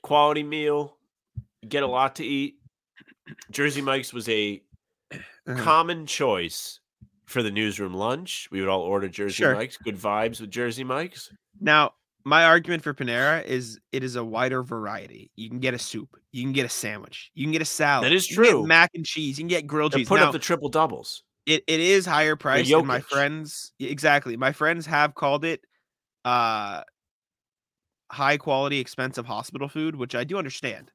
[0.03, 0.97] quality meal.
[1.69, 2.57] Get a lot to eat.
[3.51, 4.63] Jersey Mike's was a
[5.47, 5.63] Uh-huh.
[5.63, 6.81] common choice
[7.27, 8.49] for the newsroom lunch.
[8.51, 9.55] We would all order Jersey Sure.
[9.55, 9.77] Mike's.
[9.77, 11.31] Good vibes with Jersey Mike's.
[11.61, 11.93] Now,
[12.25, 15.31] my argument for Panera is it is a wider variety.
[15.37, 18.11] You can get a soup, you can get a sandwich, you can get a salad.
[18.11, 18.67] is you can get true.
[18.67, 20.09] mac and cheese, you can get grilled They're cheese.
[20.09, 21.23] putting Now, up the triple doubles.
[21.47, 25.61] It, it is higher priced and my friends exactly my friends have called it
[26.25, 26.83] uh
[28.11, 30.91] high quality expensive hospital food which i do understand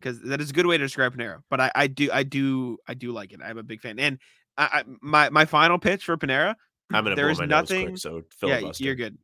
[0.00, 2.78] because that is a good way to describe panera but i i do i do
[2.88, 4.18] i do like it i'm a big fan and
[4.58, 6.54] I, I my my final pitch for panera
[6.92, 9.18] I'm gonna there is nothing- quick, so yeah you're good.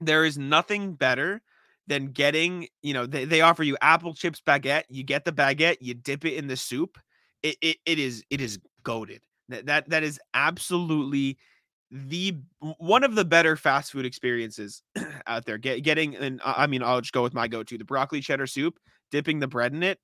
[0.00, 1.42] There is nothing better
[1.86, 5.76] than getting you know they, they offer you apple chips baguette you get the baguette
[5.80, 6.98] you dip it in the soup
[7.42, 9.20] it it, it is it is goaded
[9.50, 11.36] that, that that is absolutely
[11.90, 12.36] the
[12.78, 14.82] one of the better fast food experiences
[15.26, 17.84] out there get, getting and i I mean i'll just go with my go-to the
[17.84, 18.78] broccoli cheddar soup
[19.10, 19.98] dipping the bread in it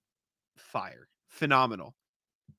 [0.56, 1.94] fire phenomenal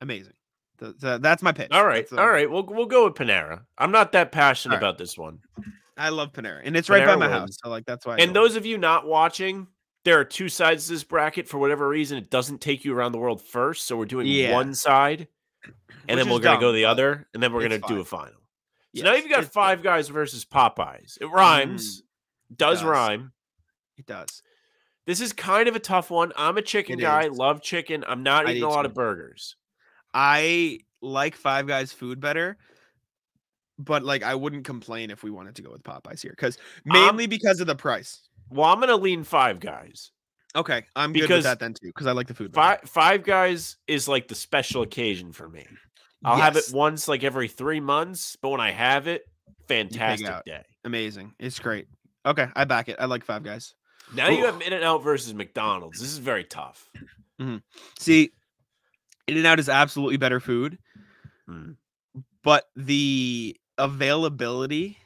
[0.01, 0.33] amazing
[0.79, 2.47] Th- th- that's my pitch All right, uh, all right.
[2.49, 3.61] We'll we'll go with Panera.
[3.79, 4.77] I'm not that passionate right.
[4.83, 5.39] about this one.
[5.97, 7.59] i love panera and it's right by Panera my house wins.
[7.63, 9.65] so like that's why I And those of you not watching,
[10.05, 11.47] there are two sides to this bracket.
[11.49, 13.87] For whatever reason, it doesn't take you around the world first.
[13.87, 14.53] So we're doing Yeah.
[14.53, 15.27] one side,
[16.07, 17.99] and Which then we're gonna go dumb, the but other, and then we're gonna do
[17.99, 18.33] a final.
[18.93, 18.99] it.
[18.99, 21.17] So now you've got five guys versus Popeyes.
[21.21, 22.57] It rhymes, mm.
[22.57, 22.83] does does.
[22.83, 23.31] rhyme.
[23.97, 24.41] It does.
[25.05, 26.33] This is kind of a tough one.
[26.35, 27.31] I'm a chicken It guy, is.
[27.37, 28.03] love chicken.
[28.07, 29.55] I'm not I eating a lot of burgers.
[30.13, 32.57] I like Five Guys food better,
[33.79, 37.27] but like I wouldn't complain if we wanted to go with Popeyes here because mainly
[37.27, 38.27] because of the price.
[38.49, 40.11] Well, I'm gonna lean five guys.
[40.57, 42.53] Okay, I'm good with that then too because I like the food.
[42.53, 45.65] Five Five Guys is like the special occasion for me.
[46.25, 49.23] I'll have it once like every three months, but when I have it,
[49.67, 50.63] fantastic day.
[50.83, 51.33] amazing.
[51.39, 51.87] It's great.
[52.25, 52.95] Okay, I back it.
[52.99, 53.75] I like Five Guys.
[54.15, 55.99] Now you have In and Out versus McDonald's.
[55.99, 56.89] This is very tough.
[57.99, 58.31] See,
[59.27, 60.79] In and Out is absolutely better food,
[61.47, 61.73] Hmm.
[62.43, 64.97] but the availability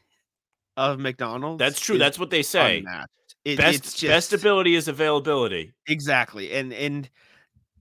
[0.78, 1.96] of McDonald's That's true.
[1.96, 2.80] is That's what they say.
[2.80, 3.10] unmatched.
[3.46, 5.74] It- Best it's best ability is availability.
[5.88, 6.52] Exactly.
[6.54, 7.10] And and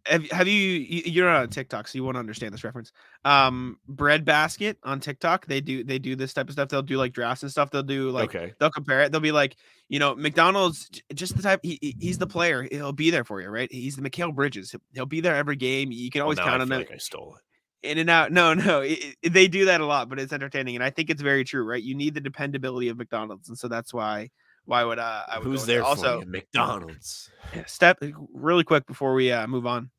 [0.06, 2.92] have, have you you- you're not on TikTok, so you won't understand this reference.
[3.26, 6.70] Um Bread Basket on TikTok, they do they do this type of stuff.
[6.70, 7.70] They'll do like drafts and stuff.
[7.70, 8.54] They'll do like okay.
[8.58, 9.12] they'll compare it.
[9.12, 9.56] They'll be like,
[9.90, 12.66] you know, McDonald's just the type he, he- he's the player.
[12.70, 13.70] He'll be there for you, right?
[13.70, 14.74] He's the Mikal Bridges.
[14.94, 15.92] He'll, be there every game.
[15.92, 16.78] You can always now count on him.
[16.78, 17.90] like I stole it.
[17.90, 18.32] In and out.
[18.32, 18.80] No, no.
[18.80, 21.44] it- it- they do that a lot, but it's entertaining and I think it's very
[21.44, 21.82] true, right?
[21.82, 24.30] You need the dependability of McDonald's and so that's why
[24.70, 26.22] why would uh I would Who's with there also?
[26.24, 27.28] McDonald's.
[27.66, 27.98] step
[28.32, 29.90] really quick before we uh, move on.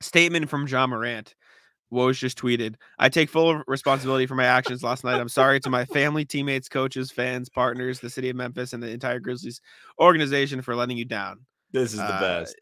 [0.00, 1.34] Statement from Ja Morant.
[1.92, 5.20] Woj just tweeted, I take full responsibility for my actions last night.
[5.20, 8.88] I'm sorry to my family, teammates, coaches, fans, partners, the city of Memphis, and the
[8.88, 9.60] entire Grizzlies
[10.00, 11.40] organization for letting you down.
[11.72, 12.56] This is the Uh, best.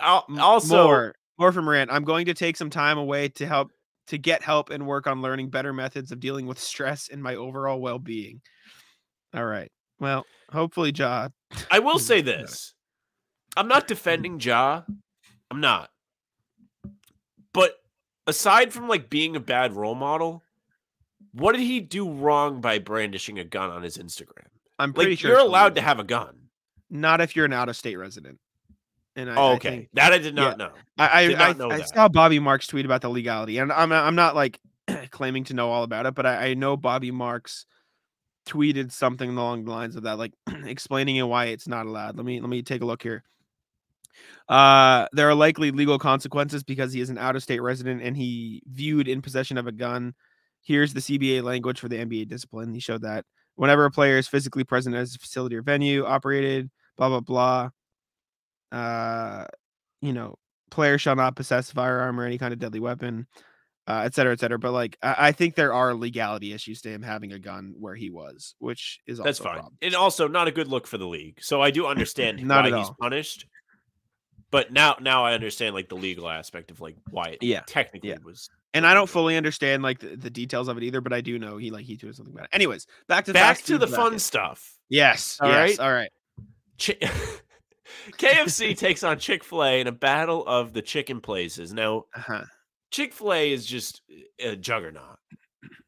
[0.00, 1.90] Also, more, more from Morant.
[1.92, 3.70] I'm going to take some time away to help
[4.08, 7.34] to get help and work on learning better methods of dealing with stress and my
[7.34, 8.40] overall well-being.
[9.34, 9.70] All right.
[9.98, 11.28] Well, hopefully, Ja.
[11.70, 12.74] I will say this.
[13.56, 14.82] I'm not defending Ja.
[15.50, 15.90] I'm not.
[17.52, 17.74] But
[18.26, 20.42] aside from like being a bad role model,
[21.32, 24.46] what did he do wrong by brandishing a gun on his Instagram?
[24.78, 26.36] I'm pretty Like sure you're allowed to have a gun.
[26.90, 28.38] Not if you're an out-of-state resident.
[29.16, 29.68] And I, Oh, I okay.
[29.70, 30.72] think- that I did not know.
[30.98, 33.72] I Did I, not know I, I saw Bobby Marks tweet about the legality, and
[33.72, 34.60] I'm I'm not like
[35.10, 37.64] claiming to know all about it, but I, I know Bobby Marks
[38.46, 40.32] tweeted something along the lines of that, like
[40.64, 42.16] explaining why it's not allowed.
[42.16, 43.22] Let me let me take a look here.
[44.48, 49.08] Uh, there are likely legal consequences because he is an out-of-state resident and he viewed
[49.08, 50.14] in possession of a gun.
[50.62, 52.72] Here's the CBA language for the NBA discipline.
[52.72, 53.24] He showed that
[53.56, 57.70] whenever a player is physically present at his facility or venue, operated, blah blah blah.
[58.72, 59.46] Uh,
[60.00, 60.36] you know,
[60.70, 63.26] player shall not possess firearm or any kind of deadly weapon,
[63.86, 64.58] uh, et cetera, et cetera.
[64.58, 67.94] But like, I, I think there are legality issues to him having a gun where
[67.94, 69.52] he was, which is also That's fine.
[69.54, 69.78] problem.
[69.82, 71.38] And also not a good look for the league.
[71.42, 73.46] So I do understand Not why he's punished.
[74.50, 78.10] But now now I understand like the legal aspect of like why it Yeah, technically
[78.10, 78.16] yeah.
[78.24, 81.20] was And I don't fully understand like the, the details of it either, but I
[81.20, 82.50] do know he like he tweeted something about it.
[82.54, 84.20] Anyways, back to back to the fun bracket.
[84.20, 84.72] stuff.
[84.88, 85.80] Yes, All yes, right.
[85.80, 86.10] all right.
[86.78, 87.10] Chi-
[88.18, 91.72] KFC takes on Chick Fil A in a battle of the chicken places.
[91.72, 92.44] Now Uh-huh.
[92.90, 94.02] Chick Fil A is just
[94.38, 95.18] a juggernaut.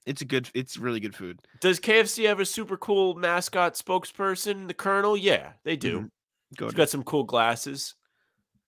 [0.07, 0.49] It's a good.
[0.55, 1.39] It's really good food.
[1.61, 5.17] Does KFC have a super cool mascot spokesperson, the Colonel?
[5.17, 6.01] Yeah, they do.
[6.01, 6.11] Mhm.
[6.57, 7.95] Go He's got some cool glasses,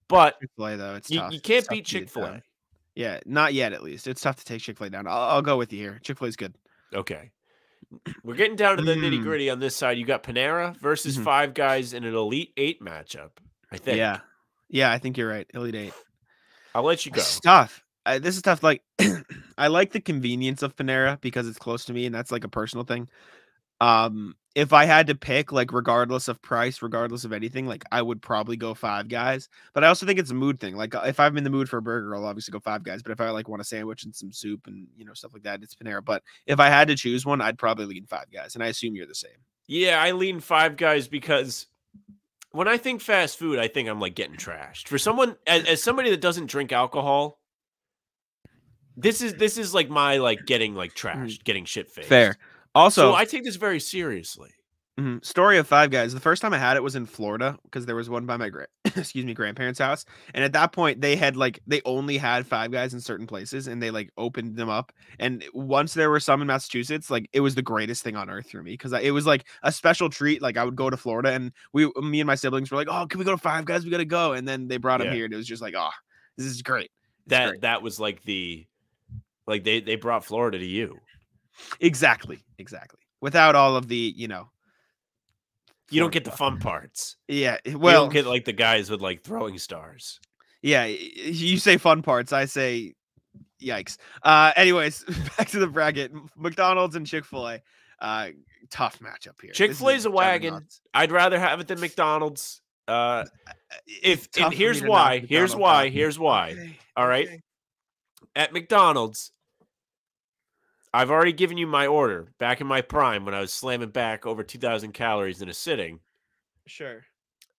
[0.06, 0.94] but Chick Fil A though.
[0.96, 1.32] It's you, tough.
[1.32, 2.42] you can't tough beat Chick Fil A.
[2.94, 3.72] Yeah, not yet.
[3.72, 5.06] At least it's tough to take Chick Fil A down.
[5.06, 5.98] I'll, I'll go with you here.
[6.02, 6.54] Chick Fil A's good.
[6.94, 7.30] Okay.
[8.22, 9.00] We're getting down to the Mm.
[9.02, 9.96] nitty gritty on this side.
[9.98, 11.24] You got Panera versus Mhm.
[11.24, 13.30] Five Guys in an Elite Eight matchup.
[13.72, 13.96] I think.
[13.96, 14.20] Yeah,
[14.68, 14.92] yeah.
[14.92, 15.50] I think you're right.
[15.54, 15.94] Elite Eight.
[16.74, 17.20] I'll let you go.
[17.20, 17.82] It's tough.
[18.06, 18.62] I, this is tough.
[18.62, 18.82] Like,
[19.58, 22.48] I like the convenience of Panera because it's close to me, and that's like a
[22.48, 23.08] personal thing.
[23.80, 28.02] Um, if I had to pick, like, regardless of price, regardless of anything, like, I
[28.02, 29.48] would probably go Five Guys.
[29.74, 30.76] But I also think it's a mood thing.
[30.76, 33.02] Like, if I'm in the mood for a burger, I'll obviously go Five Guys.
[33.02, 35.44] But if I like want a sandwich and some soup and you know stuff like
[35.44, 36.04] that, it's Panera.
[36.04, 38.96] But if I had to choose one, I'd probably lean Five Guys, and I assume
[38.96, 39.30] you're the same.
[39.66, 41.66] Yeah, I lean Five Guys because
[42.50, 44.88] when I think fast food, I think I'm like getting trashed.
[44.88, 47.39] For someone as, as somebody that doesn't drink alcohol,
[49.02, 52.08] this is this is like my like getting like trashed, getting shit faced.
[52.08, 52.36] Fair.
[52.74, 54.50] Also, So I take this very seriously.
[54.98, 55.24] Mhm.
[55.24, 56.12] Story of Five Guys.
[56.12, 58.50] The first time I had it was in Florida because there was one by my
[58.50, 62.46] gra- excuse me grandparents' house, and at that point they had like they only had
[62.46, 64.92] Five Guys in certain places, and they like opened them up.
[65.18, 68.50] And once there were some in Massachusetts, like it was the greatest thing on earth
[68.50, 70.42] for me because it was like a special treat.
[70.42, 73.06] Like I would go to Florida, and we, me and my siblings were like, "Oh,
[73.06, 73.84] can we go to Five Guys?
[73.84, 75.14] We gotta go!" And then they brought them Yeah.
[75.14, 75.90] here, and it was just like, "Oh,
[76.36, 76.90] this is great."
[77.24, 77.60] It's That great.
[77.62, 78.66] that was like the
[79.46, 80.98] like they they brought Florida to you.
[81.80, 83.00] exactly, exactly.
[83.20, 84.50] Without all of the, you know,
[85.90, 87.16] You don't get the fun parts.
[87.28, 90.20] Yeah, Well, you don't get like the guys with like throwing stars.
[90.62, 92.32] Yeah, you say fun parts.
[92.32, 92.94] I say
[93.62, 93.96] yikes.
[94.22, 95.04] Uh anyways,
[95.38, 96.12] back to the bracket.
[96.36, 97.60] McDonald's and Chick-fil-A.
[98.00, 98.28] Uh
[98.70, 99.52] tough matchup here.
[99.52, 100.66] Chick-fil-A's a wagon.
[100.94, 102.62] I'd rather have it than McDonald's.
[102.88, 103.24] Uh,
[103.86, 105.20] if It's and here's why.
[105.20, 105.90] Here's why.
[105.90, 106.52] Here's why.
[106.52, 107.26] Okay, All right.
[107.28, 107.40] okay.
[108.36, 109.32] At McDonald's,
[110.92, 114.26] I've already given you my order back in my prime when I was slamming back
[114.26, 116.00] over 2,000 calories in a sitting.
[116.66, 117.04] Sure.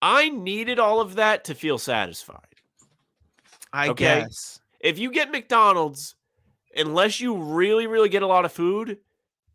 [0.02, 2.56] I needed all of that to feel satisfied.
[3.74, 4.22] I Okay.
[4.22, 4.60] guess.
[4.80, 6.16] If you get McDonald's,
[6.76, 9.00] unless you really, really get a lot of food,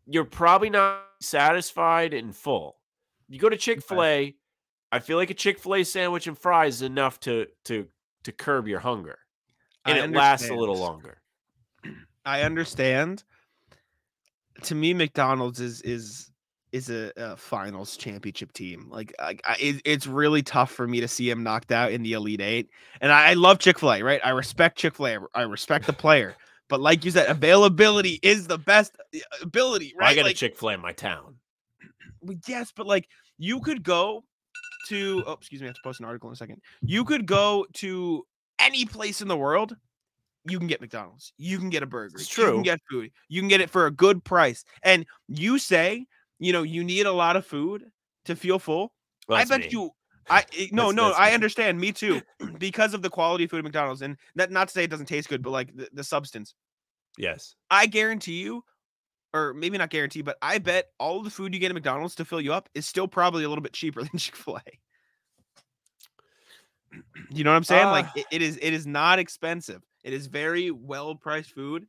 [0.05, 2.79] you're probably not satisfied and full.
[3.27, 4.37] You go to Chick fil A,
[4.91, 7.89] I feel like a Chick fil A sandwich and fries is enough to to
[8.23, 9.19] to curb your hunger.
[9.87, 11.21] And I it lasts a little longer.
[12.25, 13.23] I understand.
[14.63, 16.31] To me, McDonald's is is
[16.71, 18.87] is a, a finals championship team.
[18.89, 22.03] Like, I, I, it, it's really tough for me to see him knocked out in
[22.03, 22.69] the Elite Eight.
[22.99, 24.19] And I, I love Chick Fil A, right?
[24.23, 25.19] I respect Chick Fil A.
[25.33, 26.35] I respect the player.
[26.69, 30.57] But like you said, availability is the best uh, ability, I got like, a Chick
[30.57, 31.35] fil A in my town.
[32.47, 33.07] yes, but like
[33.37, 34.23] you could go
[34.89, 36.61] to oh excuse me, I have to post an article in a second.
[36.81, 38.25] You could go to
[38.67, 39.75] any place in the world.
[40.49, 41.33] You can get McDonald's.
[41.37, 42.15] You can get a burger.
[42.15, 42.45] It's true.
[42.45, 43.11] You can get food.
[43.27, 44.63] You can get it for a good price.
[44.83, 46.05] And you say,
[46.39, 47.83] you know, you need a lot of food
[48.25, 48.93] to feel full.
[49.27, 49.67] Well, I bet me.
[49.71, 49.91] you
[50.29, 52.21] I eh, no That's- no that's I understand me too
[52.59, 55.07] because of the quality of food at McDonald's and that not to say it doesn't
[55.07, 56.53] taste good but like the, the substance
[57.17, 57.55] Yes.
[57.71, 58.63] I guarantee you,
[59.33, 62.25] or maybe not guarantee, but I bet all the food you get at McDonald's to
[62.25, 64.79] fill you up is still probably a little bit cheaper than Chick Fil A.
[67.29, 67.87] You know what I'm saying?
[67.87, 68.57] like Uh, it, it is.
[68.61, 69.81] It is not expensive.
[70.03, 71.87] It is very well priced food,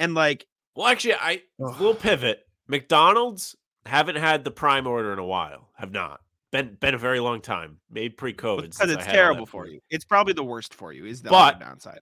[0.00, 1.70] and like Well, actually, I Ugh.
[1.80, 2.46] little pivot.
[2.68, 3.54] McDonald's
[3.86, 5.70] haven't had the prime order in a while.
[5.76, 6.20] Have not
[6.50, 7.78] been been a very long time.
[7.90, 8.62] Maybe pre-COVID.
[8.72, 9.80] because it's had all that terrible for you.
[9.90, 11.04] It's probably the worst for you.
[11.06, 12.00] Is the But- downside?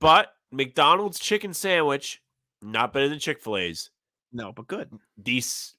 [0.00, 2.22] But McDonald's chicken sandwich
[2.60, 3.90] not better than Chick Fil A's.
[4.32, 4.90] No, but good.
[5.16, 5.74] These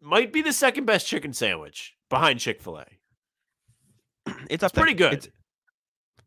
[0.00, 2.86] might be the second best chicken sandwich behind Chick Fil A.
[4.50, 5.14] It's It's pretty good.
[5.14, 5.28] It's,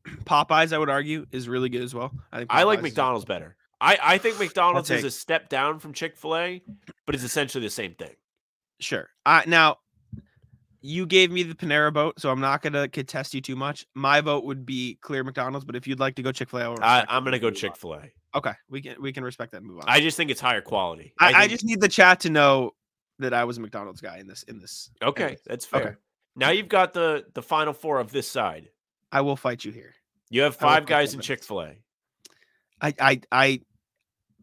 [0.26, 2.12] Popeyes, I would argue, is really good as well.
[2.32, 3.56] I think I like McDonald's better.
[3.82, 6.64] I, I think McDonald's is a step down from Chick Fil A,
[7.06, 8.16] but it's essentially the same thing.
[8.80, 9.10] Sure.
[9.26, 9.78] Uh, now,
[10.82, 13.86] you gave me the Panera vote, so I'm not gonna contest you too much.
[13.96, 17.06] My vote would be clear McDonald's, but if you'd like to go Chick Fil A,
[17.10, 18.12] I'm gonna go Chick Fil A.
[18.36, 19.64] Okay, we can we can respect that.
[19.64, 19.86] Move on.
[19.88, 21.14] I just think it's higher quality.
[21.20, 22.72] I, I think- just need the chat to know
[23.20, 24.90] that I was a McDonald's guy in this in this.
[25.02, 25.38] okay.
[25.46, 25.82] That's fair.
[25.82, 25.96] Okay.
[26.36, 28.70] Now you've got the the final four of this side.
[29.12, 29.94] I will fight you here.
[30.30, 31.22] You have five guys in.
[31.22, 31.76] Chick Fil A.
[32.82, 33.62] I I I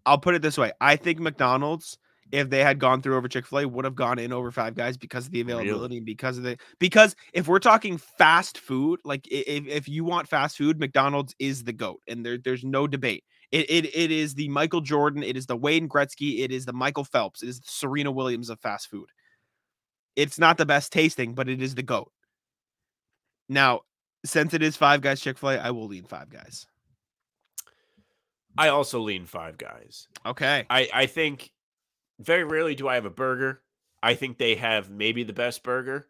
[0.06, 0.72] I'll put it this way.
[0.80, 1.98] I think McDonald's,
[2.32, 4.74] if they had gone through over Chick Fil A, would have gone in over Five
[4.74, 5.62] Guys because of the Really?
[5.62, 10.04] availability, and because of the because if we're talking fast food, like if, if you
[10.04, 13.24] want fast food, McDonald's is the goat, and there there's no debate.
[13.50, 16.72] It, it it is the Michael Jordan, it is the Wayne Gretzky, it is the
[16.72, 19.10] Michael Phelps, it is the Serena Williams of fast food.
[20.16, 22.12] It's not the best tasting, but it is the goat.
[23.48, 23.80] Now,
[24.24, 26.66] since it is Five Guys Chick Fil A, I will lean Five Guys.
[28.56, 30.08] I also lean Five Guys.
[30.24, 30.66] Okay.
[30.68, 31.50] I I think
[32.20, 33.62] very rarely do I have a burger.
[34.02, 36.08] I think they have maybe the best burger,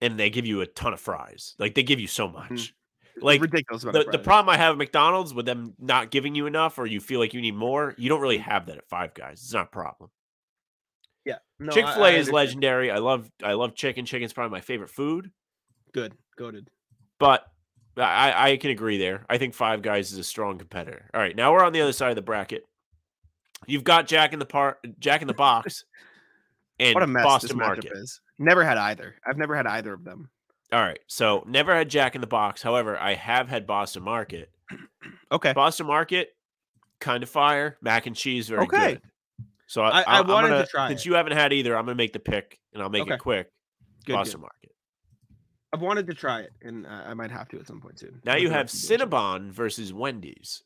[0.00, 1.54] and they give you a ton of fries.
[1.58, 2.54] Like they give you so mm-hmm.
[2.54, 2.74] much.
[3.20, 3.82] Like ridiculous.
[3.82, 7.00] the, the problem I have at McDonald's with them not giving you enough, or you
[7.00, 9.40] feel like you need more, you don't really have that at Five Guys.
[9.42, 10.10] It's not a problem.
[11.28, 11.36] Yeah.
[11.60, 12.90] No, Chick Fil A is legendary.
[12.90, 14.04] I love I love chicken.
[14.06, 15.30] Chicken's probably my favorite food.
[15.92, 16.14] Good.
[16.38, 16.70] Goaded.
[17.18, 17.44] But
[17.96, 19.26] I, I can agree there.
[19.28, 21.10] I think Five Guys is a strong competitor.
[21.12, 22.64] All right, now we're on the other side of the bracket.
[23.66, 25.84] You've got Jack in the Par Jack in the Box
[26.78, 27.90] and What a mess Boston Market.
[27.92, 28.20] is.
[28.38, 29.16] Never had either.
[29.28, 30.30] I've never had either of them.
[30.72, 32.62] All right, so never had Jack in the Box.
[32.62, 34.50] However, I have had Boston Market.
[35.30, 35.52] Okay.
[35.52, 36.30] Boston Market,
[37.00, 37.76] kind of fire.
[37.82, 38.92] Mac and cheese, very Okay.
[38.94, 39.02] good.
[39.68, 41.06] So I- I, I wanted to gonna- try Since it.
[41.06, 43.14] you haven't had either, I'm gonna make the pick, and I'll make Okay.
[43.14, 43.50] it quick.
[44.04, 44.42] Good, Boston good.
[44.42, 44.72] Market.
[45.72, 48.20] I've wanted to try it, and uh, I might have to at some point soon.
[48.24, 48.66] Now With you have.
[48.66, 50.62] Cinnabon versus Wendy's.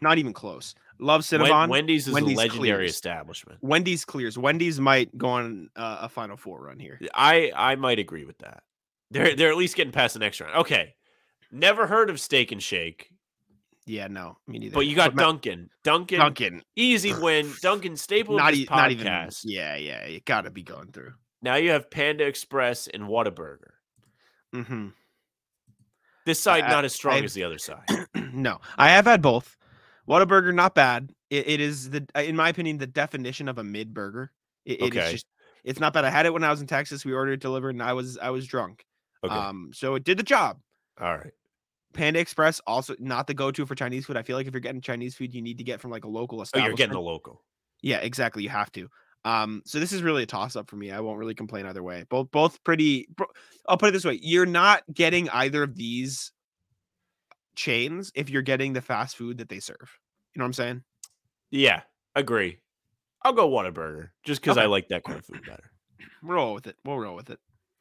[0.00, 0.74] Not even close.
[1.00, 1.68] Love Cinnabon.
[1.68, 2.90] Wendy's is Wendy's a legendary clears.
[2.92, 3.58] establishment.
[3.62, 4.38] Wendy's clears.
[4.38, 6.98] Wendy's might go on uh, a Final Four run here.
[7.12, 8.62] I I might agree with that.
[9.10, 10.54] They're they're at least getting past the next round.
[10.54, 10.94] Okay.
[11.50, 13.10] Never heard of Steak and Shake,
[13.86, 14.74] Yeah, no, me neither.
[14.74, 15.70] but you got Ma- Dunkin'.
[15.84, 16.62] Dunkin', Dunkin'.
[16.74, 17.52] easy win.
[17.62, 19.06] Dunkin' staple Not, e- not even.
[19.44, 20.06] Yeah, yeah.
[20.06, 21.12] You got to be going through.
[21.40, 23.70] Now you have Panda Express and Whataburger.
[24.52, 24.88] hmm
[26.24, 27.84] This side I- not as strong I- as the other side.
[28.32, 29.56] no, I have had both.
[30.08, 31.10] Whataburger, not bad.
[31.30, 34.32] It, it is the, uh, in my opinion, the definition of a mid burger.
[34.64, 35.12] It, it is Okay.
[35.12, 35.26] just,
[35.64, 36.04] it's not bad.
[36.04, 37.04] I had it when I was in Texas.
[37.04, 38.84] We ordered it delivered, and I was, I was drunk.
[39.24, 39.32] Okay.
[39.34, 40.58] Um, so it did the job.
[41.00, 41.32] All right.
[41.96, 44.16] Panda Express also not the go-to for Chinese food.
[44.16, 46.08] I feel like if you're getting Chinese food, you need to get from like a
[46.08, 47.42] local Oh, you're getting the local.
[47.82, 48.42] Yeah, exactly.
[48.42, 48.88] You have to.
[49.24, 50.92] Um, so this is really a toss-up for me.
[50.92, 52.04] I won't really complain either way.
[52.08, 53.08] Both, both pretty.
[53.68, 56.30] I'll put it this way: you're not getting either of these
[57.56, 59.98] chains if you're getting the fast food that they serve.
[60.34, 60.82] You know what I'm saying?
[61.50, 61.82] Yeah,
[62.14, 62.58] agree.
[63.22, 65.70] I'll go Whataburger just because I like that kind of food better.
[66.22, 66.76] Roll with it.
[66.84, 67.40] We'll roll with it.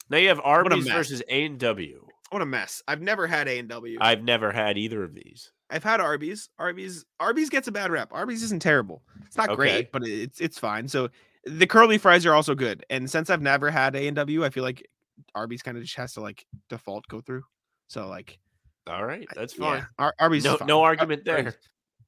[0.09, 2.07] Now you have a Arby's versus A and W.
[2.31, 2.81] What a mess!
[2.87, 3.97] I've never had A and W.
[4.01, 5.51] I've never had either of these.
[5.69, 6.49] I've had Arby's.
[6.59, 7.05] Arby's.
[7.19, 8.09] Arby's gets a bad rep.
[8.11, 9.03] Arby's isn't terrible.
[9.25, 9.55] It's not Okay.
[9.55, 10.87] great, but it's it's fine.
[10.87, 11.09] So
[11.45, 12.83] the curly fries are also good.
[12.89, 14.87] And since I've never had A and W, I feel like
[15.35, 17.43] Arby's kind of just has to like default go through.
[17.87, 18.39] So like
[18.87, 19.87] All right, that's yeah, fine.
[19.99, 20.45] Ar- Arby's.
[20.45, 20.67] is No, fine.
[20.67, 21.37] no Ar- argument there.
[21.37, 21.57] Arby's-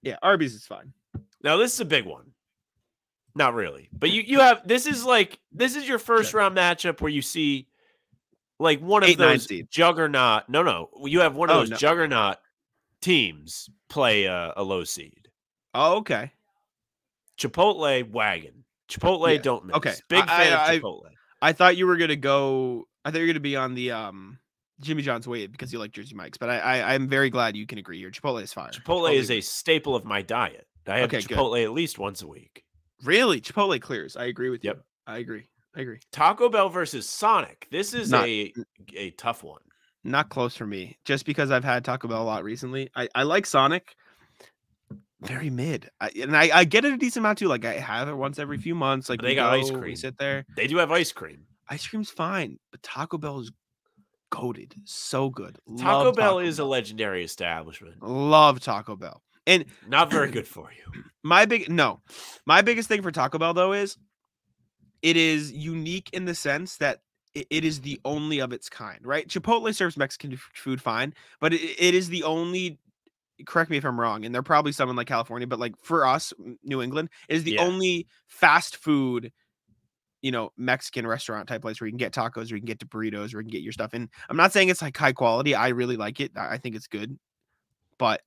[0.01, 0.93] Yeah, Arby's is fine.
[1.43, 2.32] Now this is a big one.
[3.36, 7.01] Not really, but you you have this is like this is your first round matchup
[7.01, 7.68] where you see
[8.60, 10.43] like one of Eight, those juggernaut.
[10.49, 11.78] No, no, you have one of Oh, those no.
[11.78, 12.38] juggernaut
[13.01, 15.28] teams play a, a low seed.
[15.74, 16.32] Oh, okay.
[17.38, 18.64] Chipotle wagon.
[18.89, 19.76] Chipotle Yeah, don't miss.
[19.78, 19.93] okay.
[20.10, 21.01] Big I- fan I- of Chipotle.
[21.41, 22.88] I thought you were gonna go.
[23.05, 24.39] I thought you were gonna be on the um
[24.82, 26.39] Jimmy John's way because you like Jersey Mike's.
[26.39, 28.10] But I, I I'm very glad you can agree here.
[28.10, 28.72] Chipotle is fire.
[28.72, 30.66] Chipotle is a staple of my diet.
[30.88, 31.38] I have Okay, good.
[31.38, 32.64] Chipotle at least once a week.
[33.03, 34.18] really Chipotle clears.
[34.18, 34.78] I agree with Yep.
[34.78, 34.82] you.
[35.05, 35.47] I agree.
[35.78, 35.99] I agree.
[36.11, 37.67] Taco Bell versus Sonic.
[37.71, 38.51] This is Not- a
[38.95, 39.61] a tough one.
[40.03, 42.89] Not close for me, just because I've had Taco Bell a lot recently.
[42.95, 43.95] I, I like Sonic.
[45.21, 47.47] Very mid, I, and I, I get it a decent amount too.
[47.47, 49.09] Like I have it once every few months.
[49.09, 49.95] Like They got ice go, we cream.
[49.95, 50.45] sit there.
[50.55, 51.45] They do have ice cream.
[51.69, 53.51] Ice cream's fine, but Taco Bell is
[54.30, 54.75] goaded.
[54.86, 55.57] So good.
[55.78, 58.01] Taco Love Bell is a legendary establishment.
[58.03, 59.23] love Taco Bell.
[59.47, 61.03] And Not very good for you.
[61.23, 62.01] my big no,
[62.45, 63.97] my biggest thing for Taco Bell though is
[65.01, 67.01] it is unique in the sense that
[67.35, 69.27] it, is the only of its kind, right?
[69.27, 72.79] Chipotle serves Mexican food fine, but it, it is the only.
[73.45, 76.05] Correct me if I'm wrong, and they're probably some in like California, but like for
[76.07, 76.33] us,
[76.63, 77.65] New England it is the Yeah.
[77.65, 79.31] only fast food,
[80.21, 82.79] you know, Mexican restaurant type place where you can get tacos, or you can get
[82.89, 83.93] burritos, or you can get your stuff.
[83.93, 85.53] And I'm not saying it's like high quality.
[85.53, 86.31] I really like it.
[86.35, 87.19] I think it's good,
[87.99, 88.21] but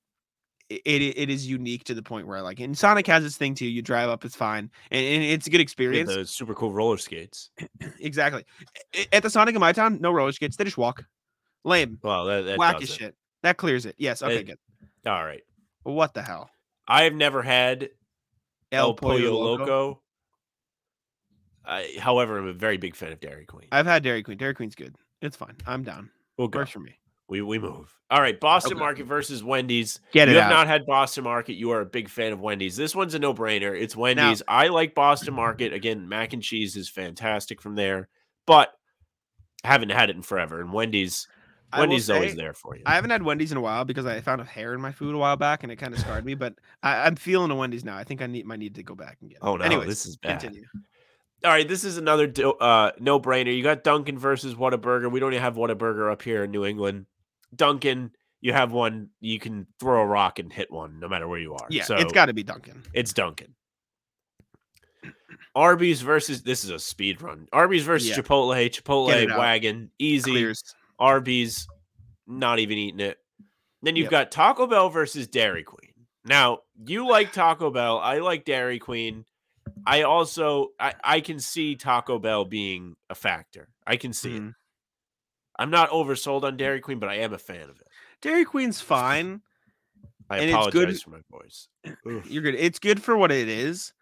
[0.85, 2.63] it, it is unique to the point where I like it.
[2.63, 3.65] And Sonic has its thing too.
[3.67, 6.13] You drive up, it's fine, and, and it's a good experience.
[6.13, 7.51] the super cool roller skates.
[7.99, 8.45] exactly.
[9.11, 10.55] At the Sonic in my town, no roller skates.
[10.55, 11.03] They just walk.
[11.63, 11.99] Lame.
[12.01, 12.89] Well, that, that Whack as it.
[12.89, 13.15] shit.
[13.43, 13.95] That clears it.
[13.97, 14.21] Yes.
[14.21, 14.37] Okay.
[14.37, 14.57] It- good.
[15.05, 15.41] All right.
[15.83, 16.49] What the hell?
[16.87, 17.89] I have never had
[18.71, 19.65] El, Pollo, Loco.
[19.65, 20.01] Loco?
[21.65, 23.67] I, however, I'm a very big fan of Dairy Queen.
[23.71, 24.37] I've had Dairy Queen.
[24.37, 24.95] Dairy Queen's good.
[25.21, 25.55] It's fine.
[25.65, 26.09] I'm down.
[26.37, 26.49] we'll.
[26.49, 26.97] Works for me.
[27.31, 27.95] We, we move.
[28.09, 28.37] All right.
[28.37, 28.79] Boston Okay.
[28.79, 30.01] Market versus Wendy's.
[30.11, 30.55] Get you it have out.
[30.55, 31.53] not had Boston Market.
[31.53, 32.75] You are a big fan of Wendy's.
[32.75, 33.79] This one's a no brainer.
[33.79, 34.43] It's Wendy's.
[34.49, 35.71] I like Boston Market.
[35.71, 38.09] Again, mac and cheese is fantastic from there,
[38.45, 38.73] but
[39.63, 40.59] I haven't had it in forever.
[40.59, 41.25] And Wendy's,
[41.75, 42.83] Wendy's is always there for you.
[42.85, 45.15] I haven't had Wendy's in a while because I found a hair in my food
[45.15, 46.35] a while back and it kind of scarred me.
[46.35, 47.95] But I, I'm feeling a Wendy's now.
[47.95, 49.37] I think I need might need to go back and get.
[49.37, 49.41] It.
[49.41, 50.41] oh no, Anyways, this is bad.
[50.41, 50.65] continue.
[51.45, 53.55] All right, this is another uh, no-brainer.
[53.55, 55.09] You got Dunkin' versus Whataburger.
[55.09, 57.07] We don't even have Whataburger up here in New England.
[57.55, 61.39] Dunkin', you have one you can throw a rock and hit one no matter where
[61.39, 61.67] you are.
[61.69, 62.83] Yeah, so it's got to be Dunkin'.
[62.93, 63.53] it's Dunkin'.
[65.53, 67.47] Arby's versus this is a speed run.
[67.51, 68.15] Arby's versus Yeah.
[68.17, 70.31] Chipotle, Chipotle wagon, easy.
[70.31, 70.63] Clears.
[70.97, 71.67] Arby's,
[72.27, 73.17] not even eating it.
[73.81, 74.11] Then you've Yep.
[74.11, 75.91] got Taco Bell versus Dairy Queen.
[76.23, 77.97] Now, you like Taco Bell.
[77.99, 79.25] I like Dairy Queen.
[79.85, 83.67] I also I, I can see Taco Bell being a factor.
[83.85, 84.39] I can see it.
[84.41, 84.49] Mm-hmm.
[85.61, 87.87] I'm not oversold on Dairy Queen, but I am a fan of it.
[88.21, 89.41] Dairy Queen's fine.
[90.29, 91.67] I And it's good- apologize for my voice.
[92.07, 92.29] Oof.
[92.29, 92.55] You're good.
[92.55, 93.93] It's good for what it is.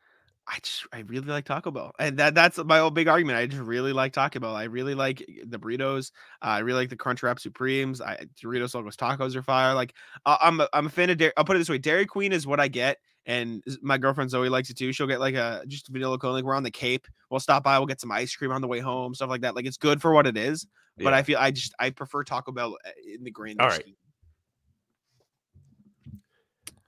[0.48, 3.38] I just I really like Taco Bell, and that that's my whole big argument.
[3.38, 4.56] I just really like Taco Bell.
[4.56, 6.12] I really like the burritos.
[6.42, 8.02] Uh, I really like the Crunchwrap Supremes.
[8.02, 9.76] I Doritos Locos Tacos are fire.
[9.76, 9.94] Like
[10.26, 11.18] uh, I'm a, I'm a fan of.
[11.20, 12.98] Dairy, I'll put it this way: Dairy Queen is what I get,
[13.30, 14.92] and my girlfriend Zoe likes it too.
[14.92, 16.34] She'll get like a just vanilla cone.
[16.34, 18.68] Like we're on the Cape, we'll stop by, we'll get some ice cream on the
[18.68, 19.56] way home, stuff like that.
[19.56, 20.66] Like it's good for what it is.
[20.98, 23.58] But I feel I just I prefer Taco Bell uh, in the grain.
[23.60, 23.86] All right.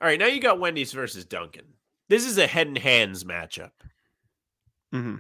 [0.02, 1.76] All right, now you got Wendy's versus Dunkin'.
[2.10, 3.72] This is a head and hands matchup.
[4.92, 5.18] hmm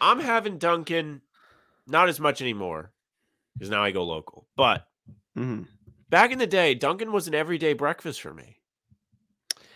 [0.00, 1.22] I'm having Dunkin',
[1.88, 2.92] not as much anymore,
[3.54, 4.46] because now I go local.
[4.56, 4.86] But
[5.34, 5.62] hmm
[6.08, 8.61] back in the day, Dunkin' was an everyday breakfast for me.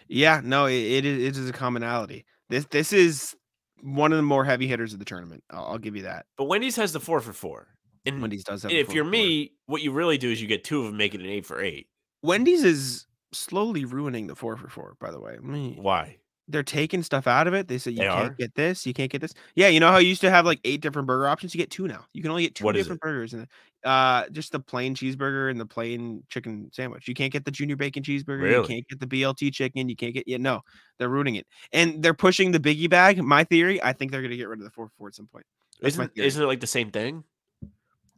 [0.08, 2.24] Yeah, no, it, it is it is a commonality.
[2.48, 3.34] This this is
[3.82, 5.44] one of the more heavy hitters of the tournament.
[5.50, 6.26] I'll, I'll give you that.
[6.36, 7.68] But Wendy's has the four for four.
[8.04, 8.70] And Wendy's does have.
[8.70, 11.20] if you're me, what you really do is you get two of them, make it
[11.20, 11.88] an eight for eight.
[12.22, 14.96] Wendy's is slowly ruining the four for four.
[15.00, 16.18] By the way, Me- Why?
[16.48, 17.68] They're taking stuff out of it.
[17.68, 18.34] They say you They can't are?
[18.34, 19.34] get this, you can't get this.
[19.54, 21.54] Yeah, you know how you used to have like eight different burger options.
[21.54, 22.04] You get two now.
[22.12, 23.46] You can only get two What different burgers, and
[23.84, 27.08] uh, just the plain cheeseburger and the plain chicken sandwich.
[27.08, 28.50] You can't get the junior bacon cheeseburger.
[28.50, 29.88] You can't get the BLT chicken.
[29.88, 30.36] You can't get yeah.
[30.38, 30.60] No,
[30.98, 33.22] they're ruining it, and they're pushing the biggie bag.
[33.22, 35.26] My theory, I think they're gonna get rid of the four for four at some
[35.26, 35.46] point.
[35.80, 37.24] That's Isn't isn't it like the same thing?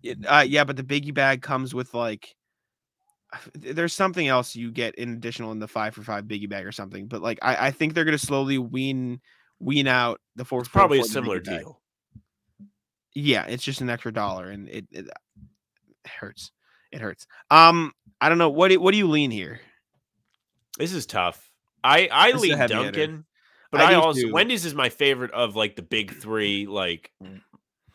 [0.02, 2.34] It- uh, yeah, but the biggie bag comes with like
[3.54, 6.72] there's something else you get in additional in the five for five biggie bag or
[6.72, 7.06] something.
[7.06, 9.20] But like I, I think they're gonna slowly wean
[9.60, 10.60] wean out the four.
[10.60, 11.80] It's for four probably a similar deal.
[13.14, 15.08] Yeah, it's just an extra dollar, and it, it
[16.06, 16.52] hurts.
[16.92, 17.26] It hurts.
[17.50, 19.60] Um, I don't know what do, what do you lean here?
[20.78, 21.50] This is tough.
[21.82, 22.90] I I This lean heavy hitter.
[22.90, 23.24] Dunkin',
[23.70, 24.32] but I I, also too.
[24.32, 27.12] Wendy's is my favorite of like the big three, like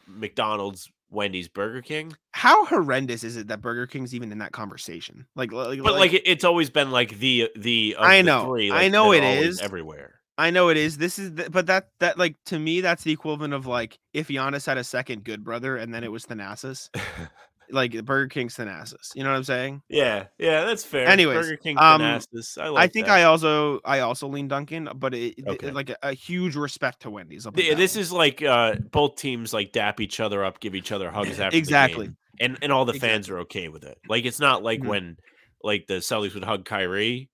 [0.07, 2.15] McDonald's, Wendy's, Burger King.
[2.31, 5.25] How horrendous is it that Burger King's even in that conversation?
[5.35, 8.45] Like, like, But like, it, it's always been like the the I the know.
[8.45, 9.61] three, I know it is.
[9.61, 10.15] everywhere.
[10.37, 10.97] I know it is.
[10.97, 14.29] This is, the, but that that like to me, that's the equivalent of like if
[14.29, 16.89] Giannis had a second good brother and then it was Thanasis,
[17.73, 19.09] like Burger King's Thanasis.
[19.15, 19.81] You know what I'm saying?
[19.89, 21.07] Yeah, yeah, that's fair.
[21.07, 22.57] Anyways, Burger King um, Thanasis.
[22.57, 23.13] I I like think that.
[23.17, 27.09] I also I also lean Dunkin', but it, it- like a, a huge respect to
[27.09, 27.45] Wendy's.
[27.45, 30.43] I'll put it Th- that This is like uh both teams like dap each other
[30.45, 32.07] up, give each other hugs after Exactly.
[32.07, 33.97] the game, and and all the fans are okay with it.
[34.07, 34.87] Like it's not like Mhm.
[34.87, 35.17] when
[35.63, 37.29] like the Celtics would hug Kyrie.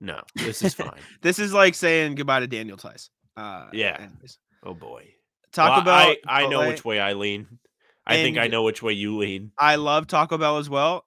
[0.00, 0.98] No, this is fine.
[1.22, 3.10] this is like saying goodbye to Daniel Theis.
[3.36, 3.96] Uh, Yeah.
[4.00, 4.38] anyways.
[4.64, 5.08] oh boy,
[5.52, 6.16] Talk Well, Bell.
[6.26, 7.46] I I know which way I lean.
[8.06, 9.52] I think I know which way you lean.
[9.58, 11.04] I love Taco Bell as well.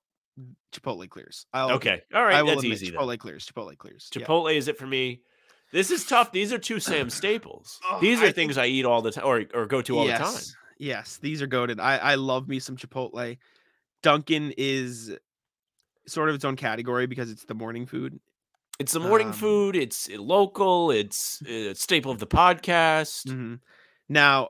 [0.71, 1.45] Chipotle clears.
[1.53, 1.77] I'll admit.
[1.77, 2.91] Okay, all right, I will that's admit easy.
[2.91, 2.99] Then.
[2.99, 3.45] Chipotle clears.
[3.47, 4.09] Chipotle clears.
[4.15, 4.25] yeah.
[4.25, 5.21] Chipotle is it for me.
[5.71, 6.31] This is tough.
[6.31, 7.79] These are two Sam staples.
[7.89, 9.97] Oh, These I are think- things I eat all the time, or or go to
[9.97, 10.19] all yes.
[10.19, 10.43] the time.
[10.77, 11.79] Yes, these are goaded.
[11.79, 13.37] I I love me some Chipotle.
[14.03, 15.11] Dunkin' is
[16.07, 18.19] sort of its own category because it's the morning food.
[18.77, 19.75] It's the morning Um, food.
[19.75, 20.91] It's uh, local.
[20.91, 23.25] It's a staple of the podcast.
[23.27, 23.59] Mhm.
[24.09, 24.49] Now,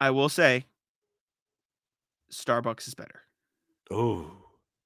[0.00, 0.66] I will say,
[2.34, 3.22] Starbucks is better.
[3.90, 4.30] Oh,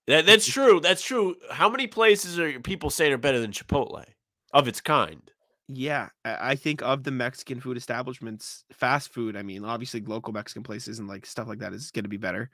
[0.07, 0.81] that, that's true.
[0.81, 1.37] That's true.
[1.51, 4.05] How many places are people saying are better than Chipotle
[4.53, 5.31] of its kind?
[5.69, 9.37] Yeah, I I think of the Mexican food establishments, fast food.
[9.37, 12.17] I mean, obviously, local Mexican places and like stuff like that is going to be
[12.17, 12.51] better.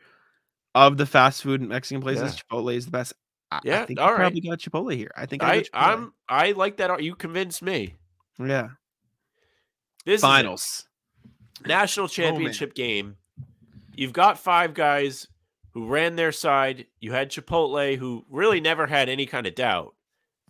[0.74, 3.12] Of the fast food and Mexican places, Chipotle is the best.
[3.52, 5.12] I, I Yeah, think all I probably got Chipotle here.
[5.16, 7.02] I think I, I I'm I like that.
[7.02, 7.94] You convinced me.
[8.40, 8.70] yeah.
[10.04, 10.20] This is.
[10.22, 10.88] Finals.
[11.64, 13.16] national championship game.
[13.96, 15.26] You've got five guys
[15.72, 16.86] who ran their side.
[17.00, 19.94] You had Chipotle, who really never had any kind of doubt,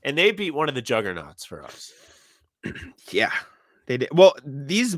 [0.02, 1.92] and they beat one of the juggernauts for us.
[3.10, 3.32] Yeah,
[3.86, 4.08] they did.
[4.12, 4.96] Well, these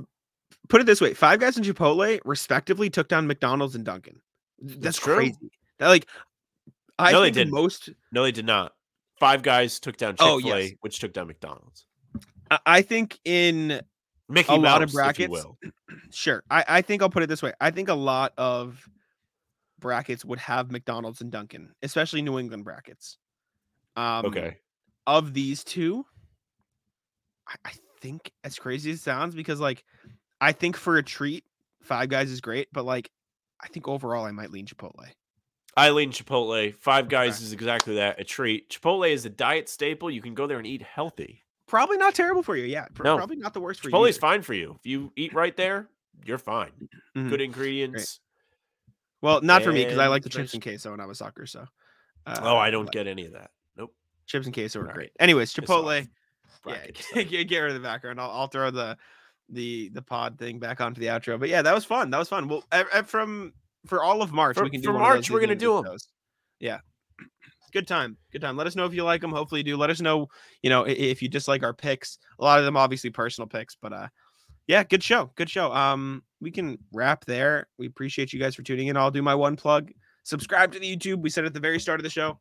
[0.69, 4.21] put it this way: Five Guys and Chipotle respectively took down McDonald's and Dunkin'.
[4.67, 5.17] Th- That's true.
[5.17, 5.51] crazy.
[5.79, 6.07] That like,
[6.99, 7.53] I No, they the didn't.
[7.53, 7.89] most.
[8.13, 8.73] No, they did not.
[9.19, 10.73] Five guys took down Chick Oh, Fil A, yes.
[10.81, 11.87] which took down McDonald's.
[12.51, 13.81] I- I think in
[14.29, 15.47] Mickey A lot of Mouse, brackets.
[16.11, 18.89] sure, I I think I'll put it this way: I think a lot of
[19.79, 23.19] brackets would have McDonald's and Dunkin', especially New England brackets.
[23.97, 24.59] Um, Okay.
[25.07, 26.05] Of these two,
[27.47, 29.85] I, I think as crazy as it sounds, because like
[30.41, 31.45] I think for a treat,
[31.83, 33.11] Five Guys is great, but like
[33.61, 35.07] I think overall I might lean Chipotle.
[35.77, 36.75] I lean Chipotle.
[36.75, 38.71] Five Guys is exactly that, a treat.
[38.71, 40.11] Chipotle is a diet staple.
[40.11, 41.45] You can go there and eat healthy.
[41.67, 42.65] Probably not terrible for you.
[42.65, 43.17] Yeah, pr- No.
[43.17, 43.95] probably not the worst for you.
[43.95, 44.77] Chipotle's fine for you.
[44.79, 45.89] If you eat right there,
[46.25, 46.71] you're fine.
[47.17, 47.29] Mhm.
[47.31, 48.21] Good ingredients.
[49.21, 51.47] Well, not for me because I like the chips and queso when I was soccer.
[51.47, 51.67] So.
[52.27, 53.51] Uh, Oh, I don't but get any of that.
[53.77, 53.95] Nope.
[54.27, 54.95] chips and queso are Alright.
[54.95, 55.13] great.
[55.19, 56.07] Anyways, Chipotle.
[56.67, 56.87] Yeah,
[57.23, 58.21] get, rid of the background.
[58.21, 58.97] I'll, I'll throw the
[59.49, 61.39] the the pod thing back onto the outro.
[61.39, 62.11] But yeah, that was fun.
[62.11, 62.49] That was fun.
[62.49, 62.65] Well,
[63.05, 63.53] from
[63.87, 65.55] for all of March, For- we can do for one of those March, we're gonna
[65.55, 65.85] do do 'em.
[65.85, 66.09] shows.
[66.59, 66.81] Yeah,
[67.77, 68.57] good time, good time.
[68.57, 69.33] Let us know if you like them.
[69.33, 69.77] Hopefully, you do.
[69.77, 70.29] Let us know,
[70.63, 72.17] you know, if you dislike our picks.
[72.39, 74.09] A lot of them obviously personal picks, but uh,
[74.67, 75.71] yeah, good show, good show.
[75.73, 77.69] Um, we can wrap there.
[77.79, 78.97] We appreciate you guys for tuning in.
[78.97, 79.91] I'll do my one plug.
[80.23, 81.21] Subscribe to the YouTube.
[81.21, 82.41] We said at the very start of the show.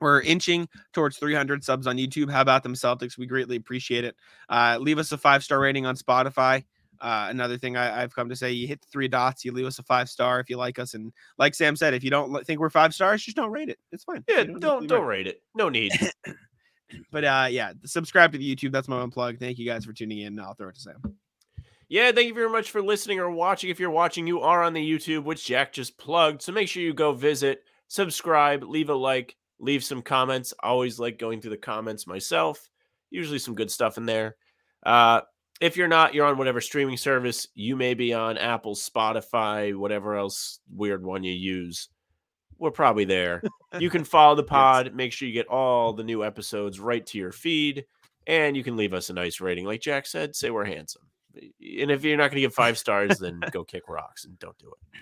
[0.00, 2.28] We're inching towards 300 subs on YouTube.
[2.28, 3.16] How about them Celtics?
[3.16, 4.16] We greatly appreciate it.
[4.48, 6.64] Uh, leave us a five star rating on Spotify.
[7.00, 9.66] Uh, another thing I, I've come to say: you hit the three dots, you leave
[9.66, 12.44] us a five star if you like us, and like Sam said, if you don't
[12.46, 13.78] think we're five stars, just don't rate it.
[13.92, 14.24] It's fine.
[14.28, 15.06] Yeah, You have don't don't it.
[15.06, 15.42] rate it.
[15.54, 15.92] No need.
[17.10, 18.70] But uh, yeah, subscribe to the YouTube.
[18.70, 19.40] That's my one plug.
[19.40, 20.38] Thank you guys for tuning in.
[20.38, 21.16] I'll throw it to Sam.
[21.88, 23.70] Yeah, thank you very much for listening or watching.
[23.70, 26.42] If you're watching, you are on the YouTube, which Jack just plugged.
[26.42, 30.54] So make sure you go visit, subscribe, leave a like, leave some comments.
[30.62, 32.68] I always like going through the comments myself.
[33.10, 34.36] Usually some good stuff in there.
[34.84, 35.22] Uh,
[35.60, 37.48] if you're not, you're on whatever streaming service.
[37.54, 41.88] You may be on Apple, Spotify, whatever else weird one you use.
[42.58, 43.42] We're probably there.
[43.78, 44.94] You can follow the pod.
[44.94, 47.84] Make sure you get all the new episodes right to your feed.
[48.26, 49.66] And you can leave us a nice rating.
[49.66, 51.02] Like Jack said, say we're handsome.
[51.34, 54.58] And if you're not going to give five stars, then go kick rocks and don't
[54.58, 54.94] do it.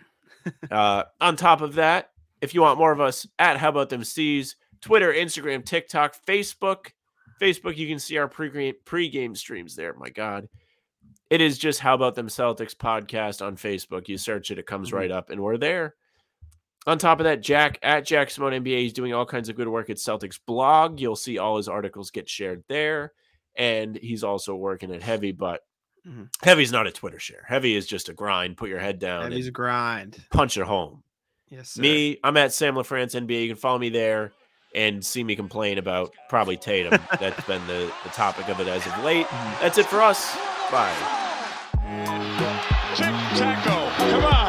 [0.71, 2.11] Uh, on top of that,
[2.41, 6.89] if you want more of us at How About Them C's, Twitter, Instagram, TikTok, Facebook.
[7.41, 9.95] Facebook, you can see our pre-game, pre-game streams there.
[9.95, 10.49] My God.
[11.31, 14.09] It is just How About Them Celtics podcast on Facebook.
[14.09, 14.95] You search it, it comes Mhm.
[14.95, 15.95] right up, and we're there.
[16.87, 19.69] On top of that, Jack at Jack Simone NBA, is doing all kinds of good
[19.69, 21.01] work at Celtics blog.
[21.01, 23.13] You'll see all his articles get shared there.
[23.57, 25.63] And he's also working at Heavy, but
[26.07, 26.29] Mhm.
[26.43, 27.45] Heavy's not a Twitter share.
[27.49, 28.59] Heavy is just a grind.
[28.59, 30.23] Put your head down Heavy's a grind.
[30.31, 31.03] punch it home.
[31.49, 31.81] Yes, sir.
[31.81, 33.43] Me, I'm at Sam LaFrance NBA.
[33.43, 34.33] You can follow me there
[34.75, 37.01] and see me complain about probably Tatum.
[37.21, 39.27] That's been the, the topic of it as of late.
[39.27, 39.63] Hmm.
[39.63, 40.37] That's it for us.
[40.71, 40.95] Bye.
[42.97, 43.91] Tic taco.
[44.11, 44.44] Come on.